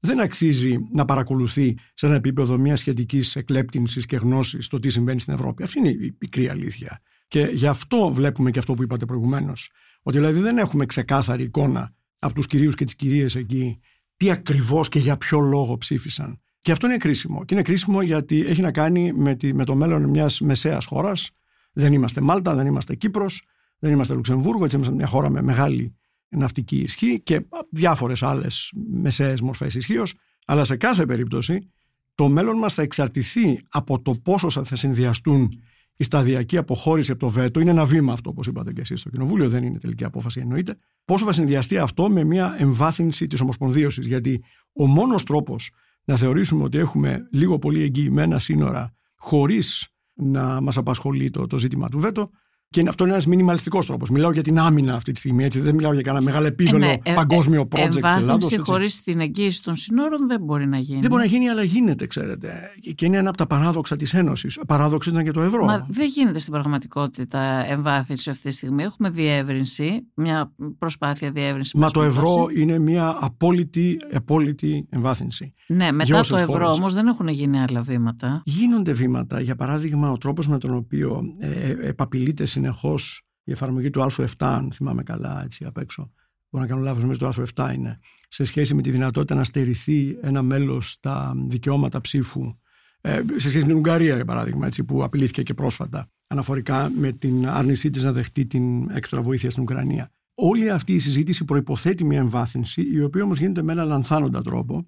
δεν 0.00 0.20
αξίζει 0.20 0.78
να 0.92 1.04
παρακολουθεί 1.04 1.78
σε 1.94 2.06
ένα 2.06 2.14
επίπεδο 2.14 2.58
μια 2.58 2.76
σχετικής 2.76 3.36
εκλέπτυνσης 3.36 4.06
και 4.06 4.16
γνώσης 4.16 4.68
το 4.68 4.78
τι 4.78 4.88
συμβαίνει 4.88 5.20
στην 5.20 5.34
Ευρώπη. 5.34 5.62
Αυτή 5.62 5.78
είναι 5.78 5.88
η 5.88 6.12
πικρή 6.12 6.48
αλήθεια. 6.48 7.00
Και 7.28 7.40
γι' 7.40 7.66
αυτό 7.66 8.12
βλέπουμε 8.12 8.50
και 8.50 8.58
αυτό 8.58 8.74
που 8.74 8.82
είπατε 8.82 9.04
προηγουμένως. 9.04 9.70
Ότι 10.02 10.18
δηλαδή 10.18 10.40
δεν 10.40 10.58
έχουμε 10.58 10.86
ξεκάθαρη 10.86 11.42
εικόνα 11.42 11.94
από 12.18 12.34
τους 12.34 12.46
κυρίους 12.46 12.74
και 12.74 12.84
τις 12.84 12.94
κυρίες 12.94 13.34
εκεί 13.34 13.80
τι 14.16 14.30
ακριβώς 14.30 14.88
και 14.88 14.98
για 14.98 15.16
ποιο 15.16 15.40
λόγο 15.40 15.76
ψήφισαν. 15.78 16.40
Και 16.58 16.72
αυτό 16.72 16.86
είναι 16.86 16.96
κρίσιμο. 16.96 17.44
Και 17.44 17.54
είναι 17.54 17.62
κρίσιμο 17.62 18.02
γιατί 18.02 18.46
έχει 18.46 18.60
να 18.60 18.72
κάνει 18.72 19.12
με, 19.12 19.34
τη, 19.34 19.54
με 19.54 19.64
το 19.64 19.74
μέλλον 19.74 20.04
μιας 20.04 20.40
μεσαίας 20.40 20.86
χώρας. 20.86 21.30
Δεν 21.72 21.92
είμαστε 21.92 22.20
Μάλτα, 22.20 22.54
δεν 22.54 22.66
είμαστε 22.66 22.94
Κύπρος, 22.94 23.46
δεν 23.78 23.92
είμαστε 23.92 24.14
Λουξεμβούργο, 24.14 24.64
έτσι 24.64 24.76
είμαστε 24.76 24.94
μια 24.94 25.06
χώρα 25.06 25.30
με 25.30 25.42
μεγάλη 25.42 25.94
ναυτική 26.30 26.76
ισχύ 26.76 27.20
και 27.20 27.46
διάφορες 27.70 28.22
άλλες 28.22 28.72
μεσαίες 28.90 29.40
μορφές 29.40 29.74
ισχύως. 29.74 30.14
Αλλά 30.46 30.64
σε 30.64 30.76
κάθε 30.76 31.06
περίπτωση 31.06 31.70
το 32.14 32.28
μέλλον 32.28 32.58
μας 32.58 32.74
θα 32.74 32.82
εξαρτηθεί 32.82 33.60
από 33.68 34.02
το 34.02 34.14
πόσο 34.14 34.50
θα 34.50 34.76
συνδυαστούν 34.76 35.50
η 35.96 36.04
σταδιακή 36.04 36.56
αποχώρηση 36.56 37.10
από 37.10 37.20
το 37.20 37.28
βέτο. 37.28 37.60
Είναι 37.60 37.70
ένα 37.70 37.84
βήμα 37.84 38.12
αυτό, 38.12 38.30
όπως 38.30 38.46
είπατε 38.46 38.72
και 38.72 38.80
εσείς 38.80 39.00
στο 39.00 39.10
Κοινοβούλιο, 39.10 39.48
δεν 39.48 39.64
είναι 39.64 39.78
τελική 39.78 40.04
απόφαση, 40.04 40.40
εννοείται. 40.40 40.76
Πόσο 41.04 41.24
θα 41.24 41.32
συνδυαστεί 41.32 41.78
αυτό 41.78 42.10
με 42.10 42.24
μια 42.24 42.56
εμβάθυνση 42.58 43.26
της 43.26 43.40
ομοσπονδίωσης. 43.40 44.06
Γιατί 44.06 44.42
ο 44.72 44.86
μόνος 44.86 45.24
τρόπος 45.24 45.70
να 46.04 46.16
θεωρήσουμε 46.16 46.64
ότι 46.64 46.78
έχουμε 46.78 47.28
λίγο 47.30 47.58
πολύ 47.58 47.82
εγγυημένα 47.82 48.38
σύνορα 48.38 48.94
χωρίς 49.16 49.88
να 50.14 50.60
μας 50.60 50.76
απασχολεί 50.76 51.30
το, 51.30 51.46
το 51.46 51.58
ζήτημα 51.58 51.88
του 51.88 51.98
βέτο 51.98 52.30
και 52.72 52.84
αυτό 52.88 53.04
είναι 53.04 53.12
ένας 53.12 53.26
μινιμαλιστικός 53.26 53.86
τρόπος. 53.86 54.10
Μιλάω 54.10 54.32
για 54.32 54.42
την 54.42 54.58
άμυνα 54.58 54.94
αυτή 54.94 55.12
τη 55.12 55.18
στιγμή. 55.18 55.44
Έτσι. 55.44 55.60
Δεν 55.60 55.74
μιλάω 55.74 55.92
για 55.92 56.02
κανένα 56.02 56.24
μεγάλο 56.24 56.46
επίβολο 56.46 56.84
ε, 56.84 56.88
ναι, 56.88 56.96
ε, 57.02 57.14
παγκόσμιο 57.14 57.68
project 57.70 57.88
της 57.90 58.14
Ελλάδα. 58.16 58.38
χωρίς 58.58 59.02
την 59.02 59.20
εγγύηση 59.20 59.62
των 59.62 59.76
συνόρων 59.76 60.26
δεν 60.26 60.40
μπορεί 60.40 60.66
να 60.66 60.78
γίνει. 60.78 61.00
Δεν 61.00 61.10
μπορεί 61.10 61.22
να 61.22 61.28
γίνει, 61.28 61.48
αλλά 61.48 61.62
γίνεται, 61.62 62.06
ξέρετε. 62.06 62.70
Και 62.94 63.04
είναι 63.04 63.16
ένα 63.16 63.28
από 63.28 63.38
τα 63.38 63.46
παράδοξα 63.46 63.96
της 63.96 64.14
Ένωσης. 64.14 64.60
Παράδοξο 64.66 65.10
ήταν 65.10 65.24
και 65.24 65.30
το 65.30 65.40
ευρώ. 65.40 65.64
Μα 65.64 65.86
δεν 65.90 66.06
γίνεται 66.06 66.38
στην 66.38 66.52
πραγματικότητα 66.52 67.64
εμβάθυνση 67.66 68.30
αυτή 68.30 68.48
τη 68.48 68.54
στιγμή. 68.54 68.82
Έχουμε 68.82 69.10
διεύρυνση, 69.10 70.06
μια 70.14 70.52
προσπάθεια 70.78 71.30
διεύρυνσης. 71.30 71.74
Μα 71.74 71.90
το 71.90 72.02
ευρώ 72.02 72.46
είναι 72.56 72.78
μια 72.78 73.16
απόλυτη, 73.20 73.96
απόλυτη 74.12 74.86
εμβάθυνση. 74.90 75.54
Ναι, 75.66 75.92
μετά 75.92 76.20
το 76.28 76.36
ευρώ 76.36 76.72
όμως 76.72 76.94
δεν 76.94 77.06
έχουν 77.06 77.28
γίνει 77.28 77.60
άλλα 77.60 77.82
βήματα. 77.82 78.40
Γίνονται 78.44 78.92
βήματα. 78.92 79.40
Για 79.40 79.56
παράδειγμα, 79.56 80.10
ο 80.10 80.18
τρόπος 80.18 80.48
με 80.48 80.58
τον 80.58 80.74
οποίο 80.74 81.22
ε, 81.38 81.70
ε 81.70 81.88
επαπειλείται 81.88 82.44
συνεχώς 82.60 83.22
η 83.44 83.52
εφαρμογή 83.52 83.90
του 83.90 84.02
άρθρου 84.02 84.24
7, 84.24 84.30
αν 84.38 84.72
θυμάμαι 84.72 85.02
καλά 85.02 85.42
έτσι 85.44 85.64
απ' 85.64 85.78
έξω. 85.78 86.12
Μπορώ 86.50 86.64
να 86.64 86.70
κάνω 86.70 86.82
λάθος, 86.82 87.02
νομίζω 87.02 87.18
το 87.18 87.26
άρθρο 87.26 87.44
7 87.54 87.72
είναι. 87.74 87.98
Σε 88.28 88.44
σχέση 88.44 88.74
με 88.74 88.82
τη 88.82 88.90
δυνατότητα 88.90 89.34
να 89.34 89.44
στερηθεί 89.44 90.18
ένα 90.22 90.42
μέλος 90.42 90.90
στα 90.90 91.34
δικαιώματα 91.48 92.00
ψήφου. 92.00 92.54
Ε, 93.00 93.22
σε 93.36 93.48
σχέση 93.48 93.58
με 93.58 93.66
την 93.66 93.76
Ουγγαρία, 93.76 94.14
για 94.14 94.24
παράδειγμα, 94.24 94.66
έτσι, 94.66 94.84
που 94.84 95.04
απειλήθηκε 95.04 95.42
και 95.42 95.54
πρόσφατα. 95.54 96.10
Αναφορικά 96.26 96.90
με 96.96 97.12
την 97.12 97.48
άρνησή 97.48 97.90
της 97.90 98.02
να 98.02 98.12
δεχτεί 98.12 98.46
την 98.46 98.90
έξτρα 98.90 99.22
βοήθεια 99.22 99.50
στην 99.50 99.62
Ουκρανία. 99.62 100.12
Όλη 100.34 100.70
αυτή 100.70 100.94
η 100.94 100.98
συζήτηση 100.98 101.44
προποθέτει 101.44 102.04
μια 102.04 102.18
εμβάθυνση, 102.18 102.82
η 102.92 103.02
οποία 103.02 103.22
όμως 103.22 103.38
γίνεται 103.38 103.62
με 103.62 103.72
ένα 103.72 103.84
λανθάνοντα 103.84 104.42
τρόπο. 104.42 104.86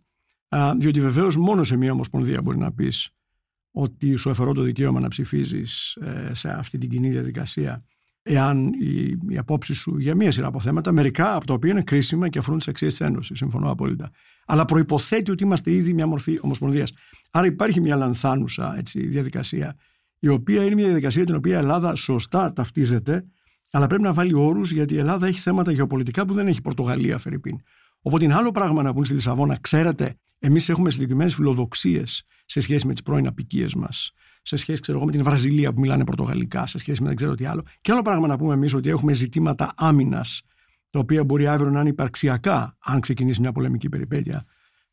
διότι 0.78 1.00
βεβαίως 1.00 1.36
μόνο 1.36 1.64
σε 1.64 1.76
μια 1.76 1.92
ομοσπονδία 1.92 2.42
μπορεί 2.42 2.58
να 2.58 2.72
πεις 2.72 3.10
ότι 3.72 4.16
σου 4.16 4.30
αφαιρώ 4.30 4.52
το 4.52 4.62
δικαίωμα 4.62 5.00
να 5.00 5.08
ψηφίζεις 5.08 5.94
ε, 5.94 6.34
σε 6.34 6.48
αυτή 6.48 6.78
την 6.78 6.88
κοινή 6.88 7.10
διαδικασία 7.10 7.84
εάν 8.22 8.72
οι, 8.80 9.18
οι 9.28 9.38
απόψει 9.38 9.74
σου 9.74 9.98
για 9.98 10.14
μία 10.14 10.30
σειρά 10.30 10.46
από 10.46 10.60
θέματα, 10.60 10.92
μερικά 10.92 11.34
από 11.34 11.46
τα 11.46 11.54
οποία 11.54 11.70
είναι 11.70 11.82
κρίσιμα 11.82 12.28
και 12.28 12.38
αφορούν 12.38 12.58
τις 12.58 12.68
αξίες 12.68 12.96
της 12.96 13.06
Ένωσης. 13.06 13.38
Συμφωνώ 13.38 13.70
απόλυτα. 13.70 14.10
Αλλά 14.46 14.64
προποθέτει 14.64 15.30
ότι 15.30 15.44
είμαστε 15.44 15.70
ήδη 15.72 15.92
μια 15.92 16.06
μορφή 16.06 16.38
ομοσπονδίας. 16.42 16.92
Άρα 17.30 17.46
υπάρχει 17.46 17.80
μια 17.80 17.96
λανθάνουσα 17.96 18.74
έτσι, 18.78 19.06
διαδικασία, 19.06 19.76
η 20.18 20.28
οποία 20.28 20.64
είναι 20.64 20.74
μια 20.74 20.84
διαδικασία 20.84 21.24
την 21.24 21.34
οποία 21.34 21.54
η 21.54 21.58
Ελλάδα 21.58 21.94
σωστά 21.94 22.52
ταυτίζεται, 22.52 23.24
αλλά 23.70 23.86
πρέπει 23.86 24.02
να 24.02 24.12
βάλει 24.12 24.34
όρους 24.34 24.72
γιατί 24.72 24.94
η 24.94 24.98
Ελλάδα 24.98 25.26
έχει 25.26 25.38
θέματα 25.38 25.72
γεωπολιτικά 25.72 26.26
που 26.26 26.32
δεν 26.32 26.46
έχει 26.46 26.58
η 26.58 26.62
Πορτογαλία, 26.62 27.18
Φερρυπίν. 27.18 27.60
Οπότε 28.02 28.24
είναι 28.24 28.34
άλλο 28.34 28.50
πράγμα 28.50 28.82
να 28.82 28.94
πούν 28.94 29.04
στη 29.04 29.14
Λισαβόνα, 29.14 29.58
ξέρετε, 29.60 30.14
εμείς 30.38 30.68
έχουμε 30.68 30.90
συγκεκριμένες 30.90 31.34
φιλοδοξίες 31.34 32.24
σε 32.46 32.60
σχέση 32.60 32.86
με 32.86 32.92
τις 32.92 33.02
πρώην 33.02 33.26
απικίες 33.26 33.74
μας 33.74 34.12
σε 34.42 34.56
σχέση 34.56 34.80
ξέρω 34.80 34.96
εγώ, 34.98 35.06
με 35.06 35.12
την 35.12 35.22
Βραζιλία 35.22 35.72
που 35.72 35.80
μιλάνε 35.80 36.04
πορτογαλικά, 36.04 36.66
σε 36.66 36.78
σχέση 36.78 37.02
με 37.02 37.08
δεν 37.08 37.16
ξέρω 37.16 37.34
τι 37.34 37.44
άλλο. 37.44 37.64
Και 37.80 37.92
άλλο 37.92 38.02
πράγμα 38.02 38.26
να 38.26 38.38
πούμε 38.38 38.54
εμείς 38.54 38.74
ότι 38.74 38.88
έχουμε 38.88 39.12
ζητήματα 39.12 39.72
άμυνας, 39.76 40.42
τα 40.90 40.98
οποία 40.98 41.24
μπορεί 41.24 41.46
αύριο 41.46 41.70
να 41.70 41.80
είναι 41.80 41.88
υπαρξιακά, 41.88 42.76
αν 42.78 43.00
ξεκινήσει 43.00 43.40
μια 43.40 43.52
πολεμική 43.52 43.88
περιπέτεια 43.88 44.44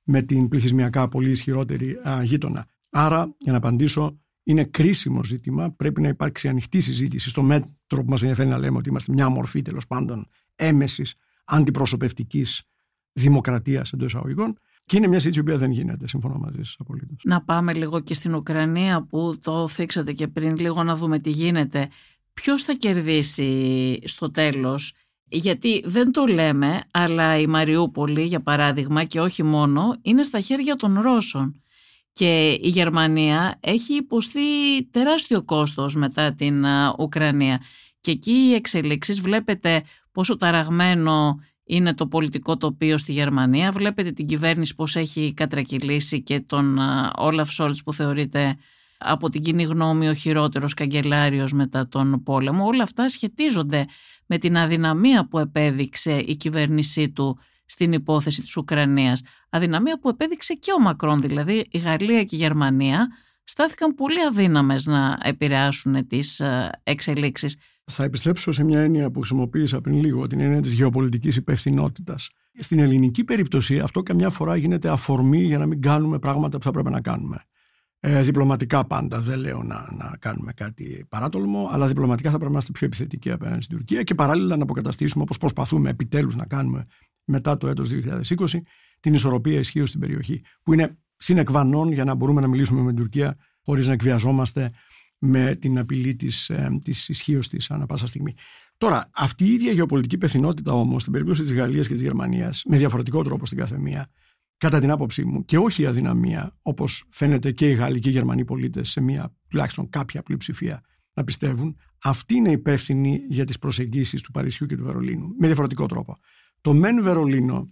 με 0.04 0.22
την 0.22 0.48
πληθυσμιακά 0.48 1.08
πολύ 1.08 1.30
ισχυρότερη 1.30 2.00
α, 2.08 2.24
γείτονα. 2.24 2.68
Άρα, 2.90 3.36
για 3.38 3.52
να 3.52 3.58
απαντήσω, 3.58 4.20
είναι 4.44 4.64
κρίσιμο 4.64 5.24
ζήτημα. 5.24 5.72
Πρέπει 5.72 6.02
να 6.02 6.08
υπάρξει 6.08 6.48
ανοιχτή 6.48 6.80
συζήτηση 6.80 7.30
στο 7.30 7.42
μέτρο 7.42 7.70
που 7.88 8.06
μας 8.06 8.22
ενδιαφέρει 8.22 8.50
να 8.50 8.58
λέμε 8.58 8.78
ότι 8.78 8.90
είμαστε 8.90 9.14
μια 9.14 9.30
μορφή 9.30 9.62
τέλος 9.62 9.88
πάντων 9.88 10.28
έμεσης 10.56 11.16
αντιπροσωπευτικής 11.46 12.64
δημοκρατίας 13.14 13.92
εντός 13.92 14.08
εισαγωγικών 14.08 14.60
και 14.86 14.98
είναι 14.98 15.08
μια 15.08 15.20
συζήτηση 15.20 15.44
που 15.44 15.58
δεν 15.58 15.72
γίνεται, 15.72 16.08
συμφωνώ 16.08 16.38
μαζί 16.38 16.58
σας 16.58 16.76
απολύτως. 16.80 17.22
Να 17.24 17.42
πάμε 17.42 17.74
λίγο 17.74 18.00
και 18.00 18.14
στην 18.14 18.36
Ουκρανία 18.36 19.04
που 19.10 19.38
το 19.42 19.68
θίξατε 19.68 20.14
και 20.14 20.28
πριν, 20.28 20.58
λίγο 20.58 20.84
να 20.84 20.96
δούμε 20.96 21.20
τι 21.20 21.30
γίνεται. 21.30 21.90
Ποιος 22.34 22.64
θα 22.64 22.74
κερδίσει 22.74 24.00
στο 24.04 24.32
τέλος, 24.32 24.94
γιατί 25.28 25.84
δεν 25.86 26.12
το 26.12 26.26
λέμε, 26.26 26.82
αλλά 26.92 27.38
η 27.38 27.48
Μαριούπολη, 27.48 28.24
για 28.24 28.42
παράδειγμα, 28.42 29.04
και 29.04 29.20
όχι 29.20 29.44
μόνο, 29.44 29.96
είναι 30.02 30.24
στα 30.24 30.40
χέρια 30.40 30.76
των 30.76 31.00
Ρώσων. 31.00 31.62
Και 32.12 32.50
η 32.62 32.68
Γερμανία 32.68 33.58
έχει 33.60 33.94
υποστεί 33.94 34.40
τεράστιο 34.92 35.44
κόστος 35.44 35.96
μετά 35.96 36.34
την 36.34 36.66
Ουκρανία. 37.00 37.62
Και 38.00 38.12
εκεί 38.12 38.32
οι 38.32 38.54
εξελίξεις 38.54 39.22
βλέπετε 39.22 39.84
πόσο 40.12 40.38
ταραγμένο 40.38 41.40
είναι 41.72 41.94
το 41.94 42.08
πολιτικό 42.08 42.58
τοπίο 42.58 42.98
στη 42.98 43.12
Γερμανία. 43.12 43.72
Βλέπετε 43.72 44.12
την 44.12 44.26
κυβέρνηση 44.26 44.76
πώς 44.76 44.96
έχει 44.96 45.34
κατρακυλήσει 45.34 46.22
και 46.22 46.40
τον 46.40 46.80
Όλαφ 47.16 47.52
Σόλτς 47.52 47.84
που 47.84 47.94
θεωρείται 47.94 48.56
από 48.98 49.30
την 49.30 49.42
κοινή 49.42 49.64
γνώμη 49.64 50.10
ο 50.10 50.14
χειρότερος 50.14 50.74
καγκελάριος 50.74 51.54
μετά 51.54 51.88
τον 51.88 52.24
πόλεμο. 52.24 52.66
Όλα 52.66 52.84
αυτά 52.84 53.10
σχετίζονται 53.10 53.86
με 54.26 54.38
την 54.38 54.58
αδυναμία 54.58 55.28
που 55.28 55.40
επέδειξε 55.40 56.18
η 56.18 56.36
κυβέρνησή 56.36 57.10
του 57.10 57.40
στην 57.66 57.94
υπόθεση 57.94 58.42
της 58.42 58.58
Ουκρανίας. 58.58 59.22
Αδυναμία 59.50 60.00
που 60.00 60.10
επέδειξε 60.10 60.54
και 60.54 60.72
ο 60.78 60.80
Μακρόν, 60.80 61.22
δηλαδή 61.22 61.68
η 61.72 61.78
Γαλλία 61.78 62.24
και 62.24 62.36
η 62.36 62.40
Γερμανία 62.40 63.08
στάθηκαν 63.44 63.96
πολύ 63.96 64.24
αδύναμες 64.30 64.86
να 64.86 65.20
επηρεάσουν 65.24 66.08
τις 66.08 66.42
εξελίξεις. 66.84 67.58
Θα 67.90 68.04
επιστρέψω 68.04 68.52
σε 68.52 68.64
μια 68.64 68.80
έννοια 68.80 69.12
που 69.12 69.20
χρησιμοποίησα 69.20 69.82
πριν 69.82 70.00
λίγο, 70.00 70.28
την 70.28 70.40
έννοια 70.40 70.62
της 70.62 70.74
γεωπολιτικής 70.74 71.36
υπευθυνότητας. 71.36 72.30
Στην 72.60 72.80
ελληνική 72.80 73.24
περίπτωση 73.24 73.80
αυτό 73.80 74.04
καμιά 74.04 74.30
φορά 74.30 74.56
γίνεται 74.56 74.90
αφορμή 74.90 75.42
για 75.44 75.58
να 75.58 75.66
μην 75.66 75.82
κάνουμε 75.82 76.20
πράγματα 76.20 76.58
που 76.58 76.64
θα 76.64 76.72
πρέπει 76.72 76.90
να 76.90 77.02
κάνουμε. 77.02 77.44
Ε, 78.02 78.22
διπλωματικά 78.22 78.86
πάντα, 78.86 79.20
δεν 79.20 79.40
λέω 79.40 79.64
να, 79.64 79.90
να 79.98 80.16
κάνουμε 80.20 80.54
κάτι 80.54 81.06
παράτολμο, 81.10 81.70
αλλά 81.72 81.88
διπλωματικά 81.88 82.30
θα 82.30 82.36
πρέπει 82.36 82.52
να 82.52 82.52
είμαστε 82.52 82.72
πιο 82.72 82.86
επιθετικοί 82.88 83.32
απέναντι 83.32 83.62
στην 83.62 83.78
Τουρκία 83.78 84.04
και 84.04 84.16
παράλληλα 84.16 84.58
να 84.58 84.64
αποκαταστήσουμε, 84.64 85.24
όπως 85.24 85.38
προσπαθούμε 85.38 85.90
επιτέλους 85.90 86.36
να 86.36 86.46
κάνουμε 86.46 86.86
μετά 87.24 87.58
το 87.58 87.68
έτος 87.68 87.90
2020, 87.90 88.46
την 89.00 89.14
ισορροπία 89.14 89.60
ισχύω 89.60 89.86
στην 89.86 90.00
περιοχή, 90.00 90.42
που 90.64 90.74
είναι 90.74 90.98
συνεκβανών 91.18 91.92
για 91.92 92.04
να 92.04 92.16
μπορούμε 92.16 92.42
να 92.42 92.48
μιλήσουμε 92.48 92.82
με 92.82 92.88
την 92.88 92.98
Τουρκία 92.98 93.38
χωρίς 93.62 93.88
να 93.88 93.94
εκβιαζόμαστε 93.94 94.72
με 95.20 95.56
την 95.56 95.78
απειλή 95.78 96.16
της, 96.16 96.50
ε, 96.50 96.80
της 96.84 97.10
ισχύως 97.10 97.48
της 97.48 97.72
ανά 97.72 97.86
πάσα 97.86 98.08
στιγμή. 98.08 98.34
Τώρα, 98.78 99.10
αυτή 99.14 99.46
η 99.46 99.54
ίδια 99.54 99.72
γεωπολιτική 99.72 100.16
υπευθυνότητα 100.16 100.72
όμως 100.72 101.02
στην 101.02 101.14
περίπτωση 101.14 101.42
της 101.42 101.54
Γαλλίας 101.54 101.88
και 101.88 101.94
της 101.94 102.02
Γερμανίας, 102.02 102.64
με 102.66 102.78
διαφορετικό 102.78 103.24
τρόπο 103.24 103.46
στην 103.46 103.58
κάθε 103.58 103.78
μία, 103.78 104.10
κατά 104.58 104.80
την 104.80 104.92
άποψή 104.92 105.26
μου, 105.26 105.46
και 105.46 105.58
όχι 105.58 105.82
η 105.82 105.86
αδυναμία, 105.86 106.58
όπως 106.62 107.06
φαίνεται 107.12 107.52
και 107.52 107.70
οι 107.70 107.74
Γάλλοι 107.74 108.00
και 108.00 108.10
οι 108.10 108.12
Γερμανοί 108.12 108.46
πολίτες 108.46 108.90
σε 108.90 109.02
μία 109.02 109.36
τουλάχιστον 109.48 109.90
κάποια 109.90 110.24
πλειοψηφία 110.24 110.82
να 111.14 111.24
πιστεύουν, 111.24 111.78
αυτή 112.04 112.36
είναι 112.36 112.52
υπεύθυνη 112.52 113.22
για 113.30 113.46
τις 113.46 113.60
προσεγγίσεις 113.60 114.22
του 114.22 114.32
Παρισιού 114.32 114.66
και 114.66 114.76
του 114.76 114.84
Βερολίνου. 114.84 115.28
Με 115.40 115.46
διαφορετικό 115.46 115.86
τρόπο. 115.86 116.20
Το 116.62 116.74
μεν 116.74 117.04
Βερολίνο 117.04 117.70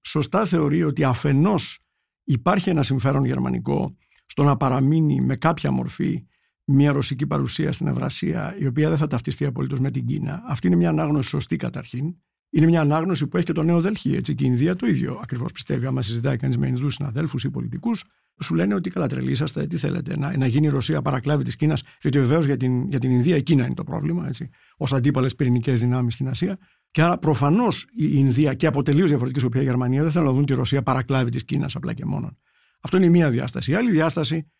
σωστά 0.00 0.44
θεωρεί 0.44 0.82
ότι 0.82 1.04
αφενός 1.04 1.78
υπάρχει 2.24 2.70
ένα 2.70 2.82
συμφέρον 2.82 3.24
γερμανικό 3.24 3.96
στο 4.26 4.42
να 4.42 4.56
παραμείνει 4.56 5.20
με 5.20 5.36
κάποια 5.36 5.70
μορφή 5.70 6.26
μια 6.66 6.92
ρωσική 6.92 7.26
παρουσία 7.26 7.72
στην 7.72 7.86
Ευρασία, 7.86 8.56
η 8.58 8.66
οποία 8.66 8.88
δεν 8.88 8.98
θα 8.98 9.06
ταυτιστεί 9.06 9.44
απολύτως 9.44 9.80
με 9.80 9.90
την 9.90 10.06
Κίνα. 10.06 10.42
Αυτή 10.46 10.66
είναι 10.66 10.76
μια 10.76 10.88
ανάγνωση 10.88 11.28
σωστή 11.28 11.56
καταρχήν. 11.56 12.14
Είναι 12.50 12.66
μια 12.66 12.80
ανάγνωση 12.80 13.26
που 13.26 13.36
έχει 13.36 13.46
και 13.46 13.52
το 13.52 13.62
Νέο 13.62 13.80
Δελχή. 13.80 14.12
Έτσι, 14.12 14.34
και 14.34 14.44
η 14.44 14.48
Ινδία 14.50 14.76
το 14.76 14.86
ίδιο 14.86 15.20
ακριβώς 15.22 15.52
πιστεύει. 15.52 15.86
Άμα 15.86 16.02
συζητάει 16.02 16.36
κανείς 16.36 16.58
με 16.58 16.66
Ινδούς 16.66 16.94
συναδέλφους 16.94 17.44
ή 17.44 17.50
πολιτικούς, 17.50 18.04
σου 18.40 18.54
λένε 18.54 18.74
ότι 18.74 18.90
καλά 18.90 19.06
τρελήσαστε, 19.06 19.66
τι 19.66 19.76
θέλετε, 19.76 20.16
να, 20.16 20.36
να 20.36 20.46
γίνει 20.46 20.66
η 20.66 20.70
Ρωσία 20.70 21.02
παρακλάβη 21.02 21.44
της 21.44 21.56
Κίνας, 21.56 21.82
διότι 22.00 22.18
βεβαίως 22.18 22.46
για 22.46 22.56
την, 22.56 22.88
για 22.88 22.98
την 22.98 23.10
Ινδία 23.10 23.36
η 23.36 23.42
Κίνα 23.42 23.64
είναι 23.64 23.74
το 23.74 23.84
πρόβλημα, 23.84 24.28
ως 24.76 24.92
αντίπαλες 24.92 25.34
πυρηνικές 25.34 25.80
δυνάμεις 25.80 26.14
στην 26.14 26.28
Ασία. 26.28 26.58
Και 26.90 27.02
άρα 27.02 27.18
προφανώς 27.18 27.86
η 27.96 28.10
Ινδία 28.12 28.54
και 28.54 28.66
από 28.66 28.82
τελείως 28.82 29.08
διαφορετική 29.08 29.44
οποία 29.44 29.60
η 29.60 29.64
Γερμανία 29.64 30.02
δεν 30.02 30.10
θέλουν 30.10 30.26
να 30.26 30.32
δουν 30.32 30.46
τη 30.46 30.54
Ρωσία 30.54 30.82
παρακλάβη 30.82 31.30
της 31.30 31.44
Κίνας 31.44 31.76
απλά 31.76 31.92
και 31.92 32.04
μόνο. 32.04 32.36
Αυτό 32.80 32.96
είναι 32.96 33.06
η 33.06 33.10
μία 33.10 33.30
διάσταση. 33.30 33.70
Η 33.70 33.74
άλλη 33.74 33.90
διάσταση 33.90 34.52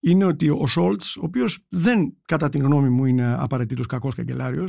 είναι 0.00 0.24
ότι 0.24 0.48
ο 0.48 0.66
Σόλτς, 0.66 1.16
ο 1.16 1.20
οποίος 1.24 1.66
δεν 1.68 2.16
κατά 2.26 2.48
την 2.48 2.62
γνώμη 2.62 2.88
μου 2.88 3.04
είναι 3.04 3.36
απαραίτητος 3.38 3.86
κακός 3.86 4.14
καγκελάριο, 4.14 4.64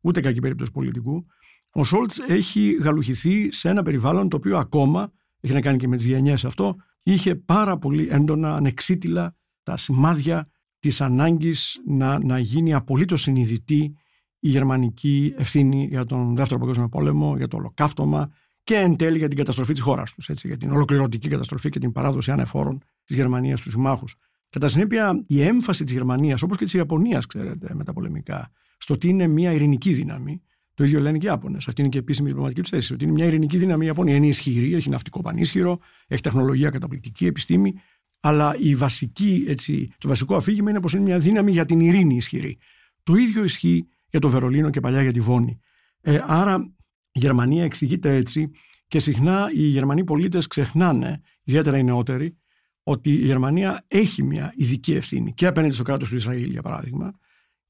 ούτε 0.00 0.20
κακή 0.20 0.40
περίπτωση 0.40 0.70
πολιτικού, 0.70 1.26
ο 1.70 1.84
Σόλτς 1.84 2.18
έχει 2.18 2.72
γαλουχηθεί 2.80 3.52
σε 3.52 3.68
ένα 3.68 3.82
περιβάλλον 3.82 4.28
το 4.28 4.36
οποίο 4.36 4.58
ακόμα, 4.58 5.12
έχει 5.40 5.54
να 5.54 5.60
κάνει 5.60 5.78
και 5.78 5.88
με 5.88 5.96
τις 5.96 6.04
γενιές 6.04 6.44
αυτό, 6.44 6.76
είχε 7.02 7.34
πάρα 7.34 7.78
πολύ 7.78 8.08
έντονα, 8.10 8.54
ανεξίτηλα 8.54 9.36
τα 9.62 9.76
σημάδια 9.76 10.48
της 10.78 11.00
ανάγκης 11.00 11.80
να, 11.86 12.24
να 12.24 12.38
γίνει 12.38 12.74
απολύτως 12.74 13.22
συνειδητή 13.22 13.96
η 14.38 14.48
γερμανική 14.48 15.34
ευθύνη 15.36 15.86
για 15.90 16.04
τον 16.04 16.36
Δεύτερο 16.36 16.60
Παγκόσμιο 16.60 16.88
Πόλεμο, 16.88 17.36
για 17.36 17.48
το 17.48 17.56
ολοκαύτωμα 17.56 18.30
και 18.62 18.74
εν 18.74 18.96
τέλει 18.96 19.18
για 19.18 19.28
την 19.28 19.36
καταστροφή 19.36 19.72
της 19.72 19.82
χώρας 19.82 20.14
τους, 20.14 20.28
για 20.42 20.56
την 20.56 20.70
ολοκληρωτική 20.70 21.28
καταστροφή 21.28 21.68
και 21.68 21.78
την 21.78 21.92
παράδοση 21.92 22.30
ανεφόρων 22.30 22.78
της 23.04 23.16
Γερμανίας 23.16 23.60
στους 23.60 23.72
συμμάχους. 23.72 24.16
Κατά 24.54 24.68
συνέπεια, 24.68 25.24
η 25.26 25.42
έμφαση 25.42 25.84
της 25.84 25.92
Γερμανίας, 25.92 26.42
όπως 26.42 26.56
και 26.56 26.64
της 26.64 26.74
Ιαπωνίας, 26.74 27.26
ξέρετε, 27.26 27.74
με 27.74 27.84
τα 27.84 27.92
πολεμικά, 27.92 28.50
στο 28.76 28.94
ότι 28.94 29.08
είναι 29.08 29.26
μια 29.26 29.52
ειρηνική 29.52 29.92
δύναμη, 29.92 30.42
το 30.74 30.84
ίδιο 30.84 31.00
λένε 31.00 31.18
και 31.18 31.26
οι 31.26 31.28
Ιάπωνες. 31.28 31.68
Αυτή 31.68 31.80
είναι 31.80 31.90
και 31.90 31.98
επίσημη 31.98 32.28
διπλωματική 32.28 32.60
τους 32.60 32.70
θέση. 32.70 32.92
Ότι 32.92 33.04
είναι 33.04 33.12
μια 33.12 33.24
ειρηνική 33.24 33.58
δύναμη 33.58 33.84
η 33.84 33.86
Ιαπωνία. 33.86 34.14
Είναι 34.14 34.26
ισχυρή, 34.26 34.74
έχει 34.74 34.88
ναυτικό 34.88 35.20
πανίσχυρο, 35.20 35.78
έχει 36.06 36.22
τεχνολογία 36.22 36.70
καταπληκτική, 36.70 37.26
επιστήμη. 37.26 37.74
Αλλά 38.20 38.56
η 38.58 38.74
βασική, 38.74 39.44
έτσι, 39.48 39.92
το 39.98 40.08
βασικό 40.08 40.36
αφήγημα 40.36 40.70
είναι 40.70 40.80
πως 40.80 40.92
είναι 40.92 41.02
μια 41.02 41.18
δύναμη 41.18 41.50
για 41.50 41.64
την 41.64 41.80
ειρήνη 41.80 42.16
ισχυρή. 42.16 42.58
Το 43.02 43.14
ίδιο 43.14 43.44
ισχύει 43.44 43.86
για 44.10 44.20
το 44.20 44.28
Βερολίνο 44.28 44.70
και 44.70 44.80
παλιά 44.80 45.02
για 45.02 45.12
τη 45.12 45.20
Βόνη. 45.20 45.58
Ε, 46.00 46.20
άρα 46.26 46.74
η 47.12 47.18
Γερμανία 47.18 47.64
εξηγείται 47.64 48.16
έτσι 48.16 48.50
και 48.86 48.98
συχνά 48.98 49.50
οι 49.54 49.62
Γερμανοί 49.62 50.04
πολίτες 50.04 50.46
ξεχνάνε, 50.46 51.20
ιδιαίτερα 51.42 51.78
οι 51.78 51.82
νεότεροι, 51.82 52.36
ότι 52.84 53.10
η 53.10 53.24
Γερμανία 53.24 53.84
έχει 53.88 54.22
μια 54.22 54.52
ειδική 54.56 54.92
ευθύνη 54.92 55.32
και 55.32 55.46
απέναντι 55.46 55.74
στο 55.74 55.82
κράτος 55.82 56.08
του 56.08 56.14
Ισραήλ 56.14 56.50
για 56.50 56.62
παράδειγμα 56.62 57.18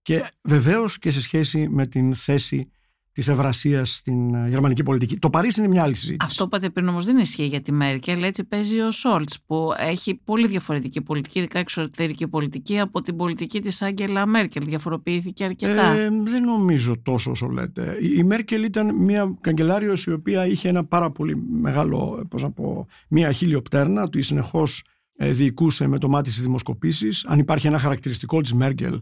και 0.03 0.25
βεβαίως 0.43 0.99
και 0.99 1.11
σε 1.11 1.21
σχέση 1.21 1.69
με 1.69 1.87
την 1.87 2.15
θέση 2.15 2.69
της 3.15 3.29
ευρασίας 3.29 3.97
στην 3.97 4.35
ε, 4.35 4.49
γερμανική 4.49 4.83
πολιτική. 4.83 5.17
Το 5.17 5.31
Παρίσι 5.31 5.61
είναι 5.61 5.69
μια 5.69 5.83
άλλη 5.83 5.95
συζήτηση. 5.95 6.27
Αυτό 6.31 6.43
που 6.43 6.57
είπατε 6.57 6.71
πριν 6.71 6.89
όμως 6.89 7.05
δεν 7.05 7.17
ισχύει 7.17 7.45
για 7.45 7.61
τη 7.61 7.73
Μέρκελ. 7.73 8.23
Έτσι 8.23 8.45
παίζει 8.45 8.81
ο 8.81 8.91
Σόλτς, 8.91 9.39
που 9.47 9.71
έχει 9.79 10.15
πολύ 10.25 10.47
διαφορετική 10.47 11.01
πολιτική, 11.01 11.39
ειδικά 11.39 11.59
εξωτερική 11.59 12.29
πολιτική, 12.29 12.81
από 12.81 13.01
την 13.01 13.17
πολιτική 13.17 13.61
της 13.61 13.83
Άγγελα 13.83 14.27
Μέρκελ. 14.27 14.65
Διαφοροποιήθηκε 14.67 15.45
αρκετά. 15.45 15.85
Ε, 15.85 16.09
δεν 16.23 16.43
νομίζω 16.45 16.99
τόσο 17.03 17.31
όσο 17.31 17.47
λέτε. 17.47 17.99
Η 18.17 18.23
Μέρκελ 18.23 18.63
ήταν 18.63 18.97
μια 18.97 19.37
καγκελάριος 19.41 20.05
η 20.05 20.13
οποία 20.13 20.47
είχε 20.47 20.69
ένα 20.69 20.85
πάρα 20.85 21.11
πολύ 21.11 21.37
μεγάλο, 21.37 22.27
πώς 22.31 22.43
να 22.43 22.51
πω, 22.51 22.87
μια 23.09 23.33
χίλιο 23.33 23.63
πτέρνα, 23.63 24.09
του 24.09 24.23
συνεχώς 24.23 24.79
ε, 24.81 24.94
διοικούσε 25.17 25.87
με 25.87 25.99
το 25.99 26.09
μάτι 26.09 26.31
στις 26.31 26.43
δημοσκοπήσεις. 26.43 27.25
Αν 27.25 27.39
υπάρχει 27.39 27.67
ένα 27.67 27.79
χαρακτηριστικό 27.79 28.41
της 28.41 28.55
Μέρκελ 28.55 29.01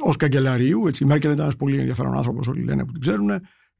ως 0.00 0.16
καγκελαρίου, 0.16 0.86
έτσι, 0.86 1.04
η 1.04 1.06
Μέρκελ 1.06 1.30
ήταν 1.30 1.42
ένας 1.42 1.56
πολύ 1.56 1.78
ενδιαφέρον 1.78 2.16
άνθρωπος, 2.16 2.48
όλοι 2.48 2.62
λένε 2.62 2.84
που 2.84 2.92
την 2.92 3.00
ξέρουν, 3.00 3.30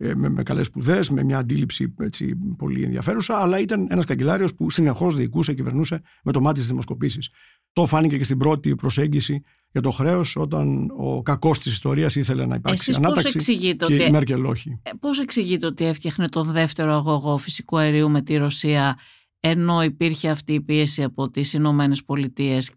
ε, 0.00 0.14
με, 0.14 0.28
με 0.28 0.42
καλές 0.42 0.66
σπουδές, 0.66 1.10
με 1.10 1.22
μια 1.24 1.38
αντίληψη 1.38 1.94
έτσι, 2.00 2.34
πολύ 2.56 2.82
ενδιαφέρουσα, 2.82 3.36
αλλά 3.36 3.58
ήταν 3.58 3.86
ένας 3.90 4.04
καγκελάριος 4.04 4.54
που 4.54 4.70
συνεχώς 4.70 5.16
διοικούσε, 5.16 5.54
κυβερνούσε 5.54 6.02
με 6.24 6.32
το 6.32 6.40
μάτι 6.40 6.56
στις 6.56 6.70
δημοσκοπήσεις. 6.70 7.30
Το 7.72 7.86
φάνηκε 7.86 8.16
και 8.16 8.24
στην 8.24 8.38
πρώτη 8.38 8.74
προσέγγιση 8.74 9.42
για 9.70 9.80
το 9.80 9.90
χρέος, 9.90 10.36
όταν 10.36 10.90
ο 10.96 11.22
κακός 11.22 11.58
της 11.58 11.72
ιστορίας 11.72 12.16
ήθελε 12.16 12.46
να 12.46 12.54
υπάρξει 12.54 12.90
Εσείς 12.90 13.04
ανάταξη. 13.04 13.56
και 13.58 13.76
ότι... 13.84 13.94
η 13.94 14.10
Μέρκελ 14.10 14.44
όχι. 14.44 14.80
Ε, 14.82 14.90
Πώς 15.00 15.18
εξηγείτε 15.18 15.66
ότι 15.66 15.84
έφτιαχνε 15.84 16.28
το 16.28 16.42
δεύτερο 16.42 16.94
αγωγό 16.94 17.36
φυσικού 17.36 17.78
αερίου 17.78 18.10
με 18.10 18.22
τη 18.22 18.36
Ρωσία, 18.36 18.98
ενώ 19.40 19.82
υπήρχε 19.82 20.30
αυτή 20.30 20.52
η 20.52 20.60
πίεση 20.60 21.02
από 21.02 21.30
τις 21.30 21.52
Ηνωμένες 21.52 22.04
Πολιτείες 22.04 22.70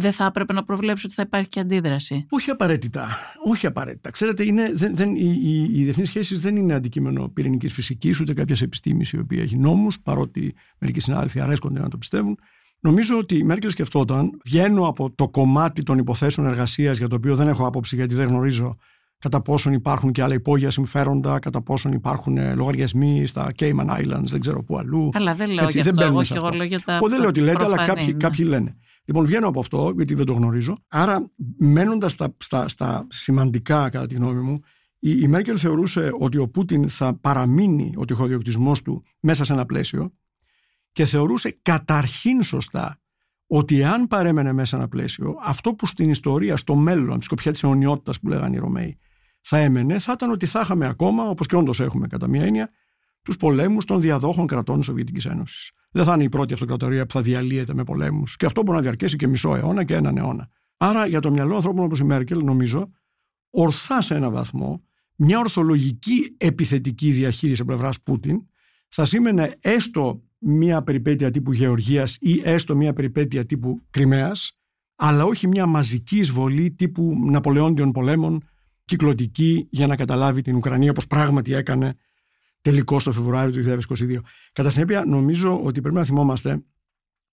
δεν 0.00 0.12
θα 0.12 0.24
έπρεπε 0.24 0.52
να 0.52 0.64
προβλέψει 0.64 1.06
ότι 1.06 1.14
θα 1.14 1.22
υπάρχει 1.26 1.48
και 1.48 1.60
αντίδραση. 1.60 2.26
Όχι 2.30 2.50
απαραίτητα. 2.50 3.08
Όχι 3.44 3.66
απαραίτητα. 3.66 4.10
Ξέρετε, 4.10 4.44
είναι, 4.44 4.72
δεν, 4.74 4.96
δεν, 4.96 5.14
οι, 5.14 5.38
οι, 5.42 5.62
οι 5.62 5.84
διεθνείς 5.84 6.08
σχέσεις 6.08 6.40
δεν 6.40 6.56
είναι 6.56 6.74
αντικείμενο 6.74 7.28
πυρηνικής 7.28 7.72
φυσικής 7.72 8.20
ούτε 8.20 8.34
κάποιας 8.34 8.62
επιστήμης 8.62 9.10
η 9.10 9.18
οποία 9.18 9.42
έχει 9.42 9.56
νόμους, 9.56 10.00
παρότι 10.00 10.54
μερικοί 10.78 11.00
συνάδελφοι 11.00 11.40
αρέσκονται 11.40 11.80
να 11.80 11.88
το 11.88 11.98
πιστεύουν. 11.98 12.38
Νομίζω 12.80 13.18
ότι 13.18 13.36
η 13.36 13.42
Μέρκελ 13.42 13.70
σκεφτόταν, 13.70 14.40
βγαίνω 14.44 14.86
από 14.86 15.10
το 15.14 15.28
κομμάτι 15.28 15.82
των 15.82 15.98
υποθέσεων 15.98 16.46
εργασίας 16.46 16.98
για 16.98 17.08
το 17.08 17.16
οποίο 17.16 17.36
δεν 17.36 17.48
έχω 17.48 17.66
άποψη 17.66 17.96
γιατί 17.96 18.14
δεν 18.14 18.28
γνωρίζω 18.28 18.76
κατά 19.18 19.42
πόσον 19.42 19.72
υπάρχουν 19.72 20.12
και 20.12 20.22
άλλα 20.22 20.34
υπόγεια 20.34 20.70
συμφέροντα, 20.70 21.38
κατά 21.38 21.62
πόσον 21.62 21.92
υπάρχουν 21.92 22.36
ε, 22.36 22.54
λογαριασμοί 22.54 23.26
στα 23.26 23.52
Cayman 23.58 23.86
Islands, 23.86 24.24
δεν 24.24 24.40
ξέρω 24.40 24.62
πού 24.62 24.78
αλλού. 24.78 25.10
Αλλά 25.12 25.34
δεν 25.34 25.50
λέω 25.50 25.64
Έτσι, 25.64 25.80
για 25.80 25.90
αυτό, 25.90 26.04
εγώ 26.04 26.22
και 26.22 26.36
εγώ 26.36 26.48
λέω 26.48 26.66
για 26.66 26.80
τα 26.80 26.98
Ο, 27.02 27.08
Δεν 27.08 27.18
λέω 27.18 27.28
ότι 27.28 27.40
λέτε, 27.40 27.64
αλλά 27.64 27.84
κάποιοι, 27.84 28.08
ναι. 28.10 28.18
κάποιοι 28.18 28.46
λένε. 28.48 28.76
Λοιπόν, 29.04 29.24
βγαίνω 29.24 29.48
από 29.48 29.60
αυτό, 29.60 29.92
γιατί 29.96 30.14
δεν 30.14 30.26
το 30.26 30.32
γνωρίζω. 30.32 30.76
Άρα, 30.88 31.30
μένοντας 31.58 32.12
στα, 32.12 32.36
στα, 32.38 32.68
στα 32.68 33.06
σημαντικά, 33.10 33.88
κατά 33.88 34.06
τη 34.06 34.14
γνώμη 34.14 34.40
μου, 34.40 34.60
η, 34.98 35.18
η 35.20 35.28
Μέρκελ 35.28 35.56
θεωρούσε 35.58 36.10
ότι 36.18 36.38
ο 36.38 36.48
Πούτιν 36.48 36.88
θα 36.88 37.18
παραμείνει 37.20 37.92
ο 37.96 38.04
τυχοδιοκτισμός 38.04 38.82
του 38.82 39.04
μέσα 39.20 39.44
σε 39.44 39.52
ένα 39.52 39.66
πλαίσιο 39.66 40.12
και 40.92 41.04
θεωρούσε 41.04 41.58
καταρχήν 41.62 42.42
σωστά 42.42 43.00
ότι 43.46 43.84
αν 43.84 44.06
παρέμενε 44.06 44.52
μέσα 44.52 44.66
σε 44.66 44.76
ένα 44.76 44.88
πλαίσιο, 44.88 45.34
αυτό 45.42 45.74
που 45.74 45.86
στην 45.86 46.10
ιστορία, 46.10 46.56
στο 46.56 46.74
μέλλον, 46.74 47.08
από 47.08 47.18
τη 47.18 47.24
σκοπιά 47.24 47.52
της 47.52 47.62
αιωνιότητας 47.62 48.20
που 48.20 48.28
λέγανε 48.28 48.56
οι 48.56 48.58
Ρωμαίοι, 48.58 48.98
θα 49.40 49.58
έμενε, 49.58 49.98
θα 49.98 50.12
ήταν 50.12 50.30
ότι 50.30 50.46
θα 50.46 50.60
είχαμε 50.60 50.86
ακόμα, 50.86 51.28
όπως 51.28 51.46
και 51.46 51.56
όντως 51.56 51.80
έχουμε 51.80 52.06
κατά 52.06 52.28
μία 52.28 52.44
έννοια, 52.44 52.70
τους 53.22 53.36
πολέμους 53.36 53.84
των 53.84 54.00
διαδόχων 54.00 54.46
κρατών 54.46 54.76
της 54.76 54.86
Σοβιετικής 54.86 55.26
Ένωσης. 55.26 55.70
Δεν 55.90 56.04
θα 56.04 56.14
είναι 56.14 56.24
η 56.24 56.28
πρώτη 56.28 56.52
αυτοκρατορία 56.52 57.06
που 57.06 57.12
θα 57.12 57.22
διαλύεται 57.22 57.74
με 57.74 57.84
πολέμους. 57.84 58.36
Και 58.36 58.46
αυτό 58.46 58.62
μπορεί 58.62 58.76
να 58.76 58.82
διαρκέσει 58.82 59.16
και 59.16 59.26
μισό 59.26 59.54
αιώνα 59.54 59.84
και 59.84 59.94
έναν 59.94 60.16
αιώνα. 60.16 60.48
Άρα, 60.76 61.06
για 61.06 61.20
το 61.20 61.30
μυαλό 61.30 61.54
ανθρώπων 61.54 61.84
όπως 61.84 61.98
η 61.98 62.04
Μέρκελ, 62.04 62.44
νομίζω, 62.44 62.90
ορθά 63.50 64.00
σε 64.00 64.14
έναν 64.14 64.32
βαθμό, 64.32 64.82
μια 65.16 65.38
ορθολογική 65.38 66.34
επιθετική 66.36 67.10
διαχείριση 67.10 67.62
από 67.62 67.70
πλευράς 67.70 68.02
Πούτιν 68.02 68.46
θα 68.88 69.04
σήμαινε 69.04 69.56
έστω 69.60 70.22
μια 70.38 70.82
περιπέτεια 70.82 71.30
τύπου 71.30 71.52
Γεωργίας 71.52 72.16
ή 72.20 72.40
έστω 72.44 72.76
μια 72.76 72.92
περιπέτεια 72.92 73.46
τύπου 73.46 73.80
Κρυμαίας, 73.90 74.58
αλλά 74.96 75.24
όχι 75.24 75.46
μια 75.46 75.66
μαζική 75.66 76.18
εισβολή 76.18 76.70
τύπου 76.70 77.16
Ναπολεόντιων 77.30 77.92
πολέμων, 77.92 78.48
κυκλωτική 78.88 79.66
για 79.70 79.86
να 79.86 79.96
καταλάβει 79.96 80.42
την 80.42 80.56
Ουκρανία 80.56 80.90
όπως 80.90 81.06
πράγματι 81.06 81.54
έκανε 81.54 81.96
τελικό 82.60 82.96
το 82.96 83.12
Φεβρουάριο 83.12 83.62
του 83.62 83.80
2022. 83.98 84.18
Κατά 84.52 84.70
συνέπεια, 84.70 85.04
νομίζω 85.04 85.62
ότι 85.62 85.80
πρέπει 85.80 85.96
να 85.96 86.04
θυμόμαστε 86.04 86.64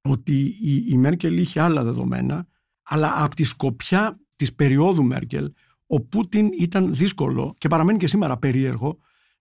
ότι 0.01 0.56
η, 0.62 0.86
η 0.88 0.97
Μέρκελ 0.97 1.38
είχε 1.38 1.60
άλλα 1.60 1.84
δεδομένα, 1.84 2.47
αλλά 2.84 3.24
από 3.24 3.36
τη 3.36 3.43
σκοπιά 3.43 4.20
της 4.36 4.53
περίοδου 4.53 5.03
Μέρκελ, 5.03 5.51
ο 5.88 6.01
Πούτιν 6.01 6.49
ήταν 6.60 6.93
δύσκολο 6.93 7.56
και 7.58 7.68
παραμένει 7.68 7.97
και 7.97 8.08
σήμερα 8.08 8.38
περίεργο 8.38 8.97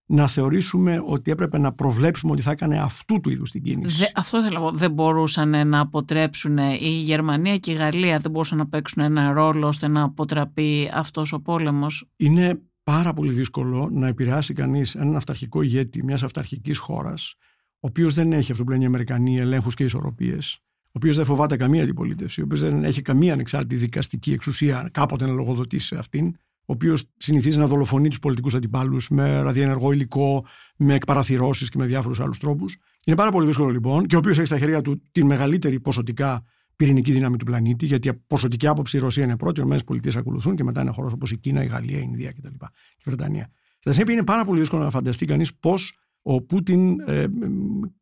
να 0.07 0.27
θεωρήσουμε 0.27 1.03
ότι 1.07 1.31
έπρεπε 1.31 1.59
να 1.59 1.73
προβλέψουμε 1.73 2.33
ότι 2.33 2.43
θα 2.43 2.51
έκανε 2.51 2.81
αυτού 2.81 3.21
του 3.21 3.31
είδους 3.31 3.51
την 3.51 3.63
κίνηση. 3.63 3.99
Δε, 3.99 4.07
αυτό 4.15 4.43
θέλω 4.43 4.59
να 4.59 4.71
πω. 4.71 4.77
Δεν 4.77 4.91
μπορούσαν 4.91 5.69
να 5.69 5.81
αποτρέψουν 5.81 6.59
η 6.59 6.89
Γερμανία 6.89 7.59
και 7.59 7.71
η 7.71 7.75
Γαλλία 7.75 8.19
δεν 8.19 8.31
μπορούσαν 8.31 8.59
να 8.59 8.67
παίξουν 8.67 9.03
ένα 9.03 9.33
ρόλο 9.33 9.67
ώστε 9.67 9.89
να 9.89 10.03
αποτραπεί 10.03 10.91
αυτός 10.95 11.33
ο 11.33 11.41
πόλεμος. 11.41 12.07
Είναι 12.17 12.61
πάρα 12.83 13.13
πολύ 13.13 13.33
δύσκολο 13.33 13.89
να 13.93 14.07
επηρεάσει 14.09 14.55
κανείς 14.55 14.95
έναν 14.95 15.17
αυταρχικό 15.17 15.63
ηγέτη 15.63 16.05
μιας 16.05 16.23
αυταρχικής 16.23 16.79
χώρας 16.79 17.37
ο 17.85 17.87
οποίος 17.87 18.15
δεν 18.15 18.33
έχει 18.33 18.53
αυτό 18.53 18.65
που 18.65 18.71
λένε 18.71 18.83
οι 18.83 18.87
Αμερικανοί 18.87 19.39
ελέγχους 19.39 19.75
και 19.75 19.85
ισορροπίες, 19.85 20.59
ο 20.87 20.91
οποίος 20.93 21.17
δεν 21.17 21.25
φοβάται 21.25 21.57
καμία 21.57 21.83
αντιπολίτευση, 21.83 22.41
ο 22.41 22.45
οποίος 22.45 22.61
δεν 22.61 22.85
έχει 22.85 23.03
καμία 23.03 23.33
ανεξάρτητη 23.33 23.77
δικαστική 23.77 24.33
εξουσία 24.33 24.89
κάποτε 24.93 25.27
να 25.27 25.33
λογοδοτήσει 25.33 25.87
σε 25.87 25.97
αυτήν, 25.97 26.37
ο 26.67 26.73
οποίος 26.73 27.05
συνηθίζει 27.17 27.59
να 27.59 27.67
δολοφονεί 27.67 28.09
τους 28.09 28.19
πολιτικούς 28.19 28.55
αντιπάλους 28.55 29.09
με 29.09 29.41
ραδιενεργό 29.41 29.93
υλικό, 29.93 30.45
με 30.77 30.95
εκπαραθυρώσεις 30.95 31.69
και 31.69 31.79
με 31.79 31.87
διάφορους 31.87 32.21
άλλους 32.21 32.39
τρόπους. 32.39 32.77
Είναι 33.07 33.17
πάρα 33.17 33.31
πολύ 33.31 33.47
δύσκολο 33.47 33.71
λοιπόν 33.71 34.07
και 34.07 34.15
ο 34.15 34.19
οποίος 34.19 34.39
έχει 34.39 34.47
στα 34.47 34.59
χέρια 34.59 34.81
του 34.81 35.03
τη 35.13 35.25
μεγαλύτερη 35.25 35.81
ποσοτικά 35.81 36.45
πυρηνική 36.77 37.13
δύναμη 37.13 37.37
του 37.37 37.45
πλανήτη, 37.45 37.87
γιατί 37.87 38.09
από 38.09 38.21
ποσοτική 38.27 38.67
άποψη 38.67 38.97
η 38.97 39.01
Ρωσία 39.01 39.25
είναι 39.25 39.37
πρώτη, 39.37 39.61
οι 39.61 39.65
ΗΠΑ 39.91 40.19
ακολουθούν 40.19 40.57
και 40.57 40.65
μετά 40.65 40.81
είναι 40.81 40.91
χώρος 40.91 41.13
όπως 41.13 41.31
η 41.31 41.39
Κίνα, 41.39 41.63
η 41.63 41.67
Γαλλία, 41.67 41.99
η 41.99 42.03
Ινδία 42.05 42.33
κτλ. 42.33 42.49
Και 42.49 42.67
η 42.99 43.03
Βρετανία. 43.05 43.51
Στα 43.79 43.93
συνέπεια 43.93 44.15
είναι 44.15 44.25
πάρα 44.25 44.45
πολύ 44.45 44.59
δύσκολο 44.59 44.83
να 44.83 44.91
φανταστεί 44.91 45.27
κανείς 45.27 45.55
πώς 45.55 45.99
ο 46.23 46.43
Πούτιν 46.43 47.01
ε, 47.01 47.27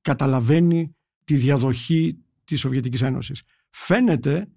καταλαβαίνει 0.00 0.96
τη 1.24 1.34
διαδοχή 1.34 2.18
της 2.44 2.60
Σοβιετικής 2.60 3.02
Ένωσης. 3.02 3.42
Φαίνεται 3.70 4.48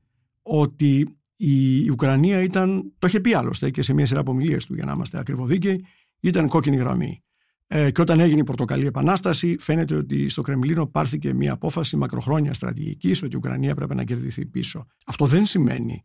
ότι 0.41 1.17
η 1.35 1.89
Ουκρανία 1.89 2.41
ήταν, 2.41 2.93
το 2.99 3.07
είχε 3.07 3.19
πει 3.19 3.33
άλλωστε 3.33 3.69
και 3.69 3.81
σε 3.81 3.93
μια 3.93 4.05
σειρά 4.05 4.19
από 4.19 4.33
του 4.67 4.75
για 4.75 4.85
να 4.85 4.91
είμαστε 4.91 5.19
ακριβοδίκαιοι, 5.19 5.85
ήταν 6.19 6.47
κόκκινη 6.47 6.77
γραμμή. 6.77 7.23
Ε, 7.67 7.91
και 7.91 8.01
όταν 8.01 8.19
έγινε 8.19 8.39
η 8.39 8.43
Πορτοκαλή 8.43 8.85
Επανάσταση, 8.85 9.55
φαίνεται 9.59 9.95
ότι 9.95 10.29
στο 10.29 10.41
Κρεμλίνο 10.41 10.87
πάρθηκε 10.87 11.33
μια 11.33 11.53
απόφαση 11.53 11.97
μακροχρόνια 11.97 12.53
στρατηγικής 12.53 13.23
ότι 13.23 13.33
η 13.33 13.37
Ουκρανία 13.37 13.75
πρέπει 13.75 13.95
να 13.95 14.03
κερδιθεί 14.03 14.45
πίσω. 14.45 14.85
Αυτό 15.05 15.25
δεν 15.25 15.45
σημαίνει, 15.45 16.03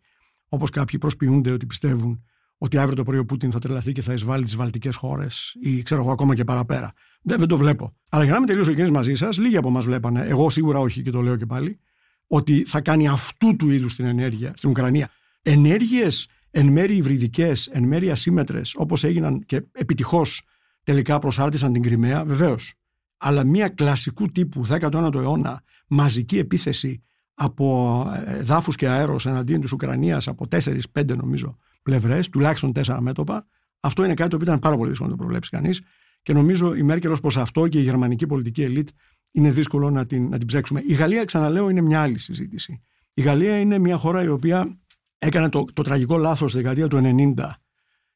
όπως 0.48 0.70
κάποιοι 0.70 0.98
προσποιούνται 0.98 1.50
ότι 1.50 1.66
πιστεύουν, 1.66 2.24
ότι 2.58 2.78
αύριο 2.78 2.96
το 2.96 3.02
πρωί 3.02 3.18
ο 3.18 3.24
Πούτιν 3.24 3.50
θα 3.50 3.58
τρελαθεί 3.58 3.92
και 3.92 4.02
θα 4.02 4.12
εισβάλλει 4.12 4.44
τις 4.44 4.56
βαλτικές 4.56 4.96
χώρες 4.96 5.56
ή 5.60 5.82
ξέρω 5.82 6.00
εγώ 6.00 6.10
ακόμα 6.10 6.34
και 6.34 6.44
παραπέρα. 6.44 6.92
Δεν, 7.22 7.38
δεν 7.38 7.48
το 7.48 7.56
βλέπω. 7.56 7.96
Αλλά 8.08 8.22
για 8.22 8.32
να 8.32 8.38
είμαι 8.38 8.46
τελείω 8.46 8.62
ειλικρινή 8.62 8.90
μαζί 8.90 9.14
σας, 9.14 9.38
λίγοι 9.38 9.56
από 9.56 9.68
εμάς 9.68 9.84
βλέπανε, 9.84 10.20
εγώ 10.20 10.50
σίγουρα 10.50 10.78
όχι 10.78 11.02
και 11.02 11.10
το 11.10 11.20
λέω 11.20 11.36
και 11.36 11.46
πάλι, 11.46 11.80
ότι 12.26 12.64
θα 12.64 12.80
κάνει 12.80 13.08
αυτού 13.08 13.56
του 13.56 13.70
είδους 13.70 13.94
την 13.94 14.04
ενέργεια 14.04 14.52
στην 14.56 14.70
Ουκρανία 14.70 15.08
ενέργειες 15.42 16.28
εν 16.50 16.66
μέρει 16.66 16.96
υβριδικές, 16.96 17.66
εν 17.66 17.84
μέρει 17.84 18.10
ασύμετρες, 18.10 18.74
όπως 18.76 19.04
έγιναν 19.04 19.44
και 19.46 19.62
επιτυχώς 19.72 20.42
τελικά 20.84 21.18
προσάρτησαν 21.18 21.72
την 21.72 21.82
Κρυμαία, 21.82 22.24
βεβαίως. 22.24 22.74
Αλλά 23.16 23.44
μια 23.44 23.68
κλασικού 23.68 24.26
τύπου 24.26 24.66
19ο 24.66 25.14
αιώνα 25.14 25.62
μαζική 25.86 26.38
επίθεση 26.38 27.02
από 27.34 28.06
ε, 28.26 28.42
δάφους 28.42 28.76
και 28.76 28.88
αέρος 28.88 29.26
εναντίον 29.26 29.60
της 29.60 29.72
Ουκρανίας 29.72 30.28
από 30.28 30.46
4-5 30.50 31.16
νομίζω 31.16 31.56
πλευρές, 31.82 32.28
τουλάχιστον 32.28 32.72
4 32.74 32.98
μέτωπα, 33.00 33.46
αυτό 33.80 34.04
είναι 34.04 34.14
κάτι 34.14 34.30
το 34.30 34.36
οποίο 34.36 34.48
ήταν 34.48 34.58
πάρα 34.58 34.76
πολύ 34.76 34.88
δύσκολο 34.88 35.10
να 35.10 35.16
το 35.16 35.22
προβλέψει 35.22 35.50
κανείς. 35.50 35.80
Και 36.22 36.32
νομίζω 36.32 36.74
η 36.74 36.82
Μέρκελ 36.82 37.10
ως 37.10 37.20
προς 37.20 37.36
αυτό 37.36 37.68
και 37.68 37.78
η 37.78 37.82
γερμανική 37.82 38.26
πολιτική 38.26 38.62
ελίτ 38.62 38.88
είναι 39.30 39.50
δύσκολο 39.50 39.90
να 39.90 40.06
την, 40.06 40.28
να 40.28 40.38
την 40.38 40.46
ψέξουμε. 40.46 40.82
Η 40.86 40.92
Γαλλία, 40.92 41.24
ξαναλέω, 41.24 41.70
είναι 41.70 41.80
μια 41.80 42.00
άλλη 42.00 42.18
συζήτηση. 42.18 42.82
Η 43.14 43.22
Γαλλία 43.22 43.58
είναι 43.58 43.78
μια 43.78 43.96
χώρα 43.96 44.22
η 44.22 44.28
οποία 44.28 44.79
έκανε 45.22 45.48
το, 45.48 45.64
το 45.72 45.82
τραγικό 45.82 46.16
λάθος 46.16 46.50
στη 46.50 46.60
δεκαετία 46.60 46.88
του 46.88 47.00
90. 47.36 47.50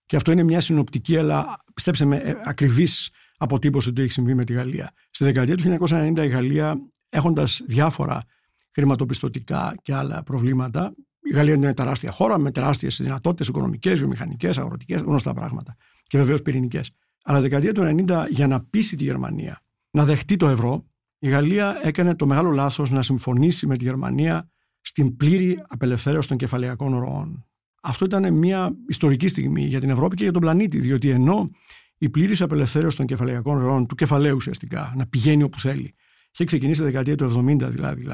Και 0.06 0.16
αυτό 0.16 0.32
είναι 0.32 0.42
μια 0.42 0.60
συνοπτική, 0.60 1.16
αλλά 1.16 1.56
πιστέψτε 1.74 2.04
με, 2.04 2.16
ε, 2.16 2.34
ακριβής 2.44 3.10
αποτύπωση 3.36 3.88
του 3.88 3.94
τι 3.94 4.02
έχει 4.02 4.12
συμβεί 4.12 4.34
με 4.34 4.44
τη 4.44 4.52
Γαλλία. 4.52 4.92
Στη 5.10 5.24
δεκαετία 5.24 5.56
του 5.56 5.62
1990 5.88 6.24
η 6.24 6.28
Γαλλία, 6.28 6.76
έχοντας 7.08 7.62
διάφορα 7.66 8.22
χρηματοπιστωτικά 8.70 9.74
και 9.82 9.94
άλλα 9.94 10.22
προβλήματα, 10.22 10.94
η 11.20 11.34
Γαλλία 11.34 11.54
είναι 11.54 11.74
τεράστια 11.74 12.10
χώρα 12.10 12.38
με 12.38 12.50
τεράστιες 12.50 13.00
δυνατότητες 13.02 13.48
οικονομικές, 13.48 13.98
βιομηχανικές, 13.98 14.58
αγροτικές, 14.58 15.00
γνωστά 15.00 15.34
πράγματα. 15.34 15.76
Και 16.02 16.18
βεβαίως 16.18 16.42
πυρηνικές. 16.42 16.90
Αλλά 17.24 17.38
τη 17.38 17.42
δεκαετία 17.42 17.72
του 17.72 18.04
90, 18.08 18.26
για 18.30 18.46
να 18.46 18.64
πείσει 18.64 18.96
τη 18.96 19.04
Γερμανία 19.04 19.60
να 19.90 20.04
δεχτεί 20.04 20.36
το 20.36 20.48
ευρώ, 20.48 20.86
η 21.18 21.28
Γαλλία 21.28 21.80
έκανε 21.82 22.14
το 22.14 22.26
μεγάλο 22.26 22.50
λάθος 22.50 22.90
να 22.90 23.02
συμφωνήσει 23.02 23.66
με 23.66 23.76
τη 23.76 23.84
Γερμανία 23.84 24.50
στην 24.86 25.16
πλήρη 25.16 25.62
απελευθέρωση 25.68 26.28
των 26.28 26.36
κεφαλαιακών 26.36 26.98
ροών. 26.98 27.46
Αυτό 27.82 28.04
ήταν 28.04 28.34
μια 28.34 28.76
ιστορική 28.88 29.28
στιγμή 29.28 29.64
για 29.64 29.80
την 29.80 29.90
Ευρώπη 29.90 30.16
και 30.16 30.22
για 30.22 30.32
τον 30.32 30.40
πλανήτη, 30.40 30.78
διότι 30.78 31.08
ενώ 31.08 31.50
η 31.98 32.08
πλήρης 32.08 32.42
απελευθέρωση 32.42 32.96
των 32.96 33.06
κεφαλαιακών 33.06 33.58
ροών, 33.58 33.86
του 33.86 33.94
κεφαλαίου 33.94 34.36
ουσιαστικά, 34.36 34.92
να 34.96 35.06
πηγαίνει 35.06 35.42
όπου 35.42 35.60
θέλει, 35.60 35.94
είχε 36.32 36.44
ξεκινήσει 36.44 36.78
τη 36.78 36.84
δεκαετία 36.84 37.16
του 37.16 37.44
70 37.46 37.68
δηλαδή, 37.70 38.06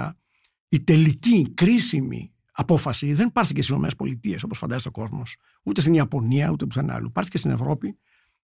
η 0.69 0.81
τελική 0.81 1.53
κρίσιμη 1.55 2.33
απόφαση 2.53 3.13
δεν 3.13 3.33
πάρθηκε 3.33 3.63
στις 3.63 3.77
ΗΠΑ 3.77 4.37
όπως 4.45 4.59
φαντάζεται 4.59 4.89
ο 4.89 4.93
κόσμος, 4.93 5.37
ούτε 5.63 5.81
στην 5.81 5.95
Ιαπωνία, 5.95 6.51
ούτε 6.51 6.67
πουθενά 6.67 6.95
άλλου. 6.95 7.13
Πάρθηκε 7.13 7.39
στην 7.39 7.51
Ευρώπη 7.51 7.99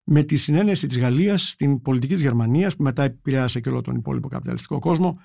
με 0.04 0.22
τη 0.22 0.36
συνένεση 0.36 0.86
της 0.86 0.98
Γαλλίας 0.98 1.50
στην 1.50 1.82
πολιτική 1.82 2.12
της 2.12 2.22
Γερμανίας, 2.22 2.76
που 2.76 2.82
μετά 2.82 3.02
επηρέασε 3.02 3.60
και 3.60 3.68
όλο 3.68 3.80
τον 3.80 3.96
υπόλοιπο 3.96 4.28
καπιταλιστικό 4.28 4.78
κόσμο, 4.78 5.18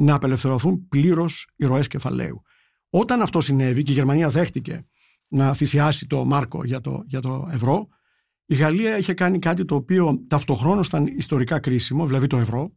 να 0.00 0.14
απελευθερωθούν 0.14 0.88
πλήρως 0.88 1.48
οι 1.56 1.64
ροές 1.64 1.86
κεφαλαίου. 1.86 2.42
Όταν 2.90 3.22
αυτό 3.22 3.40
συνέβη 3.40 3.82
και 3.82 3.92
η 3.92 3.94
Γερμανία 3.94 4.28
δέχτηκε 4.28 4.86
να 5.28 5.54
θυσιάσει 5.54 6.06
το 6.06 6.24
Μάρκο 6.24 6.64
για 6.64 6.80
το, 6.80 7.02
για 7.06 7.20
το 7.20 7.48
ευρώ, 7.50 7.88
Η 8.46 8.54
Γαλλία 8.54 8.98
είχε 8.98 9.14
κάνει 9.14 9.38
κάτι 9.38 9.64
το 9.64 9.74
οποίο 9.74 10.24
ταυτοχρόνως 10.28 10.86
ήταν 10.86 11.06
ιστορικά 11.06 11.58
κρίσιμο, 11.58 12.06
δηλαδή 12.06 12.26
το 12.26 12.36
ευρώ, 12.36 12.76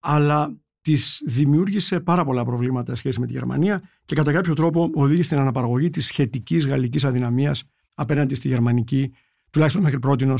αλλά 0.00 0.60
της 0.80 1.22
δημιούργησε 1.26 2.00
πάρα 2.00 2.24
πολλά 2.24 2.44
προβλήματα 2.44 2.94
σχέση 2.94 3.20
με 3.20 3.26
τη 3.26 3.32
Γερμανία 3.32 3.82
και 4.04 4.14
κατά 4.14 4.32
κάποιο 4.32 4.54
τρόπο 4.54 4.90
οδήγησε 4.94 5.22
στην 5.22 5.38
αναπαραγωγή 5.38 5.90
της 5.90 6.06
σχετικής 6.06 6.66
γαλλικής 6.66 7.04
αδυναμίας 7.04 7.64
απέναντι 7.94 8.34
στη 8.34 8.48
γερμανική, 8.48 9.12
τουλάχιστον 9.50 9.82
μέχρι 9.82 9.98
πρώτη 9.98 10.34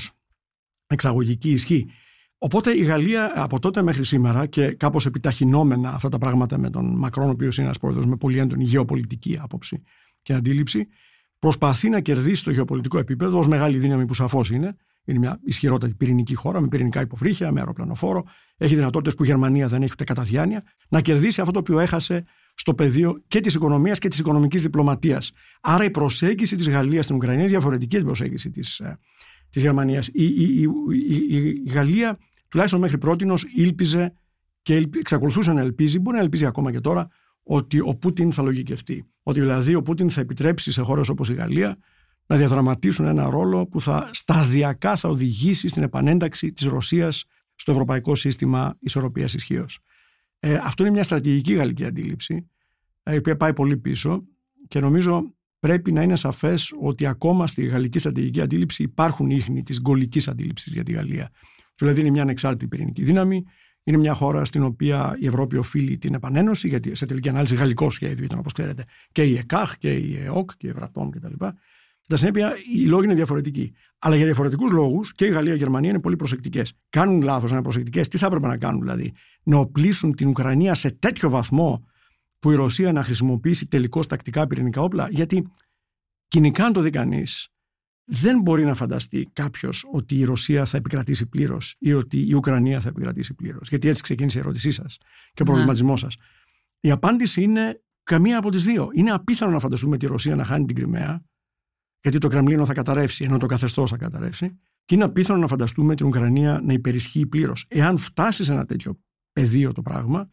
εξαγωγική 0.86 1.50
ισχύ. 1.50 1.86
Οπότε 2.38 2.70
η 2.70 2.82
Γαλλία 2.82 3.32
από 3.34 3.58
τότε 3.58 3.82
μέχρι 3.82 4.04
σήμερα 4.04 4.46
και 4.46 4.72
κάπως 4.72 5.06
επιταχυνόμενα 5.06 5.88
αυτά 5.94 6.08
τα 6.08 6.18
πράγματα 6.18 6.58
με 6.58 6.70
τον 6.70 6.96
Μακρόν, 6.96 7.28
ο 7.28 7.30
οποίος 7.30 7.56
είναι 7.56 7.66
ένας 7.66 7.78
πρόεδρος 7.78 8.06
με 8.06 8.16
πολύ 8.16 8.38
έντονη 8.38 8.64
γεωπολιτική 8.64 9.38
άποψη 9.42 9.82
και 10.22 10.32
αντίληψη, 10.32 10.86
προσπαθεί 11.38 11.88
να 11.88 12.00
κερδίσει 12.00 12.44
το 12.44 12.50
γεωπολιτικό 12.50 12.98
επίπεδο 12.98 13.38
ως 13.38 13.46
μεγάλη 13.46 13.78
δύναμη 13.78 14.06
που 14.06 14.14
σαφώς 14.14 14.50
είναι. 14.50 14.76
Είναι 15.04 15.18
μια 15.18 15.40
ισχυρότατη 15.44 15.94
πυρηνική 15.94 16.34
χώρα 16.34 16.60
με 16.60 16.68
πυρηνικά 16.68 17.00
υποβρύχια, 17.00 17.52
με 17.52 17.60
αεροπλανοφόρο. 17.60 18.24
Έχει 18.56 18.74
δυνατότητες 18.74 19.14
που 19.14 19.24
η 19.24 19.26
Γερμανία 19.26 19.68
δεν 19.68 19.82
έχει 19.82 19.92
ούτε 19.92 20.04
κατά 20.04 20.22
διάνοια 20.22 20.62
να 20.88 21.00
κερδίσει 21.00 21.40
αυτό 21.40 21.52
το 21.52 21.58
οποίο 21.58 21.78
έχασε 21.78 22.24
στο 22.54 22.74
πεδίο 22.74 23.22
και 23.28 23.40
της 23.40 23.54
οικονομίας 23.54 23.98
και 23.98 24.08
της 24.08 24.18
οικονομικής 24.18 24.62
διπλωματίας. 24.62 25.32
Άρα 25.60 25.84
η 25.84 25.90
προσέγγιση 25.90 26.56
της 26.56 26.68
Γαλλίας 26.68 27.04
στην 27.04 27.16
Ουκρανία 27.16 27.40
είναι 27.40 27.48
διαφορετική 27.48 27.96
από 27.96 28.04
την 28.04 28.14
προσέγγιση 28.14 28.50
της 28.50 28.82
της 29.56 29.64
ε, 29.64 29.66
Γερμανίας. 29.66 30.06
Η, 30.06 30.24
η, 30.24 30.68
η, 31.08 31.36
η, 31.36 31.70
Γαλλία, 31.70 32.18
τουλάχιστον 32.48 32.80
μέχρι 32.80 32.98
πρώτη, 32.98 33.26
ήλπιζε 33.54 34.12
και 34.62 34.88
εξακολουθούσε 34.98 35.52
να 35.52 35.60
ελπίζει, 35.60 35.98
μπορεί 35.98 36.16
να 36.16 36.22
ελπίζει 36.22 36.46
ακόμα 36.46 36.70
και 36.72 36.80
τώρα, 36.80 37.08
ότι 37.42 37.80
ο 37.80 37.96
Πούτιν 38.00 38.32
θα 38.32 38.42
λογικευτεί. 38.42 39.06
Ότι 39.22 39.40
δηλαδή 39.40 39.74
ο 39.74 39.82
Πούτιν 39.82 40.10
θα 40.10 40.20
επιτρέψει 40.20 40.72
σε 40.72 40.82
χώρες 40.82 41.08
όπως 41.08 41.28
η 41.28 41.34
Γαλλία 41.34 41.76
να 42.26 42.36
διαδραματίσουν 42.36 43.06
ένα 43.06 43.30
ρόλο 43.30 43.66
που 43.66 43.80
θα 43.80 44.10
σταδιακά 44.12 44.96
θα 44.96 45.08
οδηγήσει 45.08 45.68
στην 45.68 45.82
επανένταξη 45.82 46.52
της 46.52 46.66
Ρωσίας 46.66 47.24
στο 47.54 47.72
ευρωπαϊκό 47.72 48.14
σύστημα 48.14 48.76
ισορροπίας 48.78 49.34
ισχύως. 49.34 49.78
Ε, 50.38 50.54
αυτό 50.54 50.82
είναι 50.82 50.92
μια 50.92 51.02
στρατηγική 51.02 51.52
γαλλική 51.52 51.84
αντίληψη, 51.84 52.50
ε, 53.02 53.14
η 53.14 53.16
οποία 53.16 53.36
πάει 53.36 53.52
πολύ 53.52 53.76
πίσω 53.76 54.24
και 54.68 54.80
νομίζω 54.80 55.35
πρέπει 55.60 55.92
να 55.92 56.02
είναι 56.02 56.16
σαφές 56.16 56.74
ότι 56.80 57.06
ακόμα 57.06 57.46
στη 57.46 57.64
γαλλική 57.66 57.98
στρατηγική 57.98 58.40
αντίληψη 58.40 58.82
υπάρχουν 58.82 59.30
ίχνη 59.30 59.62
της 59.62 59.80
γκολικής 59.80 60.28
αντίληψης 60.28 60.72
για 60.72 60.82
τη 60.82 60.92
Γαλλία. 60.92 61.30
Δηλαδή 61.74 62.00
είναι 62.00 62.10
μια 62.10 62.22
ανεξάρτητη 62.22 62.68
πυρηνική 62.68 63.02
δύναμη, 63.02 63.44
είναι 63.82 63.96
μια 63.96 64.14
χώρα 64.14 64.44
στην 64.44 64.62
οποία 64.62 65.16
η 65.20 65.26
Ευρώπη 65.26 65.56
οφείλει 65.56 65.98
την 65.98 66.14
επανένωση, 66.14 66.68
γιατί 66.68 66.94
σε 66.94 67.06
τελική 67.06 67.28
ανάλυση 67.28 67.54
γαλλικό 67.54 67.90
σχέδιο 67.90 68.24
ήταν 68.24 68.38
όπως 68.38 68.52
ξέρετε 68.52 68.84
και 69.12 69.22
η 69.22 69.36
ΕΚΑΧ 69.36 69.76
και 69.78 69.92
η 69.92 70.16
ΕΟΚ 70.24 70.50
και 70.56 70.66
η 70.66 70.70
Ευρατόμ 70.70 71.10
κτλ. 71.10 71.32
Κατά 72.08 72.18
συνέπεια, 72.20 72.52
οι 72.74 72.84
λόγοι 72.84 73.04
είναι 73.04 73.14
διαφορετικοί. 73.14 73.74
Αλλά 73.98 74.16
για 74.16 74.24
διαφορετικούς 74.24 74.70
λόγους 74.70 75.14
και 75.14 75.24
η 75.24 75.28
Γαλλία 75.28 75.50
και 75.52 75.58
η 75.58 75.62
Γερμανία 75.62 75.90
είναι 75.90 76.00
πολύ 76.00 76.16
προσεκτικές. 76.16 76.72
Κάνουν 76.88 77.22
λάθος 77.22 77.50
να 77.50 77.56
είναι 77.56 77.64
προσεκτικές. 77.64 78.08
Τι 78.08 78.18
θα 78.18 78.26
έπρεπε 78.26 78.46
να 78.46 78.56
κάνουν 78.56 78.80
δηλαδή, 78.80 79.12
να 79.42 79.56
οπλίσουν 79.56 80.14
την 80.14 80.28
Ουκρανία 80.28 80.74
σε 80.74 80.90
τέτοιο 80.90 81.30
βαθμό 81.30 81.86
που 82.46 82.52
η 82.52 82.54
Ρωσία 82.54 82.92
να 82.92 83.02
χρησιμοποιήσει 83.02 83.66
τελικώς 83.66 84.06
τακτικά 84.06 84.46
πυρηνικά 84.46 84.80
όπλα. 84.80 85.08
Γιατί 85.10 85.52
κοινικά, 86.28 86.64
αν 86.64 86.72
το 86.72 86.80
δει 86.80 86.90
κανείς, 86.90 87.48
δεν 88.04 88.40
μπορεί 88.40 88.64
να 88.64 88.74
φανταστεί 88.74 89.30
κάποιος 89.32 89.88
ότι 89.92 90.18
η 90.18 90.24
Ρωσία 90.24 90.64
θα 90.64 90.76
επικρατήσει 90.76 91.26
πλήρως 91.26 91.74
ή 91.78 91.92
ότι 91.92 92.28
η 92.28 92.34
Ουκρανία 92.34 92.80
θα 92.80 92.88
επικρατήσει 92.88 93.34
πλήρως. 93.34 93.68
Γιατί 93.68 93.88
έτσι 93.88 94.02
ξεκίνησε 94.02 94.38
η 94.38 94.40
ερώτησή 94.40 94.70
σας 94.70 94.96
και 95.32 95.42
ο 95.42 95.44
ναι. 95.44 95.50
προβληματισμός 95.50 96.00
σας. 96.00 96.16
Η 96.80 96.90
απάντηση 96.90 97.42
είναι 97.42 97.82
καμία 98.02 98.38
από 98.38 98.50
τις 98.50 98.64
δύο. 98.64 98.88
Είναι 98.92 99.10
απίθανο 99.10 99.52
να 99.52 99.58
φανταστούμε 99.58 99.96
τη 99.96 100.06
Ρωσία 100.06 100.36
να 100.36 100.44
χάνει 100.44 100.64
την 100.64 100.76
Κρυμαία 100.76 101.24
γιατί 102.00 102.18
το 102.18 102.28
Κρεμλίνο 102.28 102.64
θα 102.64 102.74
καταρρεύσει, 102.74 103.24
ενώ 103.24 103.38
το 103.38 103.46
καθεστώς 103.46 103.90
θα 103.90 103.96
καταρρεύσει. 103.96 104.58
Και 104.84 104.94
είναι 104.94 105.04
απίθανο 105.04 105.40
να 105.40 105.46
φανταστούμε 105.46 105.94
την 105.94 106.06
Ουκρανία 106.06 106.60
να 106.64 106.72
υπερισχύει 106.72 107.26
πλήρως. 107.26 107.66
Εάν 107.68 107.98
φτάσει 107.98 108.44
σε 108.44 108.52
ένα 108.52 108.64
τέτοιο 108.64 109.00
πεδίο 109.32 109.72
το 109.72 109.82
πράγμα, 109.82 110.30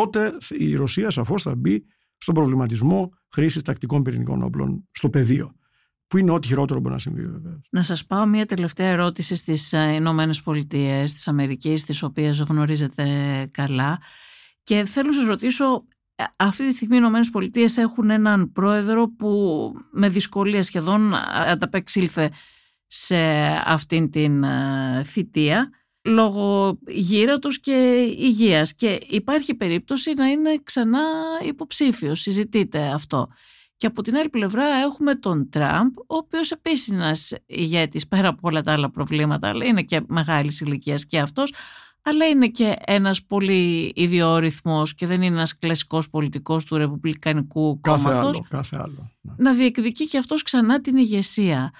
τότε 0.00 0.36
η 0.58 0.74
Ρωσία 0.74 1.10
σαφώς 1.10 1.42
θα 1.42 1.54
μπει 1.54 1.84
στον 2.16 2.34
προβληματισμό 2.34 3.12
χρήσης 3.32 3.62
τακτικών 3.62 4.02
πυρηνικών 4.02 4.42
όπλων 4.42 4.88
στο 4.90 5.10
πεδίο. 5.10 5.54
Που 6.06 6.18
είναι 6.18 6.30
ό,τι 6.30 6.46
χειρότερο 6.46 6.80
μπορεί 6.80 6.94
να 6.94 7.00
συμβεί, 7.00 7.22
βεβαίως. 7.22 7.68
Να 7.70 7.82
σας 7.82 8.06
πάω 8.06 8.26
μια 8.26 8.46
τελευταία 8.46 8.86
ερώτηση 8.88 9.34
στις 9.34 9.72
ε, 9.72 9.92
Ηνωμένες 9.92 10.42
Πολιτείες 10.42 11.12
της 11.12 11.28
Αμερικής, 11.28 11.84
τις 11.84 12.02
οποίες 12.02 12.40
γνωρίζετε 12.40 13.04
καλά. 13.50 13.98
Και 14.62 14.84
θέλω 14.84 15.08
να 15.08 15.14
σας 15.14 15.26
ρωτήσω 15.26 15.84
αυτή 16.36 16.66
τη 16.66 16.74
στιγμή 16.74 16.94
οι 16.94 16.98
Ηνωμένες 17.00 17.30
Πολιτείες 17.30 17.76
έχουν 17.76 18.10
έναν 18.10 18.52
πρόεδρο 18.52 19.08
που 19.08 19.72
με 19.92 20.08
δυσκολία 20.08 20.62
σχεδόν 20.62 21.14
ανταπεξήλθε 21.46 22.32
σε 22.86 23.16
αυτήν 23.64 24.10
την 24.10 24.44
ε, 24.44 25.02
θητεία 25.04 25.70
λόγω 26.06 26.78
γύρατος 26.86 27.60
και 27.60 27.72
υγείας 28.18 28.74
και 28.74 29.00
υπάρχει 29.08 29.54
περίπτωση 29.54 30.12
να 30.14 30.26
είναι 30.26 30.60
ξανά 30.62 31.04
υποψήφιος, 31.46 32.20
συζητείτε 32.20 32.86
αυτό. 32.86 33.28
Και 33.76 33.86
από 33.86 34.02
την 34.02 34.16
άλλη 34.16 34.28
πλευρά 34.28 34.64
έχουμε 34.64 35.14
τον 35.14 35.48
Τραμπ, 35.48 35.96
ο 35.96 36.16
οποίος 36.16 36.50
επίσης 36.50 36.86
είναι 36.86 37.02
ένας 37.02 37.34
ηγέτης 37.46 38.08
πέρα 38.08 38.28
από 38.28 38.40
όλα 38.42 38.60
τα 38.60 38.72
άλλα 38.72 38.90
προβλήματα, 38.90 39.48
αλλά 39.48 39.64
είναι 39.64 39.82
και 39.82 40.00
μεγάλης 40.06 40.60
ηλικίας 40.60 41.06
και 41.06 41.18
αυτός, 41.18 41.52
αλλά 42.02 42.26
είναι 42.26 42.48
και 42.48 42.76
ένας 42.86 43.24
πολύ 43.24 43.92
ιδιόρυθμος 43.94 44.94
και 44.94 45.06
δεν 45.06 45.22
είναι 45.22 45.34
ένας 45.34 45.58
κλασικός 45.58 46.10
πολιτικός 46.10 46.64
του 46.64 46.76
Ρεπουμπλικανικού 46.76 47.80
κάθε 47.80 48.02
κόμματος. 48.02 48.36
Άλλο, 48.36 48.46
κάθε 48.50 48.76
άλλο. 48.76 49.12
Ναι. 49.20 49.32
Να 49.36 49.54
διεκδικεί 49.54 50.06
και 50.06 50.18
αυτός 50.18 50.42
ξανά 50.42 50.80
την 50.80 50.96
ηγεσία. 50.96 51.72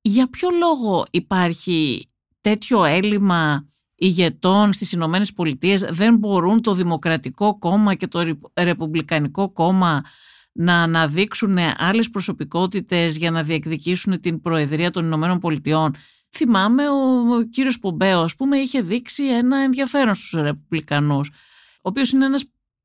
Για 0.00 0.30
ποιο 0.30 0.48
λόγο 0.50 1.04
υπάρχει 1.10 2.08
τέτοιο 2.44 2.84
έλλειμμα 2.84 3.68
ηγετών 3.94 4.72
στις 4.72 4.92
Ηνωμένες 4.92 5.32
Πολιτείες 5.32 5.80
δεν 5.80 6.16
μπορούν 6.16 6.60
το 6.62 6.74
Δημοκρατικό 6.74 7.58
Κόμμα 7.58 7.94
και 7.94 8.06
το 8.06 8.36
Ρεπουμπλικανικό 8.54 9.52
Κόμμα 9.52 10.04
να 10.52 10.82
αναδείξουν 10.82 11.58
άλλες 11.76 12.10
προσωπικότητες 12.10 13.16
για 13.16 13.30
να 13.30 13.42
διεκδικήσουν 13.42 14.20
την 14.20 14.40
Προεδρία 14.40 14.90
των 14.90 15.04
Ηνωμένων 15.04 15.38
Πολιτειών 15.38 15.94
θυμάμαι 16.36 16.88
ο 16.88 17.42
κύριος 17.50 17.78
Πομπέο, 17.78 18.20
ας 18.20 18.36
πούμε, 18.36 18.56
είχε 18.56 18.80
δείξει 18.82 19.24
ένα 19.24 19.58
ενδιαφέρον 19.58 20.14
στους 20.14 20.30
Ρεπουμπλικανούς, 20.42 21.28
ο 21.28 21.88
οποίος 21.88 22.12
είναι 22.12 22.24
ένας 22.24 22.44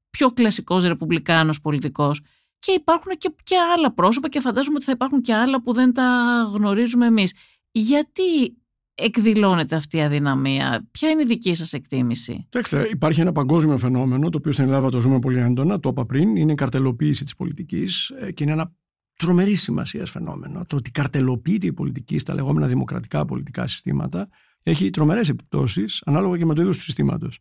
πιο 0.10 0.32
κλασικός 0.32 0.84
Ρεπουμπλικάνος 0.84 1.62
πολιτικός. 1.62 2.22
Και 2.60 2.72
υπάρχουν 2.72 3.12
και, 3.18 3.36
και 3.44 3.56
άλλα 3.76 3.94
πρόσωπα 3.94 4.30
και 4.30 4.40
φαντάζομαι 4.40 4.76
ότι 4.76 4.86
θα 4.86 4.92
υπάρχουν 4.92 5.22
και 5.22 5.34
άλλα 5.34 5.62
που 5.62 5.74
δεν 5.74 5.94
τα 5.94 6.42
γνωρίζουμε 6.54 7.06
εμείς. 7.06 7.34
Γιατί 7.72 8.59
εκδηλώνεται 9.02 9.76
αυτή 9.76 9.98
η 9.98 10.02
αδυναμία, 10.02 10.88
ποια 10.92 11.10
είναι 11.10 11.22
η 11.22 11.26
δική 11.26 11.54
σας 11.54 11.74
εκτίμηση; 11.74 12.34
Κοιτάξτε, 12.34 12.90
υπάρχει 12.92 13.22
ένα 13.22 13.32
παγκόσμιο 13.32 13.78
φαινόμενο, 13.78 14.30
το 14.30 14.38
οποίο 14.38 14.52
στην 14.52 14.66
Ελλάδα 14.66 14.90
το 14.90 15.02
ζούμε 15.02 15.20
πολύ 15.20 15.40
έντονα, 15.40 15.80
το 15.80 15.90
είπα 15.90 16.06
πριν, 16.06 16.36
είναι 16.36 16.52
η 16.52 16.56
καρτελοποίηση 16.56 17.24
της 17.24 17.36
πολιτικής 17.36 18.10
ε, 18.10 18.32
και 18.32 18.44
είναι 18.44 18.52
ένα 18.52 18.74
τρομερή 19.16 19.56
σημασία 19.56 20.06
φαινόμενο. 20.06 20.66
Το 20.66 20.76
ότι 20.76 20.92
καρτελοποιείται 20.92 21.68
η 21.68 21.74
πολιτική 21.74 22.20
στα 22.20 22.34
λεγόμενα 22.34 22.68
δημοκρατικά 22.68 23.26
πολιτικά 23.26 23.68
συστήματα 23.68 24.30
έχει 24.64 24.90
τρομερές 24.90 25.30
επιπτώσεις 25.30 26.02
ανάλογα 26.06 26.38
και 26.38 26.46
με 26.46 26.54
το 26.54 26.62
είδος 26.62 26.78
του 26.78 26.84
συστήματος. 26.84 27.40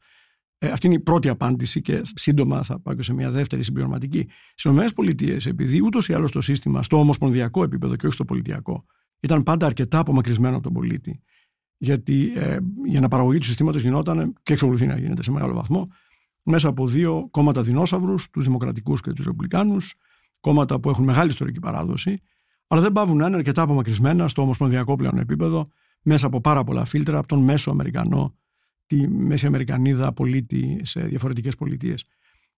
Ε, 0.59 0.69
αυτή 0.69 0.87
είναι 0.87 0.97
η 0.97 1.01
πρώτη 1.01 1.29
απάντηση 1.29 1.81
και 1.81 2.03
σύντομα 2.15 2.63
θα 2.63 2.81
πάω 2.81 2.95
και 2.95 3.03
σε 3.03 3.13
μια 3.13 3.31
δεύτερη 3.31 3.63
συμπληρωματική. 3.63 4.27
Στις 4.55 4.73
ΗΠΑ, 4.73 5.49
επειδή 5.49 5.83
ούτως 5.83 6.09
ή 6.09 6.13
άλλως 6.13 6.33
το 6.33 6.41
σύστημα 6.41 6.83
στο 6.83 6.99
ομοσπονδιακό 6.99 7.63
επίπεδο 7.63 7.97
και 7.97 8.07
όχι 8.07 8.15
στο 8.15 8.25
πολιτιακό 8.25 8.85
ήταν 9.21 9.43
πάντα 9.43 9.67
αρκετά 9.67 9.99
απομακρυσμένο 9.99 10.55
από 10.55 10.65
τον 10.65 10.73
πολίτη. 10.73 11.23
Γιατί 11.79 12.33
ε, 12.35 12.59
η 12.93 12.97
αναπαραγωγή 12.97 13.39
του 13.39 13.47
συστήματος 13.47 13.83
γινόταν 13.83 14.35
και 14.43 14.53
εξακολουθεί 14.53 14.87
να 14.87 14.99
γίνεται 14.99 15.22
σε 15.22 15.31
μεγάλο 15.31 15.55
βαθμό 15.55 15.89
μέσα 16.43 16.68
από 16.68 16.87
δύο 16.87 17.29
κόμματα 17.31 17.62
δεινόσαυρους, 17.62 18.31
τους 18.31 18.45
Δημοκρατικούς 18.45 19.01
και 19.01 19.12
τους 19.12 19.24
Ρεπουμπλικάνους, 19.24 19.95
κόμματα 20.41 20.81
που 20.81 20.91
έχουν 20.91 21.05
μεγάλη 21.05 21.31
ιστορική 21.31 21.59
παράδοση, 21.59 22.20
αλλά 22.66 22.81
δεν 22.81 22.93
πάβουν 22.93 23.16
να 23.16 23.26
είναι 23.26 23.37
αρκετά 23.37 23.62
απομακρυσμένα 23.62 24.29
στο 24.29 24.43
ομοσπονδιακό 24.43 24.97
πλέον 24.97 25.18
επίπεδο, 25.18 25.64
μέσα 26.03 26.26
από 26.26 26.41
πάρα 26.41 26.64
πολλά 26.64 26.85
φίλτρα, 26.85 27.18
από 27.18 27.29
τον 27.29 27.43
μέσο 27.43 27.70
Αμερικανό, 27.70 28.35
τη 28.87 29.09
μέση 29.09 29.47
Αμερικανίδα 29.47 30.12
πολίτη 30.12 30.81
σε 30.83 31.01
διαφορετικές 31.01 31.55
πολιτείες. 31.55 32.05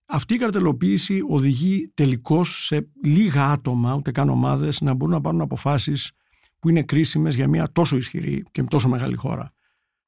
Αυτή 0.06 0.34
η 0.34 0.38
καρτελοποίηση 0.38 1.20
οδηγεί 1.28 1.90
τελικώς 1.94 2.64
σε 2.64 2.88
λίγα 3.04 3.44
άτομα, 3.50 3.94
ούτε 3.94 4.10
καν 4.10 4.28
ομάδες, 4.28 4.80
να 4.80 4.94
μπορούν 4.94 5.14
να 5.14 5.20
πάρουν 5.20 5.40
αποφάσεις 5.40 6.12
που 6.60 6.68
είναι 6.68 6.82
κρίσιμες 6.82 7.34
για 7.34 7.48
μια 7.48 7.68
τόσο 7.72 7.96
ισχυρή 7.96 8.44
και 8.50 8.62
τόσο 8.62 8.88
μεγάλη 8.88 9.16
χώρα 9.16 9.52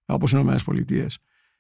όπως 0.05 0.33
οι 0.33 0.39
ΗΠΑ. 0.39 1.07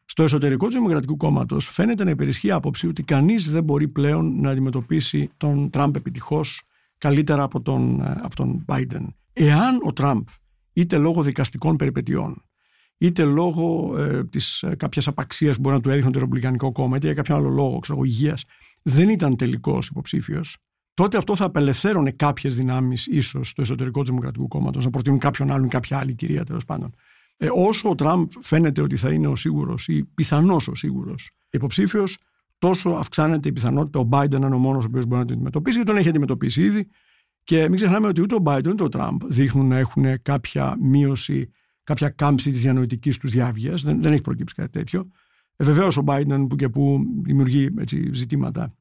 Στο 0.04 0.22
εσωτερικό 0.22 0.66
του 0.66 0.72
Δημοκρατικού 0.72 1.16
Κόμματος 1.16 1.68
φαίνεται 1.68 2.04
να 2.04 2.10
υπερισχύει 2.10 2.50
άποψη 2.50 2.86
ότι 2.86 3.02
κανείς 3.02 3.50
δεν 3.50 3.64
μπορεί 3.64 3.88
πλέον 3.88 4.40
να 4.40 4.50
αντιμετωπίσει 4.50 5.30
τον 5.36 5.70
Τραμπ 5.70 5.96
επιτυχώς 5.96 6.62
καλύτερα 6.98 7.42
από 7.42 7.60
τον, 7.60 8.00
ε, 8.00 8.20
από 8.22 8.36
τον 8.36 8.64
Biden. 8.68 9.06
Εάν 9.32 9.80
ο 9.84 9.92
Τραμπ, 9.92 10.26
είτε 10.72 10.98
λόγω 10.98 11.22
δικαστικών 11.22 11.76
περιπετειών, 11.76 12.42
είτε 12.98 13.24
λόγω 13.24 13.98
ε, 13.98 14.24
της 14.24 14.62
ε, 14.62 14.74
κάποιας 14.76 15.06
απαξίας 15.06 15.56
που 15.56 15.60
μπορεί 15.60 15.74
να 15.74 15.80
του 15.80 15.90
έδειχνε 15.90 16.10
το 16.10 16.18
Ρεπουμπλικανικό 16.18 16.72
Κόμμα, 16.72 16.96
είτε 16.96 17.06
για 17.06 17.14
κάποιο 17.14 17.34
άλλο 17.34 17.48
λόγο, 17.48 17.78
ξέρω 17.78 18.02
υγείας, 18.02 18.44
δεν 18.82 19.08
ήταν 19.08 19.36
τελικός 19.36 19.88
υποψήφιος, 19.88 20.56
τότε 20.94 21.16
αυτό 21.16 21.36
θα 21.36 21.44
απελευθέρωνε 21.44 22.10
κάποιες 22.10 22.56
δυνάμεις, 22.56 23.06
ίσως 23.06 23.48
στο 23.48 23.62
εσωτερικό 23.62 24.00
του 24.00 24.06
Δημοκρατικού 24.06 24.48
Κόμματος, 24.48 24.84
να 24.84 24.90
προτείνουν 24.90 25.18
κάποιον 25.18 25.50
άλλον, 25.50 25.68
κάποια 25.68 25.98
άλλη 25.98 26.14
κυρία 26.14 26.44
τέλος 26.44 26.64
πάντων. 26.64 26.94
Ε, 27.36 27.48
όσο 27.52 27.88
ο 27.88 27.94
Τραμπ 27.94 28.30
φαίνεται 28.40 28.82
ότι 28.82 28.96
θα 28.96 29.12
είναι 29.12 29.26
ο 29.26 29.36
σίγουρος 29.36 29.88
ή 29.88 30.04
πιθανό 30.04 30.54
ο 30.54 30.74
σίγουρος 30.74 31.30
υποψήφιος, 31.50 32.18
τόσο 32.58 32.90
αυξάνεται 32.90 33.48
η 33.48 33.52
πιθανότητα 33.52 33.98
ο 33.98 34.08
Biden 34.10 34.38
να 34.40 34.46
είναι 34.46 34.54
ο 34.54 34.58
μόνος 34.58 34.84
ο 34.84 34.86
οποίος 34.86 35.06
μπορεί 35.06 35.20
να 35.20 35.26
την 35.26 35.34
αντιμετωπίσει 35.34 35.78
και 35.78 35.84
τον 35.84 35.96
έχει 35.96 36.08
αντιμετωπίσει 36.08 36.62
ήδη. 36.62 36.88
Και 37.44 37.62
μην 37.68 37.76
ξεχνάμε 37.76 38.06
ότι 38.06 38.20
ούτε 38.20 38.34
ο 38.34 38.42
Biden 38.44 38.66
ούτε 38.68 38.82
ο 38.82 38.88
Τραμπ 38.88 39.22
δείχνουν 39.26 39.66
να 39.66 39.78
έχουν 39.78 40.22
κάποια 40.22 40.76
μείωση, 40.80 41.50
κάποια 41.84 42.08
κάμψη 42.08 42.50
της 42.50 42.60
διανοητικής 42.60 43.18
τους 43.18 43.30
διάβγειας. 43.30 43.82
Δεν, 43.82 44.02
δεν 44.02 44.12
έχει 44.12 44.20
προκύψει 44.20 44.54
κάτι 44.54 44.70
τέτοιο. 44.70 45.10
Ε, 45.56 45.64
Βεβαίως 45.64 45.96
ο 45.96 46.02
Biden 46.06 46.46
που 46.48 46.56
και 46.56 46.68
που 46.68 47.04
δημιουργεί 47.22 47.68
έτσι, 47.78 48.10
ζητήματα. 48.12 48.74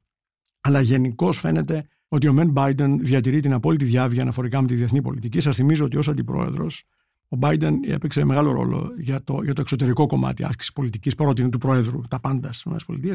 Αλλά 0.62 0.82
γενικώς 0.82 1.40
φαίνεται 1.40 1.88
ότι 2.14 2.28
ο 2.28 2.34
Μεν 2.34 2.54
Biden 2.56 2.96
διατηρεί 3.00 3.40
την 3.40 3.54
απόλυτη 3.54 3.86
διάβγεια 3.86 4.22
αναφορικά 4.22 4.62
με 4.62 4.68
τη 4.68 4.76
διεθνή 4.76 5.02
πολιτική. 5.02 5.40
Σας 5.40 5.56
θυμίζω 5.56 5.86
ότι 5.86 5.98
ως 5.98 6.08
αντιπρόεδρος 6.08 6.84
ο 7.30 7.38
Biden 7.42 7.74
έπαιξε 7.88 8.24
μεγάλο 8.24 8.52
ρόλο 8.52 8.90
για 8.98 9.24
το, 9.24 9.44
για 9.44 9.54
το 9.54 9.62
εξωτερικό 9.62 10.06
κομμάτι 10.06 10.44
άσκησης 10.44 10.74
πολιτικής, 10.74 11.16
παρότι 11.16 11.42
είναι 11.42 11.50
του 11.50 11.58
Προέδρου 11.58 12.02
τα 12.02 12.20
πάντα 12.20 12.54
στις 12.54 12.74
ΗΠΑ 12.88 13.14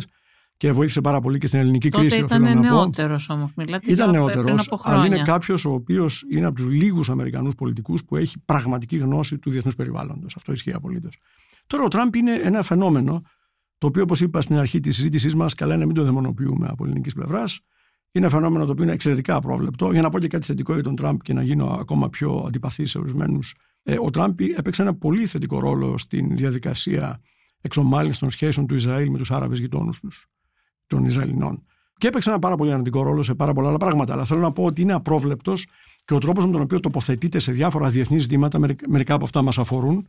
και 0.56 0.72
βοήθησε 0.72 1.00
πάρα 1.00 1.20
πολύ 1.20 1.38
και 1.38 1.46
στην 1.46 1.58
ελληνική 1.58 1.88
Τότε 1.88 2.06
κρίση. 2.06 2.20
Ήταν 2.20 2.58
νεότερος 2.60 3.28
όμως, 3.28 3.52
μιλάτε. 3.56 3.92
Ήταν 3.92 4.10
νεότερος, 4.10 4.72
αλλά 4.82 5.06
είναι 5.06 5.22
κάποιος 5.22 5.64
ο 5.64 5.72
οποίος 5.72 6.24
είναι 6.30 6.46
από 6.46 6.56
τους 6.56 6.68
λίγους 6.68 7.10
Αμερικανούς 7.10 7.54
πολιτικούς 7.54 8.04
που 8.04 8.16
έχει 8.16 8.42
πραγματική 8.44 8.96
γνώση 8.96 9.38
του 9.38 9.50
διεθνούς 9.50 9.74
περιβάλλοντος. 9.74 10.36
Αυτό 10.36 10.52
ισχύει 10.52 10.72
απολύτως. 10.72 11.18
Τώρα 11.66 11.84
ο 11.84 11.88
Τραμπ 11.88 12.14
είναι 12.14 12.32
ένα 12.32 12.62
φαινόμενο 12.62 13.22
το 13.78 13.86
οποίο, 13.86 14.02
όπως 14.02 14.20
είπα 14.20 14.40
στην 14.40 14.56
αρχή 14.56 14.80
της 14.80 14.96
συζήτησής 14.96 15.34
μας, 15.34 15.54
καλά 15.54 15.72
είναι 15.72 15.80
να 15.80 15.86
μην 15.86 15.96
το 15.96 16.04
δαιμονοποιούμε 16.04 16.66
από 16.70 16.84
ελληνικής 16.84 17.14
πλευράς. 17.14 17.60
Είναι 18.16 18.26
ένα 18.26 18.34
φαινόμενο 18.34 18.64
το 18.64 18.70
οποίο 18.70 18.84
είναι 18.84 18.92
εξαιρετικά 18.92 19.34
απρόβλεπτο. 19.34 19.92
Για 19.92 20.02
να 20.02 20.08
πω 20.08 20.18
και 20.18 20.28
κάτι 20.28 20.46
θετικό 20.46 20.74
για 20.74 20.82
τον 20.82 20.96
Τραμπ 20.96 21.18
και 21.22 21.32
να 21.32 21.42
γίνω 21.42 21.76
ακόμα 21.80 22.08
πιο 22.08 22.44
αντιπαθή 22.46 22.86
σε 22.86 22.98
ορισμένους, 22.98 23.54
ε, 23.82 23.96
ο 24.00 24.10
Τραμπ 24.10 24.40
έπαιξε 24.56 24.82
ένα 24.82 24.94
πολύ 24.94 25.26
θετικό 25.26 25.60
ρόλο 25.60 25.98
στην 25.98 26.36
διαδικασία 26.36 27.20
εξομάλυνσης 27.60 28.20
των 28.20 28.30
σχέσεων 28.30 28.66
του 28.66 28.74
Ισραήλ 28.74 29.10
με 29.10 29.18
τους 29.18 29.30
Άραβες 29.30 29.58
γειτόνους 29.58 30.00
τους 30.00 30.26
των 30.86 31.04
Ισραηλινών. 31.04 31.64
Και 31.98 32.06
έπαιξε 32.06 32.30
ένα 32.30 32.38
πάρα 32.38 32.56
πολύ 32.56 32.72
αρνητικό 32.72 33.02
ρόλο 33.02 33.22
σε 33.22 33.34
πάρα 33.34 33.52
πολλά 33.52 33.68
άλλα 33.68 33.78
πράγματα. 33.78 34.12
Αλλά 34.12 34.24
θέλω 34.24 34.40
να 34.40 34.52
πω 34.52 34.64
ότι 34.64 34.82
είναι 34.82 34.92
απρόβλεπτος 34.92 35.66
και 36.04 36.14
ο 36.14 36.18
τρόπος 36.18 36.46
με 36.46 36.52
τον 36.52 36.60
οποίο 36.60 36.80
τοποθετείται 36.80 37.38
σε 37.38 37.52
διάφορα 37.52 37.90
διεθνή 37.90 38.18
ζητήματα, 38.18 38.58
μερικά 38.88 39.14
από 39.14 39.24
αυτά 39.24 39.42
μας 39.42 39.58
αφορούν, 39.58 40.08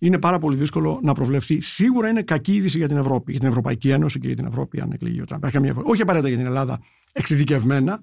είναι 0.00 0.18
πάρα 0.18 0.38
πολύ 0.38 0.56
δύσκολο 0.56 1.00
να 1.02 1.12
προβλεφθεί. 1.12 1.60
Σίγουρα 1.60 2.08
είναι 2.08 2.22
κακή 2.22 2.54
είδηση 2.54 2.78
για 2.78 2.88
την 2.88 2.96
Ευρώπη, 2.96 3.30
για 3.30 3.40
την 3.40 3.48
Ευρωπαϊκή 3.48 3.90
Ένωση 3.90 4.18
και 4.18 4.26
για 4.26 4.36
την 4.36 4.44
Ευρώπη, 4.46 4.80
αν 4.80 4.92
εκλεγεί 4.92 5.20
ο 5.20 5.24
Τραμπ. 5.24 5.44
Όχι 5.82 6.02
απαραίτητα 6.02 6.28
για 6.28 6.36
την 6.38 6.46
Ελλάδα 6.46 6.80
εξειδικευμένα, 7.12 8.00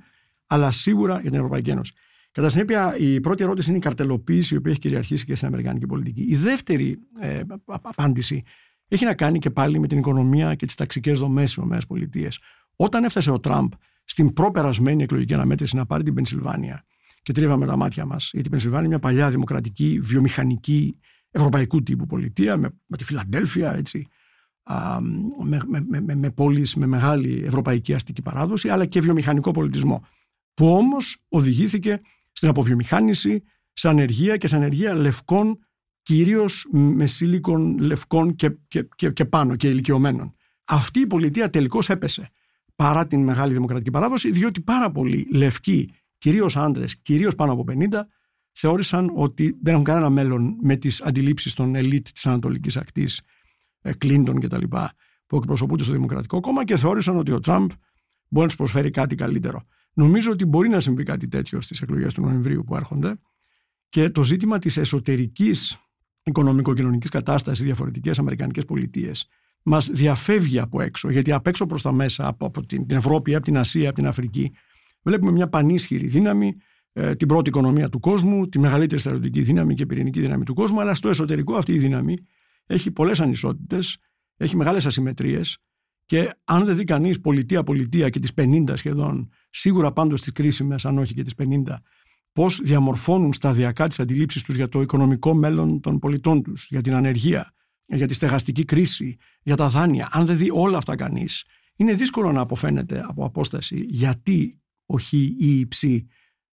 αλλά 0.47 0.71
σίγουρα 0.71 1.13
για 1.13 1.29
την 1.29 1.39
Ευρωπαϊκή 1.39 1.69
Ένωση. 1.69 1.93
Κατά 2.31 2.49
συνέπεια, 2.49 2.97
η 2.97 3.19
πρώτη 3.19 3.43
ερώτηση 3.43 3.69
είναι 3.69 3.77
η 3.77 3.81
καρτελοποίηση, 3.81 4.53
η 4.53 4.57
οποία 4.57 4.71
έχει 4.71 4.79
κυριαρχήσει 4.79 5.25
και 5.25 5.35
στην 5.35 5.47
Αμερικανική 5.47 5.85
πολιτική. 5.85 6.25
Η 6.29 6.35
δεύτερη 6.35 6.99
ε, 7.19 7.41
απάντηση 7.65 8.43
έχει 8.87 9.05
να 9.05 9.13
κάνει 9.13 9.39
και 9.39 9.49
πάλι 9.49 9.79
με 9.79 9.87
την 9.87 9.97
οικονομία 9.97 10.55
και 10.55 10.65
τις 10.65 10.75
ταξικές 10.75 11.19
δομές 11.19 11.51
στις 11.51 11.83
ΗΠΑ. 11.89 12.29
Όταν 12.75 13.03
έφτασε 13.03 13.31
ο 13.31 13.39
Τραμπ 13.39 13.71
στην 14.03 14.33
προπερασμένη 14.33 15.03
εκλογική 15.03 15.33
αναμέτρηση 15.33 15.75
να 15.75 15.85
πάρει 15.85 16.03
την 16.03 16.13
Πενσιλβάνια 16.13 16.85
και 17.21 17.31
τρίβαμε 17.31 17.65
τα 17.65 17.77
μάτια 17.77 18.05
μας, 18.05 18.29
γιατί 18.33 18.47
η 18.47 18.51
Πενσιλβάνια 18.51 18.85
είναι 18.85 18.97
μια 18.97 19.07
παλιά 19.07 19.29
δημοκρατική, 19.29 19.99
βιομηχανική, 20.01 20.99
ευρωπαϊκού 21.38 21.83
τύπου 21.83 22.05
πολιτεία, 22.05 22.57
με, 22.57 22.69
με 22.85 22.97
τη 22.97 23.03
Φιλαντέλφια, 23.03 23.73
έτσι, 23.73 24.07
α, 24.63 25.01
με, 25.43 25.61
με, 25.67 26.01
με, 26.01 26.15
με 26.15 26.31
πόλεις 26.31 26.75
με 26.75 26.85
μεγάλη 26.85 27.43
ευρωπαϊκή 27.45 27.93
αστική 27.93 28.21
παράδοση, 28.21 28.69
αλλά 28.69 28.85
και 28.85 29.01
βιομηχανικό 29.01 29.51
πολιτισμό, 29.51 30.05
που 30.53 30.67
όμως 30.73 31.23
οδηγήθηκε 31.29 32.01
στην 32.31 32.49
αποβιομηχάνηση, 32.49 33.43
σε 33.73 33.89
ανεργία 33.89 34.38
και 34.38 34.47
σε 34.47 34.55
ανεργία 34.55 34.93
λευκών 34.93 35.59
Κυρίως 36.07 36.67
με 36.71 37.05
σίλικων 37.05 37.77
λευκών 37.77 38.35
και, 38.35 38.57
και, 38.67 38.88
και, 38.95 39.11
και 39.11 39.25
πάνω 39.25 39.55
και 39.55 39.69
ηλικιωμένων. 39.69 40.35
Αυτή 40.65 40.99
η 40.99 41.07
πολιτεία 41.07 41.49
τελικώς 41.49 41.89
έπεσε 41.89 42.29
παρά 42.75 43.07
την 43.07 43.23
μεγάλη 43.23 43.53
δημοκρατική 43.53 43.91
παράδοση, 43.91 44.31
διότι 44.31 44.61
πάρα 44.61 44.91
πολλοί 44.91 45.27
λευκοί, 45.31 45.93
κυρίως 46.17 46.57
άντρες, 46.57 47.01
κυρίως 47.01 47.35
πάνω 47.35 47.51
από 47.51 47.63
50, 47.67 48.01
θεώρησαν 48.59 49.11
ότι 49.15 49.57
δεν 49.61 49.73
έχουν 49.73 49.85
κανένα 49.85 50.09
μέλλον 50.09 50.57
με 50.61 50.75
τις 50.75 51.01
αντιλήψεις 51.01 51.53
των 51.53 51.75
ελίτ 51.75 52.07
της 52.07 52.25
Ανατολικής 52.25 52.77
Ακτής, 52.77 53.21
Κλίντον 53.97 54.39
κτλ., 54.39 54.63
που 55.25 55.35
εκπροσωπούνται 55.35 55.83
στο 55.83 55.93
Δημοκρατικό 55.93 56.39
Κόμμα 56.39 56.63
και 56.63 56.77
θεώρησαν 56.77 57.17
ότι 57.17 57.31
ο 57.31 57.39
Τραμπ 57.39 57.69
μπορεί 58.27 58.41
να 58.41 58.45
τους 58.45 58.55
προσφέρει 58.55 58.89
κάτι 58.89 59.15
καλύτερο. 59.15 59.63
Νομίζω 59.93 60.31
ότι 60.31 60.45
μπορεί 60.45 60.69
να 60.69 60.79
συμβεί 60.79 61.03
κάτι 61.03 61.27
τέτοιο 61.27 61.61
στις 61.61 61.81
εκλογές 61.81 62.13
του 62.13 62.21
Νοεμβρίου 62.21 62.63
που 62.63 62.75
έρχονται 62.75 63.19
και 63.89 64.09
το 64.09 64.23
ζήτημα 64.23 64.59
της 64.59 64.77
εσωτερικής 64.77 65.77
οικονομικο-κοινωνικής 66.23 67.09
κατάστασης 67.09 67.65
διαφορετικές 67.65 68.19
Αμερικανικές 68.19 68.65
πολιτείες 68.65 69.27
μας 69.63 69.89
διαφεύγει 69.89 70.59
από 70.59 70.81
έξω, 70.81 71.09
γιατί 71.09 71.31
απ' 71.31 71.47
έξω 71.47 71.65
προς 71.65 71.81
τα 71.81 71.91
μέσα, 71.91 72.27
από, 72.27 72.45
από 72.45 72.65
την 72.65 72.85
Ευρώπη, 72.89 73.35
από 73.35 73.43
την 73.43 73.57
Ασία, 73.57 73.89
από 73.89 73.97
την 73.97 74.07
Αφρική, 74.07 74.51
βλέπουμε 75.01 75.31
μια 75.31 75.47
πανίσχυρη 75.47 76.07
δύναμη, 76.07 76.47
ε, 76.47 76.53
την 77.17 77.27
πρώτη 77.27 77.49
οικονομία 77.49 77.89
του 77.89 77.99
κόσμου, 77.99 78.47
τη 78.49 78.59
μεγαλύτερη 78.59 79.01
στρατιωτική 79.01 79.41
δύναμη 79.41 79.73
και 79.73 79.85
πυρηνική 79.85 80.19
δύναμη 80.19 80.43
του 80.43 80.53
κόσμου, 80.53 80.81
αλλά 80.81 80.93
στο 80.93 81.09
εσωτερικό 81.09 81.55
αυτή 81.55 81.73
η 81.73 81.77
δύναμη 81.77 82.17
έχει 82.65 82.91
πολλές 82.91 83.19
ανισότητες, 83.19 83.97
έχει 84.37 84.55
μεγάλες 84.55 84.85
ασυμμετρίες 84.85 85.57
και 86.05 86.29
αν 86.43 86.65
δεν 86.65 86.75
δει 86.75 86.83
κανείς 86.83 87.21
πολιτεία-πολιτεία 87.21 88.09
και 88.09 88.19
τις 88.19 88.31
50 88.35 88.63
σχεδόν, 88.73 89.29
σίγουρα 89.49 89.91
πάντως 89.91 90.21
τις 90.21 90.31
κρίσιμες, 90.31 90.85
αν 90.85 90.97
όχι 90.97 91.13
και 91.13 91.23
τις 91.23 91.33
50, 91.35 91.83
πώς 92.31 92.61
διαμορφώνουν 92.63 93.33
σταδιακά 93.33 93.87
τις 93.87 93.99
αντιλήψεις 93.99 94.43
τους 94.43 94.55
για 94.55 94.67
το 94.67 94.81
οικονομικό 94.81 95.33
μέλλον 95.33 95.81
των 95.81 95.99
πολιτών 95.99 96.43
τους, 96.43 96.67
για 96.69 96.81
την 96.81 96.93
ανεργία, 96.93 97.53
για 97.85 98.07
τη 98.07 98.13
στεγαστική 98.13 98.65
κρίση, 98.65 99.17
για 99.41 99.55
τα 99.55 99.69
δάνεια. 99.69 100.07
Αν 100.11 100.25
δεν 100.25 100.37
δει 100.37 100.49
όλα 100.51 100.77
αυτά 100.77 100.95
κανείς, 100.95 101.43
είναι 101.75 101.93
δύσκολο 101.93 102.31
να 102.31 102.41
αποφαίνεται 102.41 103.03
από 103.07 103.25
απόσταση 103.25 103.85
γιατί 103.87 104.61
ο 104.85 104.99
Χ 104.99 105.13
ή 105.13 105.35
η 105.37 105.67
Ψ 105.67 105.83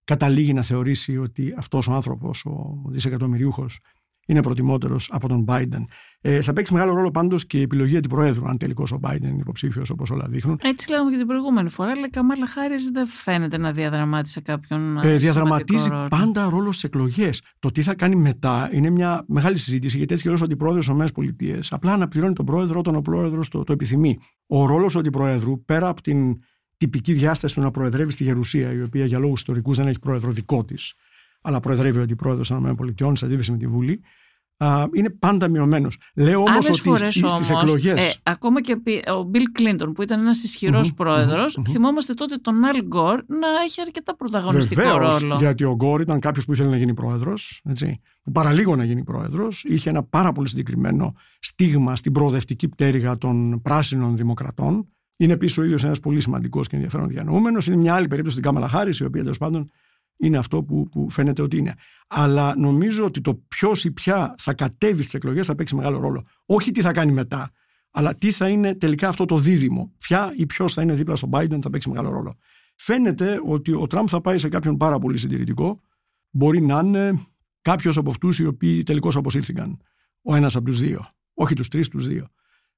καταλήγει 0.04 0.52
να 0.52 0.62
θεωρήσει 0.62 1.16
ότι 1.16 1.54
αυτός 1.56 1.88
ο 1.88 1.92
άνθρωπος, 1.92 2.44
ο 2.44 2.82
δισεκατομμυριούχος, 2.86 3.80
είναι 4.26 4.42
προτιμότερος 4.42 5.08
από 5.12 5.28
τον 5.28 5.44
Biden. 5.48 5.84
Ε, 6.20 6.40
θα 6.40 6.52
παίξει 6.52 6.72
μεγάλο 6.72 6.94
ρόλο 6.94 7.10
πάντως 7.10 7.46
και 7.46 7.58
η 7.58 7.62
επιλογή 7.62 7.96
αντιπροέδρου, 7.96 8.48
αν 8.48 8.58
τελικώς 8.58 8.92
ο 8.92 8.98
Biden 9.02 9.20
είναι 9.22 9.36
υποψήφιος 9.40 9.90
όπως 9.90 10.10
όλα 10.10 10.26
δείχνουν. 10.28 10.58
Έτσι 10.62 10.90
λέγαμε 10.90 11.10
και 11.10 11.16
την 11.16 11.26
προηγούμενη 11.26 11.68
φορά, 11.68 11.90
αλλά 11.90 12.06
η 12.06 12.10
Καμάλα 12.10 12.46
Χάρη 12.46 12.74
δεν 12.92 13.06
φαίνεται 13.06 13.58
να 13.58 13.72
διαδραμάτισε 13.72 14.40
κάποιον. 14.40 14.98
Ε, 15.02 15.16
διαδραματίζει 15.16 15.88
ρόλο. 15.88 16.08
πάντα 16.08 16.48
ρόλο 16.48 16.72
στις 16.72 16.84
εκλογές. 16.84 17.42
Το 17.58 17.70
τι 17.70 17.82
θα 17.82 17.94
κάνει 17.94 18.16
μετά 18.16 18.68
είναι 18.72 18.90
μια 18.90 19.24
μεγάλη 19.28 19.58
συζήτηση, 19.58 19.96
γιατί 19.96 20.12
έτσι 20.12 20.28
και 20.28 20.30
ο 20.30 20.44
αντιπρόεδρος 20.44 20.84
στις 20.84 21.08
ΗΠΑ 21.16 21.58
απλά 21.70 21.92
αναπληρώνει 21.92 22.32
τον 22.32 22.44
πρόεδρο 22.44 22.78
όταν 22.78 22.94
ο 22.94 23.00
πρόεδρος 23.00 23.48
το, 23.48 23.64
το 23.64 23.72
επιθυμεί. 23.72 24.18
Ο 24.46 24.66
ρόλος 24.66 24.92
του 24.92 24.98
αντιπροέδρου, 24.98 25.64
πέρα 25.64 25.88
από 25.88 26.02
την 26.02 26.36
τυπική 26.84 27.12
διάσταση 27.12 27.54
του 27.54 27.60
να 27.60 27.70
προεδρεύει 27.70 28.12
στη 28.12 28.24
Γερουσία, 28.24 28.72
η 28.72 28.80
οποία 28.80 29.04
για 29.04 29.18
λόγους 29.18 29.40
ιστορικούς 29.40 29.76
δεν 29.76 29.86
έχει 29.86 29.98
πρόεδρο 29.98 30.30
δικό 30.30 30.64
της, 30.64 30.94
αλλά 31.40 31.60
προεδρεύει 31.60 31.98
ο 31.98 32.02
αντιπρόεδρος 32.02 32.48
των 32.48 32.66
ΗΠΑ 32.66 33.16
σε 33.16 33.24
αντίθεση 33.24 33.50
με 33.52 33.58
τη 33.58 33.66
Βουλή, 33.66 34.00
είναι 34.92 35.10
πάντα 35.10 35.48
μειωμένος. 35.48 35.98
Λέω 36.14 36.40
όμως 36.40 36.68
ότι 36.68 37.10
στι 37.10 37.54
εκλογέ. 37.60 37.90
Ε, 37.90 38.10
ακόμα 38.22 38.60
και 38.60 38.80
ο 39.16 39.22
Μπιλ 39.22 39.44
Κλίντον, 39.52 39.92
που 39.92 40.02
ήταν 40.02 40.20
ένας 40.20 40.42
ισχυρός 40.42 40.90
mm-hmm, 40.90 40.96
πρόεδρος, 40.96 41.58
mm-hmm, 41.58 41.70
θυμόμαστε 41.70 42.14
τότε 42.14 42.36
τον 42.36 42.64
Αλ 42.64 42.82
Γκορ 42.86 43.22
να 43.26 43.48
έχει 43.64 43.80
αρκετά 43.80 44.16
πρωταγωνιστικό 44.16 44.82
Βεβαίως, 44.82 45.20
ρόλο. 45.20 45.36
Γιατί 45.36 45.64
ο 45.64 45.74
Γκορ 45.74 46.00
ήταν 46.00 46.20
κάποιος 46.20 46.44
που 46.44 46.52
ήθελε 46.52 46.68
να 46.68 46.76
γίνει 46.76 46.94
πρόεδρος, 46.94 47.62
που 48.22 48.32
παραλίγο 48.32 48.76
να 48.76 48.84
γίνει 48.84 49.04
πρόεδρος. 49.04 49.64
Είχε 49.64 49.88
ένα 49.88 50.02
πάρα 50.02 50.32
πολύ 50.32 50.48
συγκεκριμένο 50.48 51.14
στίγμα 51.38 51.96
στην 51.96 52.12
προοδευτική 52.12 52.68
πτέρυγα 52.68 53.18
των 53.18 53.60
πράσινων 53.62 54.16
δημοκρατών. 54.16 54.88
Είναι 55.16 55.32
επίση 55.32 55.60
ο 55.60 55.62
ίδιος 55.64 55.84
ένας 55.84 56.00
πολύ 56.00 56.20
σημαντικός 56.20 56.68
και 56.68 56.74
ενδιαφέρον 56.74 57.08
διανοούμενος. 57.08 57.66
Είναι 57.66 57.76
μια 57.76 57.94
άλλη 57.94 58.08
περίπτωση 58.08 58.36
στην 58.36 58.50
Κάμαλα 58.50 58.68
Χάρη, 58.68 58.92
η 59.00 59.04
οποία 59.04 59.22
τέλος 59.22 59.38
πάντων 59.38 59.70
είναι 60.16 60.38
αυτό 60.38 60.62
που, 60.62 60.88
που 60.88 61.10
φαίνεται 61.10 61.42
ότι 61.42 61.56
είναι. 61.56 61.74
Αλλά 62.08 62.54
νομίζω 62.56 63.04
ότι 63.04 63.20
το 63.20 63.34
ποιος 63.34 63.84
ή 63.84 63.90
ποια 63.90 64.34
θα 64.38 64.54
κατέβει 64.54 65.02
στις 65.02 65.14
εκλογές 65.14 65.46
θα 65.46 65.54
παίξει 65.54 65.74
μεγάλο 65.74 65.98
ρόλο. 65.98 66.22
Όχι 66.46 66.70
τι 66.70 66.80
θα 66.80 66.92
κάνει 66.92 67.12
μετά, 67.12 67.50
αλλά 67.90 68.14
τι 68.14 68.30
θα 68.30 68.48
είναι 68.48 68.74
τελικά 68.74 69.08
αυτό 69.08 69.24
το 69.24 69.38
δίδυμο. 69.38 69.92
Ποια 69.98 70.32
ή 70.36 70.46
ποιος 70.46 70.74
θα 70.74 70.82
είναι 70.82 70.94
δίπλα 70.94 71.16
στον 71.16 71.30
Biden 71.32 71.58
θα 71.62 71.70
παίξει 71.70 71.88
μεγάλο 71.88 72.10
ρόλο. 72.10 72.34
Φαίνεται 72.76 73.40
ότι 73.44 73.72
ο 73.72 73.86
Τραμπ 73.86 74.06
θα 74.10 74.20
πάει 74.20 74.38
σε 74.38 74.48
κάποιον 74.48 74.76
πάρα 74.76 74.98
πολύ 74.98 75.16
συντηρητικό. 75.16 75.80
Μπορεί 76.30 76.60
να 76.60 76.80
είναι 76.80 77.20
κάποιος 77.62 77.96
από 77.96 78.10
αυτούς 78.10 78.38
οι 78.38 78.46
οποίοι 78.46 78.82
τελικώς 78.82 79.16
αποσύρθηκαν. 79.16 79.78
Ο 80.22 80.34
ένας 80.34 80.56
από 80.56 80.64
τους 80.64 80.80
δύο. 80.80 81.06
Όχι 81.34 81.54
τους 81.54 81.68
τρεις, 81.68 81.88
τους 81.88 82.06
δύο. 82.06 82.28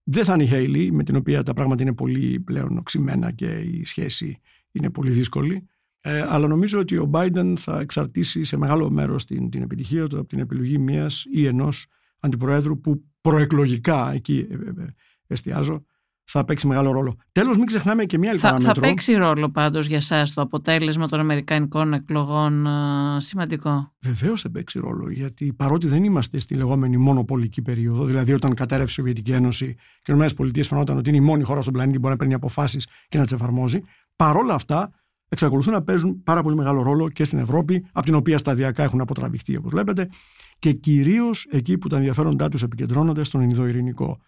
Δεν 0.09 0.25
θα 0.25 0.35
είναι 0.35 0.43
η 0.43 0.47
Χέιλι, 0.47 0.93
με 0.93 1.03
την 1.03 1.17
οποία 1.17 1.43
τα 1.43 1.53
πράγματα 1.53 1.83
είναι 1.83 1.95
πολύ 1.95 2.41
πλέον 2.41 2.79
οξυμένα 2.79 3.33
και 3.33 3.47
η 3.47 3.85
σχέση 3.85 4.41
είναι 4.73 4.91
πολύ 4.91 5.11
δύσκολη. 5.11 5.67
Ε, 6.01 6.25
αλλά 6.29 6.47
νομίζω 6.47 6.79
ότι 6.79 6.97
ο 6.97 7.11
Biden 7.13 7.55
θα 7.57 7.81
εξαρτήσει 7.81 8.45
σε 8.45 8.57
μεγάλο 8.57 8.91
μέρος 8.91 9.25
την, 9.25 9.51
την 9.51 9.63
επιτυχία 9.63 10.07
του 10.07 10.19
από 10.19 10.29
την 10.29 10.39
επιλογή 10.39 10.79
μιας 10.79 11.25
ή 11.31 11.47
ενός 11.47 11.87
αντιπροέδρου 12.21 12.81
που 12.81 13.05
προεκλογικά, 13.21 14.13
εκεί 14.13 14.47
ε, 14.51 14.55
ε, 14.55 14.87
εστιάζω, 15.27 15.85
θα 16.29 16.45
παίξει 16.45 16.67
μεγάλο 16.67 16.91
ρόλο. 16.91 17.17
Τέλος, 17.33 17.57
μην 17.57 17.67
ξεχνάμε 17.67 18.05
και 18.05 18.19
μια 18.19 18.31
άλλη 18.31 18.39
θα, 18.39 18.49
παράμετρο. 18.49 18.75
Θα 18.75 18.81
παίξει 18.81 19.13
ρόλο 19.15 19.51
πάντως 19.51 19.87
για 19.87 19.97
εσά 19.97 20.27
το 20.35 20.41
αποτέλεσμα 20.41 21.09
των 21.09 21.21
Αμερικανικών 21.21 21.93
εκλογών 21.93 22.67
ε, 22.67 22.71
σημαντικό. 23.21 23.93
Βεβαίως 24.01 24.41
θα 24.41 24.51
παίξει 24.51 24.79
ρόλο, 24.79 25.11
γιατί 25.11 25.53
παρότι 25.53 25.87
δεν 25.87 26.05
είμαστε 26.05 26.39
στη 26.39 26.55
λεγόμενη 26.55 26.97
μονοπολική 26.97 27.63
περίοδο, 27.63 28.05
δηλαδή 28.05 28.33
όταν 28.33 28.55
κατέρευσε 28.55 28.93
η 28.93 28.95
Σοβιετική 28.95 29.33
Ένωση 29.33 29.77
και 30.03 30.13
οι 30.13 30.17
ΗΠΑ 30.17 30.65
φαινόταν 30.65 30.97
ότι 30.97 31.09
είναι 31.09 31.19
η 31.19 31.21
μόνη 31.21 31.43
χώρα 31.43 31.61
στον 31.61 31.73
πλανήτη 31.73 31.95
που 31.95 32.01
μπορεί 32.01 32.13
να 32.13 32.19
παίρνει 32.19 32.35
αποφάσεις 32.35 32.87
και 33.09 33.19
να 33.19 33.23
τις 33.23 33.33
εφαρμόζει, 33.33 33.81
παρόλα 34.17 34.55
αυτά 34.55 34.91
εξακολουθούν 35.29 35.73
να 35.73 35.83
παίζουν 35.83 36.23
πάρα 36.23 36.43
πολύ 36.43 36.57
μεγάλο 36.57 36.83
ρόλο 36.83 37.09
και 37.09 37.25
στην 37.25 37.39
Ευρώπη, 37.39 37.87
από 37.93 38.05
την 38.05 38.15
οποία 38.15 38.39
σταδιακά 38.39 38.83
έχουν 38.83 39.01
αποτραβηχτεί, 39.01 39.57
όπως 39.57 39.71
βλέπετε, 39.71 40.09
και 40.59 40.73
κυρίως 40.73 41.47
εκεί 41.51 41.79
που 41.79 41.89
τα 41.89 41.97
ενδιαφέροντά 41.97 42.49
τους 42.49 42.63
επικεντρώνονται 42.63 43.25
στον 43.25 43.41
Ινδοειρηνικό. 43.41 44.19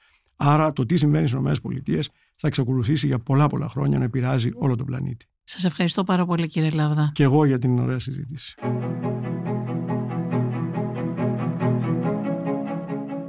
Άρα 0.40 0.72
το 0.72 0.86
τι 0.86 0.96
συμβαίνει 0.96 1.28
στις 1.28 1.40
ΗΠΑ 1.58 2.02
θα 2.34 2.46
εξακολουθήσει 2.46 3.06
για 3.06 3.18
πολλά 3.18 3.46
πολλά 3.46 3.68
χρόνια 3.68 3.98
να 3.98 4.04
επηρεάζει 4.04 4.50
όλο 4.54 4.76
τον 4.76 4.86
πλανήτη. 4.86 5.26
Σας 5.44 5.64
ευχαριστώ 5.64 6.04
πάρα 6.04 6.24
πολύ 6.24 6.46
κύριε 6.46 6.70
Λάβδα. 6.70 7.10
Και 7.14 7.22
εγώ 7.22 7.44
για 7.44 7.58
την 7.58 7.78
ωραία 7.78 7.98
συζήτηση. 7.98 8.54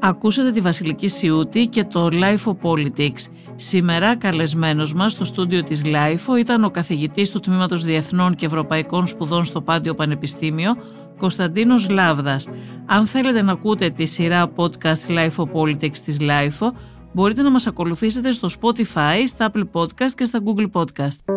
Ακούσατε 0.01 0.51
τη 0.51 0.61
Βασιλική 0.61 1.07
Σιούτη 1.07 1.67
και 1.67 1.83
το 1.83 2.09
Life 2.11 2.43
of 2.43 2.55
Politics. 2.61 3.31
Σήμερα 3.55 4.15
καλεσμένος 4.15 4.93
μας 4.93 5.11
στο 5.11 5.25
στούντιο 5.25 5.63
της 5.63 5.81
Life 5.85 6.37
ήταν 6.39 6.63
ο 6.63 6.69
καθηγητής 6.69 7.31
του 7.31 7.39
Τμήματος 7.39 7.83
Διεθνών 7.83 8.35
και 8.35 8.45
Ευρωπαϊκών 8.45 9.07
Σπουδών 9.07 9.45
στο 9.45 9.61
Πάντιο 9.61 9.95
Πανεπιστήμιο, 9.95 10.75
Κωνσταντίνος 11.17 11.89
Λάβδας. 11.89 12.47
Αν 12.85 13.05
θέλετε 13.05 13.41
να 13.41 13.51
ακούτε 13.51 13.89
τη 13.89 14.05
σειρά 14.05 14.51
podcast 14.55 15.07
Life 15.07 15.35
of 15.35 15.51
Politics 15.51 15.97
της 15.97 16.17
Life, 16.19 16.71
μπορείτε 17.13 17.41
να 17.41 17.49
μας 17.49 17.67
ακολουθήσετε 17.67 18.31
στο 18.31 18.47
Spotify, 18.61 19.23
στα 19.27 19.51
Apple 19.51 19.63
Podcast 19.71 20.11
και 20.15 20.25
στα 20.25 20.39
Google 20.45 20.71
Podcast. 20.71 21.33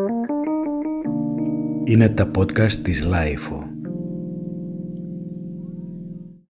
Είναι 1.84 2.08
τα 2.08 2.30
podcast 2.38 2.72
της 2.72 3.06
Life. 3.06 3.71